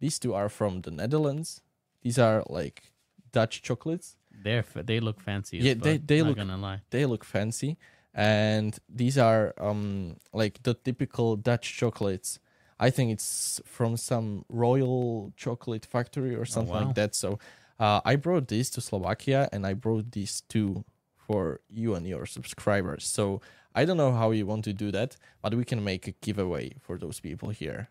[0.00, 1.62] These two are from the Netherlands.
[2.02, 2.92] These are like
[3.32, 4.16] Dutch chocolates.
[4.44, 5.58] They're f- they look fancy.
[5.58, 6.80] Yeah, they- they look- gonna lie.
[6.90, 7.78] They look fancy,
[8.14, 12.38] and these are um like the typical Dutch chocolates.
[12.78, 16.86] I think it's from some royal chocolate factory or something wow.
[16.86, 17.14] like that.
[17.14, 17.38] So
[17.78, 20.84] uh, I brought these to Slovakia, and I brought these two
[21.16, 23.06] for you and your subscribers.
[23.06, 23.40] So
[23.74, 26.74] I don't know how you want to do that, but we can make a giveaway
[26.80, 27.88] for those people here.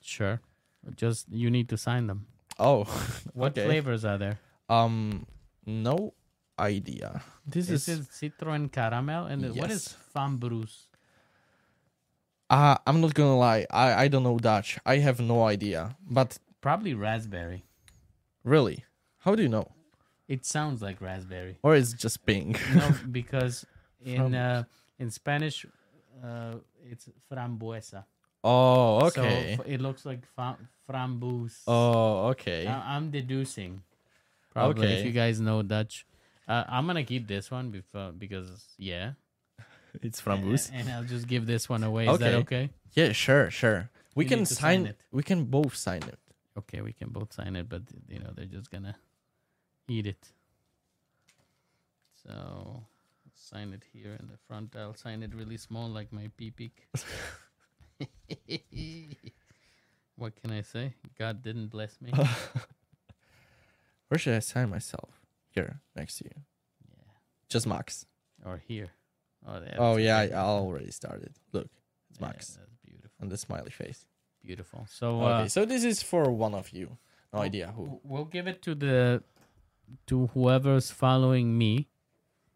[0.00, 0.40] Sure.
[0.96, 2.26] Just you need to sign them.
[2.58, 2.84] Oh,
[3.34, 3.66] What okay.
[3.66, 4.38] flavors are there?
[4.68, 5.26] Um,
[5.64, 6.14] no
[6.62, 7.22] idea.
[7.46, 8.00] This, This is.
[8.00, 9.96] is Citroen Caramel, and then what is Yes.
[10.14, 10.86] Fambrus?
[12.50, 13.66] Uh, I'm not gonna lie.
[13.70, 14.78] I I don't know Dutch.
[14.84, 15.96] I have no idea.
[16.08, 17.64] But Probably raspberry.
[18.44, 18.84] really,
[19.24, 19.68] how do you know?
[20.28, 21.58] It sounds like raspberry.
[21.62, 22.60] Or is it just pink?
[22.74, 23.64] No, because
[24.04, 24.64] in uh,
[24.98, 25.66] in Spanish,
[26.22, 26.54] uh,
[26.90, 28.04] it's frambuesa.
[28.44, 29.54] Oh, okay.
[29.58, 30.58] f- it looks like fa-
[30.88, 31.62] framboos.
[31.66, 32.66] oh, okay.
[32.66, 33.82] I- I'm deducing.
[34.52, 36.04] Probably if you guys know Dutch.
[36.52, 39.12] Uh, I'm gonna keep this one before, because yeah,
[40.02, 40.70] it's framboos.
[40.72, 42.08] and I'll just give this one away.
[42.08, 42.44] Is that Okay.
[42.44, 42.70] okay?
[42.92, 43.88] Yeah, sure, sure.
[44.14, 44.98] We can sign sign it.
[45.10, 46.18] We can both sign it.
[46.58, 48.96] Okay, we can both sign it, but you know they're just gonna
[49.88, 50.28] eat it.
[52.22, 52.84] So
[53.34, 54.76] sign it here in the front.
[54.76, 56.86] I'll sign it really small, like my pee peek.
[60.16, 60.92] what can I say?
[61.18, 62.12] God didn't bless me.
[64.08, 65.21] Where should I sign myself?
[65.52, 66.30] Here, next to you.
[66.88, 67.04] yeah,
[67.48, 68.06] Just Max.
[68.44, 68.90] or here.
[69.46, 71.34] Oh, yeah, oh yeah, I, already started.
[71.52, 71.68] Look,
[72.10, 73.16] it's Yeah, Max that's beautiful.
[73.20, 74.06] and the smiley face.
[74.44, 74.86] Beautiful.
[74.90, 76.98] So okay, uh, so this is for one of you.
[77.32, 78.00] No Oh, idea who.
[78.04, 79.22] We'll give it to the
[80.06, 81.88] to whoever's following me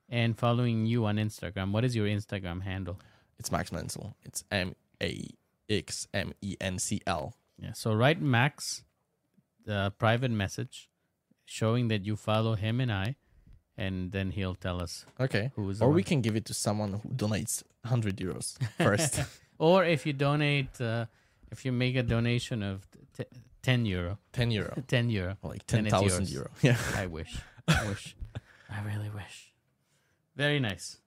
[0.09, 1.73] and following you on Instagram.
[1.73, 2.99] What is your Instagram handle?
[3.39, 4.15] It's Max Mencl.
[4.25, 5.29] It's M A
[5.69, 7.35] X M E N C L.
[7.59, 7.73] Yeah.
[7.73, 8.85] So write Max
[9.65, 10.89] the private message
[11.47, 13.17] showing that you follow him and I,
[13.79, 15.51] and then he'll tell us Okay.
[15.57, 15.81] who is.
[15.81, 16.03] Or we one.
[16.05, 19.21] can give it to someone who donates 100 euros first.
[19.59, 21.07] or if you donate, uh,
[21.51, 22.87] if you make a donation of
[23.17, 23.25] t-
[23.63, 24.75] ten euro, 10 euro.
[24.89, 25.37] ten euro.
[25.43, 26.33] Or like Then it's 10,000 yours.
[26.35, 26.51] euro.
[26.63, 26.77] Yeah.
[26.97, 27.39] I wish.
[27.69, 28.17] I wish.
[28.71, 29.53] I really wish.
[30.37, 30.99] Very nice.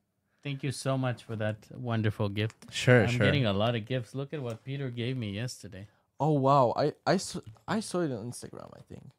[0.42, 2.56] Thank you so much for that wonderful gift.
[2.72, 3.26] Sure, I'm sure.
[3.26, 4.16] getting a lot of gifts.
[4.16, 5.88] Look at what Peter gave me yesterday.
[6.20, 7.20] Oh wow, I I
[7.68, 8.70] I saw it on Instagram.
[8.74, 9.12] I think.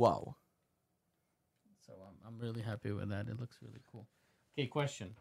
[0.00, 0.36] Wow.
[1.86, 3.28] So I'm, I'm really happy with that.
[3.28, 4.06] It looks really cool.
[4.56, 5.12] Okay, question.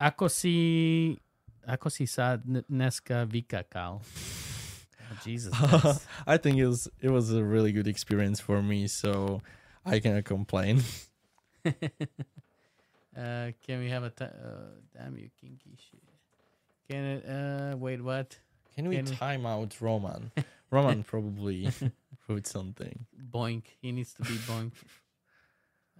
[0.00, 1.14] Ako si
[1.62, 4.00] ako si sa n- Neska Vikakal.
[4.02, 5.54] Oh, Jesus.
[5.60, 6.02] guys.
[6.26, 9.42] I think it was it was a really good experience for me, so
[9.86, 10.82] I cannot complain.
[13.16, 16.02] uh, can we have a ti- uh, damn you kinky shit?
[16.90, 17.22] Can it?
[17.28, 18.34] Uh, wait, what?
[18.74, 20.32] Can we Can we- time out Roman?
[20.70, 21.68] Roman probably
[22.28, 23.06] wrote something.
[23.30, 23.64] Boink.
[23.80, 24.72] He needs to be boink.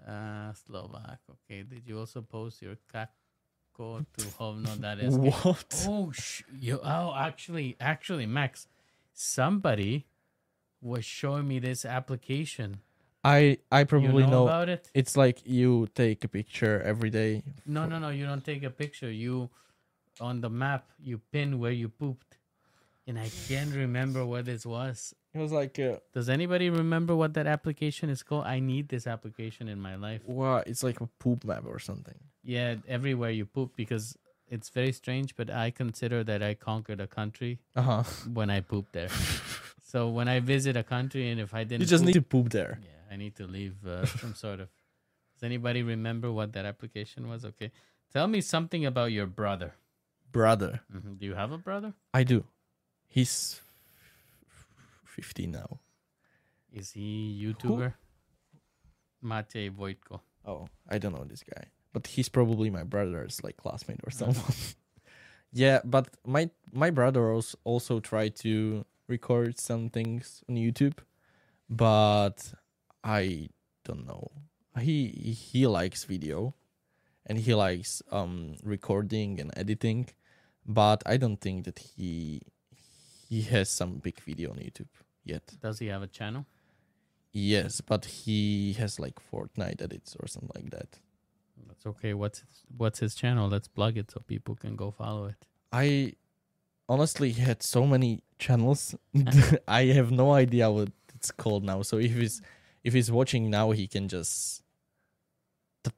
[0.06, 1.20] Uh, Slovak.
[1.30, 1.62] Okay.
[1.62, 5.16] Did you also post your kako to Hovno that is?
[5.16, 5.86] What?
[5.88, 8.66] Oh, sh- you, oh, actually, actually, Max,
[9.12, 10.06] somebody
[10.80, 12.80] was showing me this application.
[13.22, 14.44] I I probably you know, know.
[14.44, 14.90] about it?
[14.94, 17.42] It's like you take a picture every day.
[17.66, 18.09] No, no, no.
[18.09, 19.10] You don't take a picture.
[19.12, 19.51] You
[20.20, 22.38] on the map, you pin where you pooped,
[23.06, 25.14] and I can't remember what this was.
[25.35, 28.44] It was like uh, Does anybody remember what that application is called?
[28.47, 30.22] I need this application in my life.
[30.27, 32.18] wow, it's like a poop map or something.
[32.43, 34.16] Yeah, everywhere you poop because
[34.48, 38.02] it's very strange, but I consider that I conquered a country Uh huh.
[38.32, 39.09] when I poop there.
[39.93, 42.22] so when I visit a country and if I didn't You just poop, need to
[42.22, 42.78] poop there.
[42.82, 44.68] Yeah, I need to leave uh, some sort of.
[45.35, 47.44] Does anybody remember what that application was?
[47.44, 47.70] Okay,
[48.12, 49.74] tell me something about your brother.
[50.32, 51.94] Brother, hmm Do you have a brother?
[52.12, 52.44] I do.
[53.11, 53.61] He's
[55.05, 55.81] fifty now.
[56.73, 57.95] Is he YouTuber?
[59.23, 60.20] Matej Vojtko.
[60.47, 64.55] Oh, I don't know this guy, but he's probably my brother's like classmate or someone.
[65.53, 70.99] yeah, but my my brother also also tried to record some things on YouTube,
[71.69, 72.55] but
[73.03, 73.49] I
[73.85, 74.31] don't know.
[74.78, 76.55] He he likes video,
[77.27, 80.11] and he likes um recording and editing,
[80.65, 82.43] but I don't think that he
[83.31, 84.89] he has some big video on YouTube
[85.24, 85.43] yet.
[85.62, 86.44] Does he have a channel?
[87.32, 90.98] Yes, but he has like Fortnite edits or something like that.
[91.69, 92.12] That's okay.
[92.12, 93.48] What's his, what's his channel?
[93.48, 95.47] Let's plug it so people can go follow it.
[95.73, 96.15] I
[96.89, 98.97] honestly had so many channels.
[99.69, 101.82] I have no idea what it's called now.
[101.82, 102.43] So if he's
[102.82, 104.62] if he's watching now, he can just
[105.85, 105.93] t-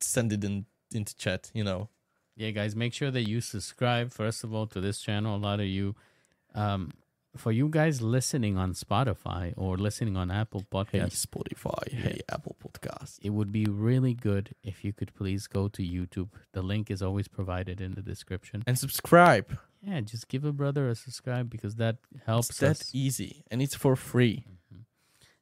[0.00, 1.50] send it in into chat.
[1.52, 1.90] You know.
[2.34, 5.36] Yeah, guys, make sure that you subscribe first of all to this channel.
[5.36, 5.94] A lot of you,
[6.54, 6.90] um,
[7.36, 10.66] for you guys listening on Spotify or listening on Apple Hey
[11.00, 11.90] Podcasts, Spotify.
[11.92, 13.18] Hey Apple Podcast.
[13.22, 16.28] it would be really good if you could please go to YouTube.
[16.52, 18.62] The link is always provided in the description.
[18.66, 19.56] And subscribe.
[19.80, 21.96] Yeah, just give a brother a subscribe because that
[22.26, 22.90] helps It's that us.
[22.94, 24.44] easy, and it's for free.
[24.72, 24.84] Mhm.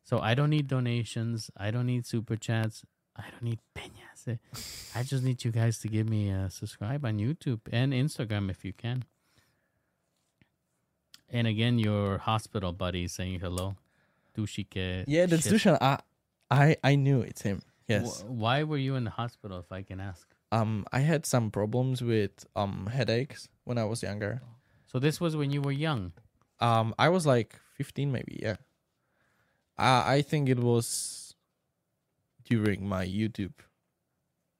[0.04, 1.50] So I don't need donations.
[1.56, 2.84] I don't need super chats.
[3.16, 4.38] I don't need peñas.
[4.94, 8.64] I just need you guys to give me a subscribe on YouTube and Instagram if
[8.64, 9.04] you can.
[11.30, 13.76] And again, your hospital buddy saying hello.
[14.36, 15.04] Dushike.
[15.06, 15.52] Yeah, that's shit.
[15.54, 15.78] Dushan.
[15.80, 15.98] I
[16.50, 17.62] I I knew it's him.
[17.88, 18.22] Yes.
[18.22, 20.26] Wh- why were you in the hospital, if I can ask?
[20.52, 24.42] Um, I had some problems with um headaches when I was younger.
[24.86, 26.12] So this was when you were young.
[26.58, 28.40] Um, I was like 15, maybe.
[28.42, 28.56] Yeah.
[29.78, 31.34] I I think it was
[32.44, 33.54] during my YouTube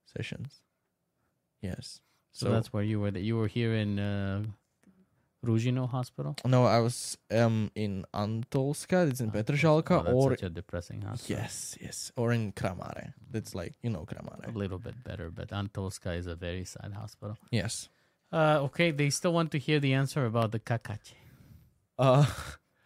[0.07, 0.63] sessions.
[1.61, 2.01] Yes.
[2.33, 3.11] So, that's where you were.
[3.11, 4.45] That you were here in uh,
[5.45, 6.37] Ruzino Hospital.
[6.45, 9.09] no, I was um in Antolska.
[9.09, 11.43] It's in Petržalka, Oh, or such a depressing hospital.
[11.43, 13.15] yes, yes, or in Kramare.
[13.31, 14.55] That's like you know Kramare.
[14.55, 17.37] a little bit better, but Antolska is a very sad hospital.
[17.51, 17.89] Yes.
[18.33, 21.15] Uh, okay, they still want to hear the answer about the kakache.
[21.99, 22.27] Uh,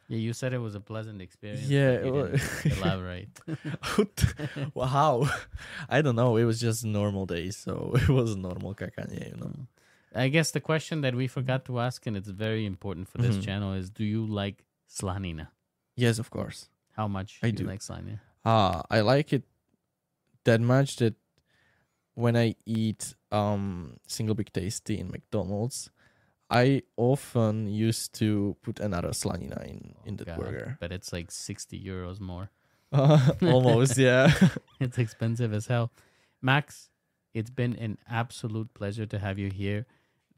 [0.07, 1.67] Yeah, you said it was a pleasant experience.
[1.67, 3.31] Yeah, but you didn't elaborate.
[4.75, 5.31] well, how?
[5.89, 6.37] I don't know.
[6.37, 9.53] It was just normal days, so it was normal kakanie, you know.
[10.15, 13.37] I guess the question that we forgot to ask, and it's very important for this
[13.37, 13.43] Mhm.
[13.45, 15.49] channel, is: Do you like slanina?
[15.97, 16.69] Yes, of course.
[16.93, 18.21] How much I do like slanina?
[18.45, 19.43] Ah, I like it
[20.45, 21.15] that much that
[22.15, 25.91] when I eat um single big tasty in McDonald's,
[26.51, 30.77] I often used to put another slanina in in the God, burger.
[30.81, 32.51] but it's like sixty euros more.
[33.43, 34.31] Almost, yeah.
[34.81, 35.91] it's expensive as hell.
[36.41, 36.91] Max,
[37.33, 39.87] it's been an absolute pleasure to have you here.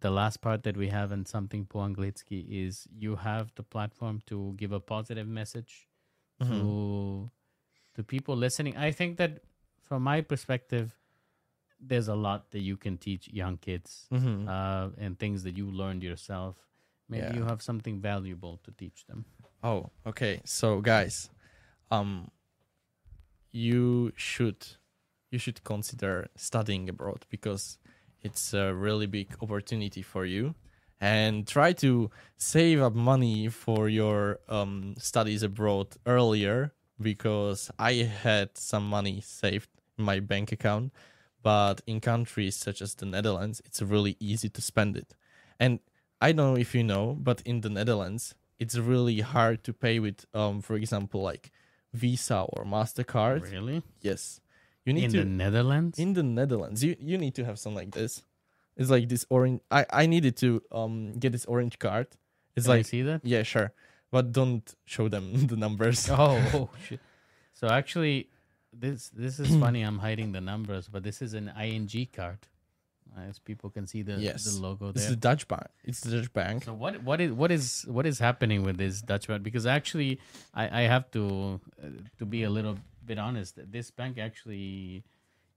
[0.01, 4.21] The last part that we have in something po anglicky is you have the platform
[4.27, 5.89] to give a positive message
[6.41, 6.49] Mhm.
[6.49, 7.31] to
[7.95, 8.77] to people listening.
[8.77, 9.41] I think that
[9.83, 10.99] from my perspective,
[11.81, 14.47] there's a lot that you can teach young kids Mhm.
[14.49, 16.57] uh, and things that you learned yourself.
[17.09, 17.37] Maybe Yeah.
[17.37, 19.25] you have something valuable to teach them.
[19.63, 20.41] Oh, okay.
[20.45, 21.31] So guys,
[21.91, 22.31] um
[23.53, 24.77] you should
[25.31, 27.79] you should consider studying abroad because
[28.27, 30.55] it's a really big opportunity for you
[31.01, 37.93] and try to save up money for your um studies abroad earlier because I
[38.25, 40.93] had some money saved in my bank account
[41.43, 45.15] but in countries such as the Netherlands it's really easy to spend it.
[45.61, 45.81] And
[46.21, 49.97] I don't know if you know, but in the Netherlands it's really hard to pay
[50.01, 51.53] with um for example like
[51.93, 53.43] Visa or Mastercard.
[53.53, 53.83] Really?
[54.01, 54.41] Yes.
[54.87, 55.99] You need In to the Netherlands?
[55.99, 56.83] in the Netherlands.
[56.83, 58.23] You you need to have something like this.
[58.77, 62.07] It's like this orange I I needed to um get this orange card.
[62.57, 63.21] It's Can I like see that?
[63.25, 63.73] yeah, sure.
[64.11, 66.09] But don't show them the numbers.
[66.09, 67.01] Oh, oh shit.
[67.53, 68.29] So actually,
[68.73, 69.83] this this is funny.
[69.83, 72.39] I'm hiding the numbers, but this is an ING card.
[73.17, 74.45] As people can see the Yes.
[74.45, 75.01] the logo there.
[75.03, 75.69] It's the Dutch bank.
[75.85, 76.65] It's the Dutch bank.
[76.65, 79.43] So what what is what is what is happening with this Dutch bank?
[79.43, 80.21] Because actually,
[80.53, 81.89] I I have to uh,
[82.19, 82.77] to be a little
[83.07, 83.59] bit honest.
[83.73, 85.05] This bank actually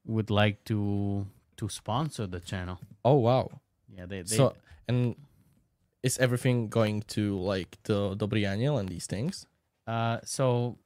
[0.05, 1.25] would like to
[1.57, 2.77] to sponsor the channel.
[3.03, 3.61] Oh wow.
[3.97, 4.53] Yeah, they, they So
[4.87, 5.15] and
[6.03, 9.45] is everything going to like the dobrianiel and these things?
[9.87, 10.77] uh so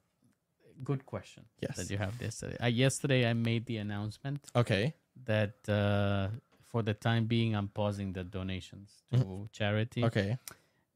[0.84, 1.76] good question Yes.
[1.77, 2.44] that you have this.
[2.60, 4.94] I, yesterday I made the announcement Okay.
[5.26, 6.30] that uh,
[6.72, 10.07] for the time being I'm pausing the donations to charity Mm-hmm.
[10.19, 10.38] Okay.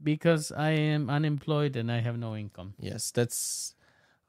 [0.03, 2.73] because I am unemployed and I have no income.
[2.79, 3.75] Yes, that's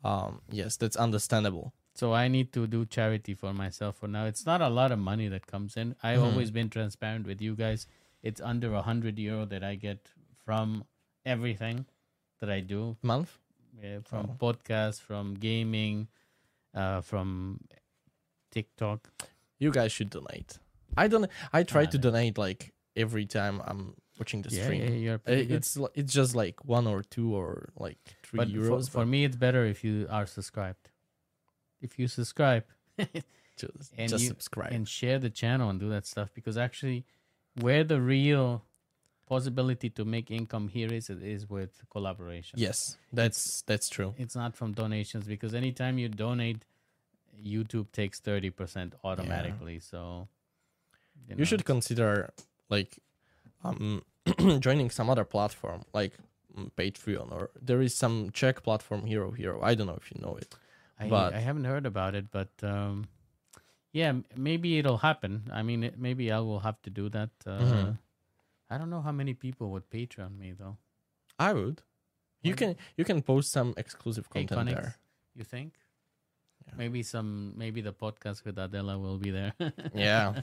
[0.05, 1.73] um yes, that's understandable.
[1.95, 4.25] So I need to do charity for myself for now.
[4.27, 5.97] It's not a lot of money that comes in.
[6.03, 6.31] I've Mhm.
[6.33, 7.87] always been transparent with you guys.
[8.23, 10.11] It's under a hundred euro that I get
[10.45, 10.85] from
[11.25, 11.87] everything
[12.41, 13.39] that I do, Month?
[13.83, 14.37] uh, from Oh.
[14.39, 16.09] podcasts, from gaming,
[16.75, 17.61] uh, from
[18.51, 19.11] TikTok.
[19.59, 20.59] You guys should donate.
[20.97, 24.95] I don't I try Ah, to donate like every time I'm watching the Yeah, stream.
[25.07, 25.57] yeah, Uh, pretty good.
[25.57, 28.91] It's it's just like one or two or like three But for, euros.
[28.91, 30.91] for me, it's better if you are subscribed.
[31.81, 32.65] If you subscribe
[33.57, 34.73] just, and just you- subscribe.
[34.73, 37.05] and share the channel and do that stuff, because actually,
[37.61, 38.65] where the real
[39.27, 42.59] possibility to make income here is is with collaboration.
[42.59, 44.15] yes, that's that's true.
[44.17, 46.65] it's not from donations because anytime you donate,
[47.55, 49.79] YouTube takes thirty percent automatically.
[49.81, 50.29] So
[51.37, 52.31] You should consider
[52.71, 52.91] like
[53.65, 54.03] um
[54.61, 56.13] joining some other platform like
[56.57, 59.61] mm, Patreon or there is some Czech platform Hero Hero.
[59.63, 60.55] I don't know if you know it.
[61.01, 63.07] I, but- I haven't heard about it, but um,
[63.93, 65.49] yeah, maybe it'll happen.
[65.53, 67.31] I mean, it, maybe I will have to do that.
[67.47, 67.99] Uh, Mhm.
[68.71, 70.77] I don't know how many people would Patreon me though.
[71.39, 71.83] I would.
[72.43, 74.95] You can you can post some exclusive content Connex, there.
[75.35, 75.73] You think?
[76.67, 76.75] Yeah.
[76.77, 77.55] Maybe some.
[77.57, 79.53] Maybe the podcast with Adela will be there.
[79.95, 80.43] Yeah.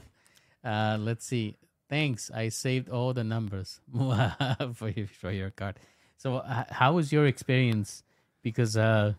[0.64, 1.54] Uh, let's see.
[1.88, 2.30] Thanks.
[2.34, 3.80] I saved all the numbers
[4.74, 5.78] for your for your card.
[6.16, 8.02] So, uh, how was your experience?
[8.42, 9.14] Because uh,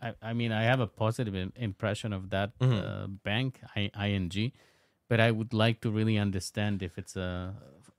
[0.00, 2.80] I I mean I have a positive im- impression of that Mhm.
[2.80, 4.52] uh, bank I, ING,
[5.08, 7.54] but I would like to really understand if it's a.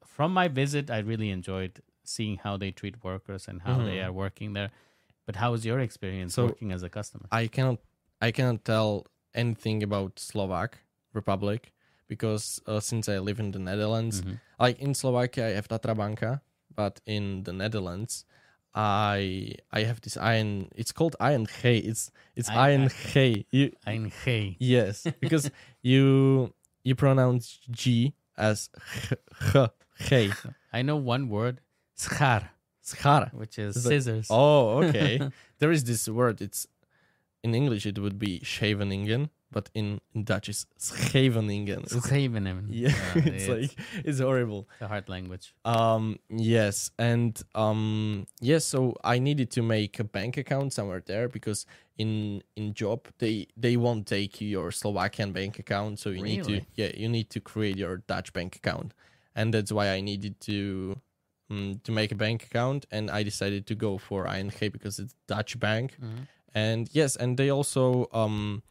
[0.05, 4.05] From my visit, I really enjoyed seeing how they treat workers and how they Mhm.
[4.09, 4.71] are working there.
[5.25, 7.27] But how was your experience So- working as a customer?
[7.31, 7.79] I cannot
[8.21, 10.79] I cannot tell anything about Slovak
[11.13, 11.71] Republic
[12.11, 14.35] because uh, since I live in the Netherlands, Mhm.
[14.59, 16.43] like in Slovakia, I have Tatra Banka,
[16.75, 18.27] but in the Netherlands,
[18.75, 20.67] I I have this iron.
[20.75, 21.77] It's called iron hey.
[21.79, 22.83] It's it's Iron- iron
[23.15, 23.45] hey.
[23.51, 24.55] You Ein Hey.
[24.59, 25.51] yes because
[25.83, 26.51] you
[26.83, 29.15] you pronounce G as h,
[30.11, 30.31] hey.
[30.73, 31.59] I know one word,
[31.95, 32.49] schar,
[32.83, 33.31] Schar.
[33.35, 34.27] which is It's like- scissors.
[34.31, 35.19] Oh, okay.
[35.59, 36.41] there is this word.
[36.41, 36.67] It's
[37.43, 37.85] in English.
[37.85, 41.83] It would be Scheveningen, but in, in Dutch it's Scheveningen.
[41.83, 42.67] It's, Scheveningen.
[42.69, 43.75] yeah, Uh, it's like
[44.05, 44.67] it's horrible.
[44.79, 45.53] a hard language.
[45.65, 48.65] Um, yes, and um, yes.
[48.65, 51.65] So I needed to make a bank account somewhere there because
[51.97, 55.99] in in job they they won't take your Slovakian bank account.
[55.99, 58.93] So you need to yeah you need to create your Dutch bank account,
[59.35, 60.95] and that's why I needed to
[61.49, 62.85] um, to make a bank account.
[62.91, 66.27] And I decided to go for ING because it's Dutch bank, Mhm.
[66.53, 68.63] and yes, and they also um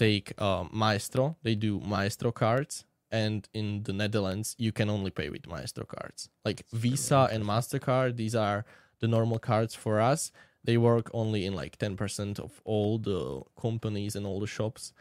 [0.00, 1.36] take uh, Maestro.
[1.42, 6.30] They do Maestro cards, and in the Netherlands, you can only pay with Maestro cards.
[6.44, 8.64] Like Visa and Mastercard, these are
[9.00, 10.32] the normal cards for us.
[10.64, 14.92] They work only in like ten percent of all the companies and all the shops.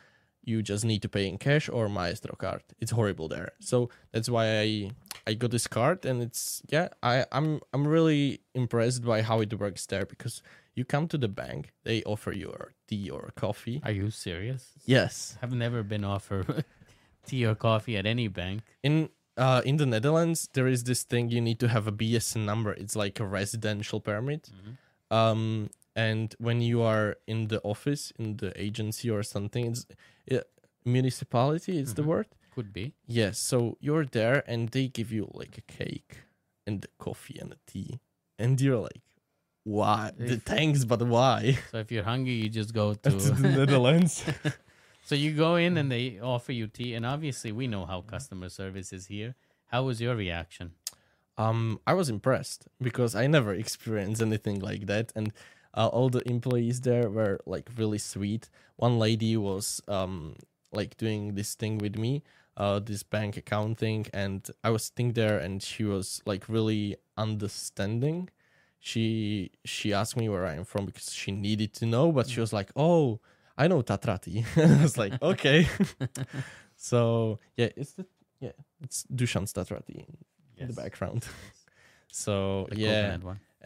[0.43, 2.63] You just need to pay in cash or Maestro card.
[2.81, 3.51] It's horrible there.
[3.59, 4.69] So that's why I
[5.27, 6.87] I got this card, and it's yeah.
[7.03, 10.41] I I'm I'm really impressed by how it works there because
[10.79, 13.77] you come to the bank, they offer you a tea or a coffee.
[13.83, 14.63] Are you serious?
[14.85, 16.47] Yes, I've never been offered
[17.27, 18.61] tea or coffee at any bank.
[18.83, 22.43] in uh in the Netherlands, there is this thing you need to have a BSN
[22.51, 22.71] number.
[22.83, 24.49] It's like a residential permit.
[25.11, 29.85] Um, and when you are in the office, in the agency or something, it's
[30.31, 30.43] uh,
[30.85, 31.77] municipality.
[31.83, 32.11] Is the Mhm.
[32.13, 32.27] word?
[32.55, 32.93] Could be.
[33.07, 33.39] Yes.
[33.39, 36.11] So you're there, and they give you like a cake
[36.67, 37.99] and a coffee and a tea,
[38.37, 39.01] and you're like,
[39.69, 40.11] why?
[40.17, 41.59] The thanks, but why?
[41.71, 43.49] So if you're hungry, you just go to the.
[43.49, 44.23] Netherlands.
[45.05, 48.49] so you go in and they offer you tea, and obviously we know how customer
[48.49, 49.35] service is here.
[49.67, 50.71] How was your reaction?
[51.37, 55.31] Um, I was impressed because I never experienced anything like that, and
[55.75, 58.49] uh, all the employees there were like really sweet.
[58.75, 60.35] One lady was um
[60.71, 62.23] like doing this thing with me,
[62.57, 66.95] uh, this bank account thing, and I was sitting there, and she was like really
[67.17, 68.29] understanding.
[68.79, 72.39] She she asked me where I am from because she needed to know, but she
[72.39, 73.19] was like, "Oh,
[73.57, 74.45] I know Tatratea."
[74.79, 75.67] I was like, "Okay."
[76.75, 78.05] so yeah, it's the
[78.39, 78.51] yeah,
[78.81, 80.05] it's Dushan's Tatratea
[80.57, 81.25] in the background.
[82.11, 83.17] So The yeah,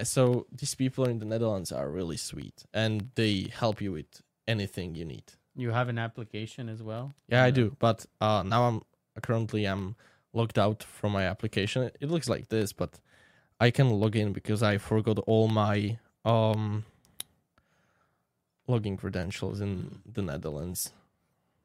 [0.03, 4.95] so these people in the Netherlands are really sweet, and they help you with anything
[4.95, 5.23] you need.
[5.55, 7.13] You have an application as well.
[7.27, 8.81] Yeah, I do, but uh, now I'm
[9.21, 9.95] currently I'm
[10.33, 11.91] logged out from my application.
[12.01, 12.99] It looks like this, but
[13.63, 16.83] I can log in because I forgot all my um
[18.67, 20.91] login credentials in the Netherlands.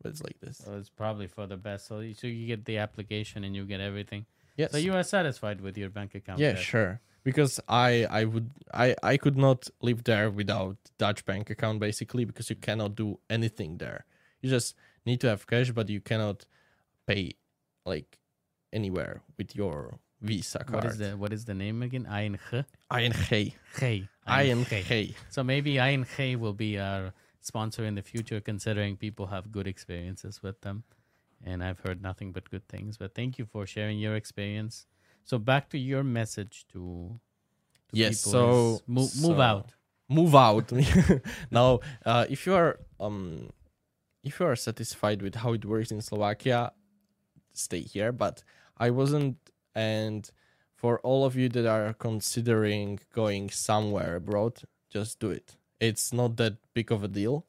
[0.01, 0.59] But it's like this.
[0.59, 1.89] So it's probably for the best.
[1.89, 4.27] So you, so you get the application and you get everything.
[4.57, 4.71] Yes.
[4.71, 6.39] So you are satisfied with your bank account.
[6.39, 6.63] Yeah, there.
[6.71, 7.01] sure.
[7.25, 12.25] Because I I would I I could not live there without Dutch bank account basically
[12.25, 14.01] because you cannot do anything there.
[14.41, 16.47] You just need to have cash, but you cannot
[17.09, 17.33] pay
[17.85, 18.19] like
[18.73, 20.75] anywhere with your Visa card.
[20.75, 22.07] What is the what is the name again?
[22.07, 22.39] ING.
[22.91, 23.13] ING.
[23.79, 24.09] G.
[24.27, 25.15] ING.
[25.31, 26.07] So maybe ING
[26.41, 30.85] will be our sponsor in the future, considering people have good experiences with them.
[31.45, 32.97] And I've heard nothing but good things.
[32.99, 34.87] But thank you for sharing your experience.
[35.25, 37.21] So back to your message to,
[37.91, 39.73] to Yes, people so- is move, move so- out.
[40.11, 40.73] Move out.
[41.51, 43.51] now, uh, if you are um,
[44.25, 46.73] if you are satisfied with how it works in Slovakia,
[47.53, 48.11] stay here.
[48.11, 48.43] But
[48.79, 49.37] I wasn't,
[49.75, 50.31] and
[50.75, 55.57] for all of you that are considering going somewhere abroad, just do it.
[55.81, 57.47] It's not that big of a deal.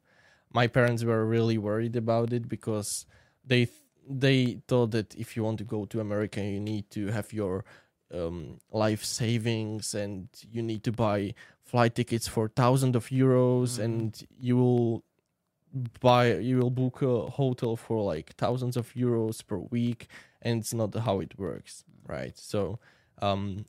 [0.52, 3.06] My parents were really worried about it because
[3.46, 3.78] they th-
[4.12, 7.64] they thought that if you want to go to America, you need to have your
[8.12, 13.84] um, life savings and you need to buy flight tickets for thousands of euros Mhm.
[13.86, 15.04] and you will
[16.02, 20.08] buy you will book a hotel for like thousands of euros per week
[20.42, 22.38] and it's not how it works right?
[22.38, 22.80] So
[23.22, 23.66] um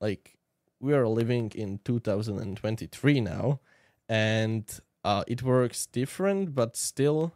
[0.00, 0.36] like
[0.80, 3.60] we are living in 2023 now
[4.08, 4.64] and
[5.04, 7.32] uh it works different but still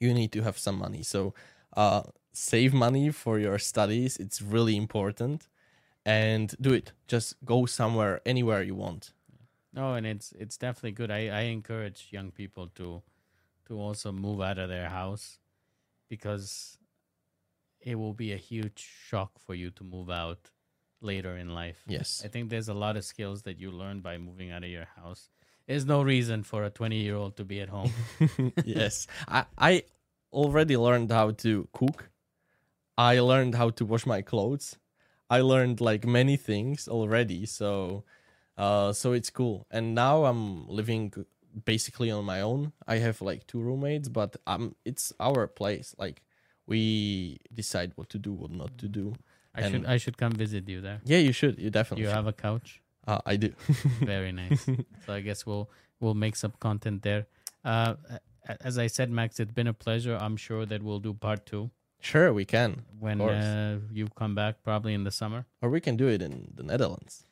[0.00, 1.02] you need to have some money.
[1.02, 1.34] So
[1.76, 2.02] uh
[2.32, 5.48] save money for your studies it's really important
[6.06, 6.92] and do it.
[7.06, 9.12] Just go somewhere anywhere you want
[9.72, 11.10] No, and it's it's definitely good.
[11.10, 13.02] I, I encourage young people to
[13.66, 15.38] to also move out of their house
[16.08, 16.78] because
[17.80, 20.50] it will be a huge shock for you to move out
[21.00, 21.82] later in life.
[21.86, 24.70] yes I think there's a lot of skills that you learn by moving out of
[24.70, 25.30] your house.
[25.66, 27.92] there's no reason for a 20 year old to be at home.
[28.64, 29.06] yes.
[29.28, 29.82] I, I
[30.32, 32.10] already learned how to cook.
[32.96, 34.76] I learned how to wash my clothes.
[35.30, 37.46] I learned like many things already.
[37.46, 38.04] So
[38.58, 39.66] uh so it's cool.
[39.70, 41.12] And now I'm living
[41.64, 42.72] basically on my own.
[42.86, 45.94] I have like two roommates, but um it's our place.
[45.98, 46.22] Like
[46.66, 49.14] we decide what to do, what not to do.
[49.54, 51.00] I should I should come visit you there.
[51.04, 51.58] Yeah, you should.
[51.58, 52.16] You definitely You should.
[52.16, 52.82] have a couch.
[53.06, 53.50] uh, I do.
[54.14, 54.64] Very nice.
[55.06, 55.70] so I guess we'll
[56.00, 57.26] we'll make some content there.
[57.64, 57.94] Uh,
[58.60, 60.16] as I said, Max, it's been a pleasure.
[60.20, 61.70] I'm sure that we'll do part two
[62.00, 62.84] sure, we can.
[62.98, 65.46] when uh, you come back, probably in the summer.
[65.62, 67.24] Or we can do it in the Netherlands.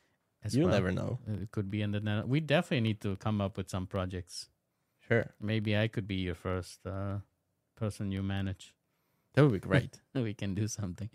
[0.47, 0.75] As You'll well.
[0.79, 1.19] never know.
[1.27, 1.99] It could be in the.
[1.99, 4.49] Net- We definitely need to come up with some projects.
[5.07, 5.25] Sure.
[5.39, 7.17] Maybe I could be your first uh,
[7.75, 8.73] person you manage.
[9.33, 9.99] That would be great.
[10.13, 11.09] we can do something.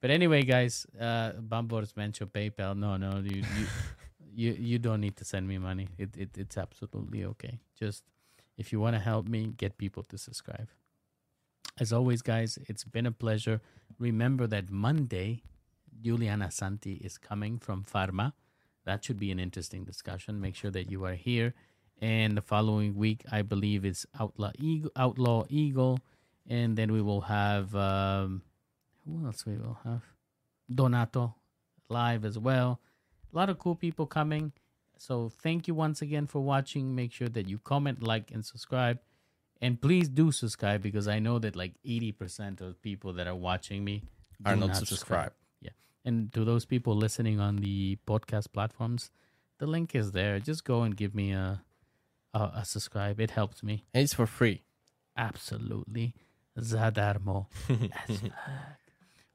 [0.00, 2.76] But anyway, guys, uh, Bambors mentioned PayPal.
[2.76, 3.66] No, no, you you,
[4.42, 5.88] you you don't need to send me money.
[5.98, 7.60] It, it it's absolutely okay.
[7.78, 8.04] Just
[8.56, 10.68] if you want to help me, get people to subscribe.
[11.80, 13.60] As always, guys, it's been a pleasure.
[13.98, 15.42] Remember that Monday,
[16.00, 18.32] Juliana Santi is coming from Pharma.
[18.84, 20.40] That should be an interesting discussion.
[20.40, 21.54] Make sure that you are here.
[22.00, 26.00] And the following week, I believe, is Outlaw Eagle, Outlaw Eagle
[26.48, 28.42] and then we will have um,
[29.06, 30.02] who else we will have
[30.72, 31.34] donato
[31.88, 32.80] live as well
[33.32, 34.52] a lot of cool people coming
[34.96, 38.98] so thank you once again for watching make sure that you comment like and subscribe
[39.60, 43.84] and please do subscribe because i know that like 80% of people that are watching
[43.84, 44.04] me
[44.44, 44.88] Are not subscribe.
[44.88, 45.34] subscribed.
[45.34, 45.43] yeah
[46.04, 49.10] and to those people listening on the podcast platforms
[49.58, 50.38] the link is there.
[50.40, 51.62] Just go and give me a
[52.32, 53.20] a, a subscribe.
[53.20, 53.84] It helps me.
[53.94, 54.62] And it's for free.
[55.16, 56.14] absolutely.
[56.58, 57.46] Zadarmo.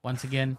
[0.04, 0.58] Once again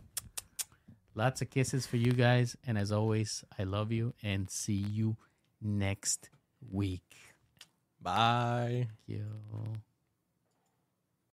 [1.15, 2.57] lots of kisses for you guys.
[2.67, 5.17] And as always i love you and see you
[5.61, 6.31] next
[6.71, 7.17] week.
[8.03, 8.89] Bye.
[8.89, 9.81] Thank you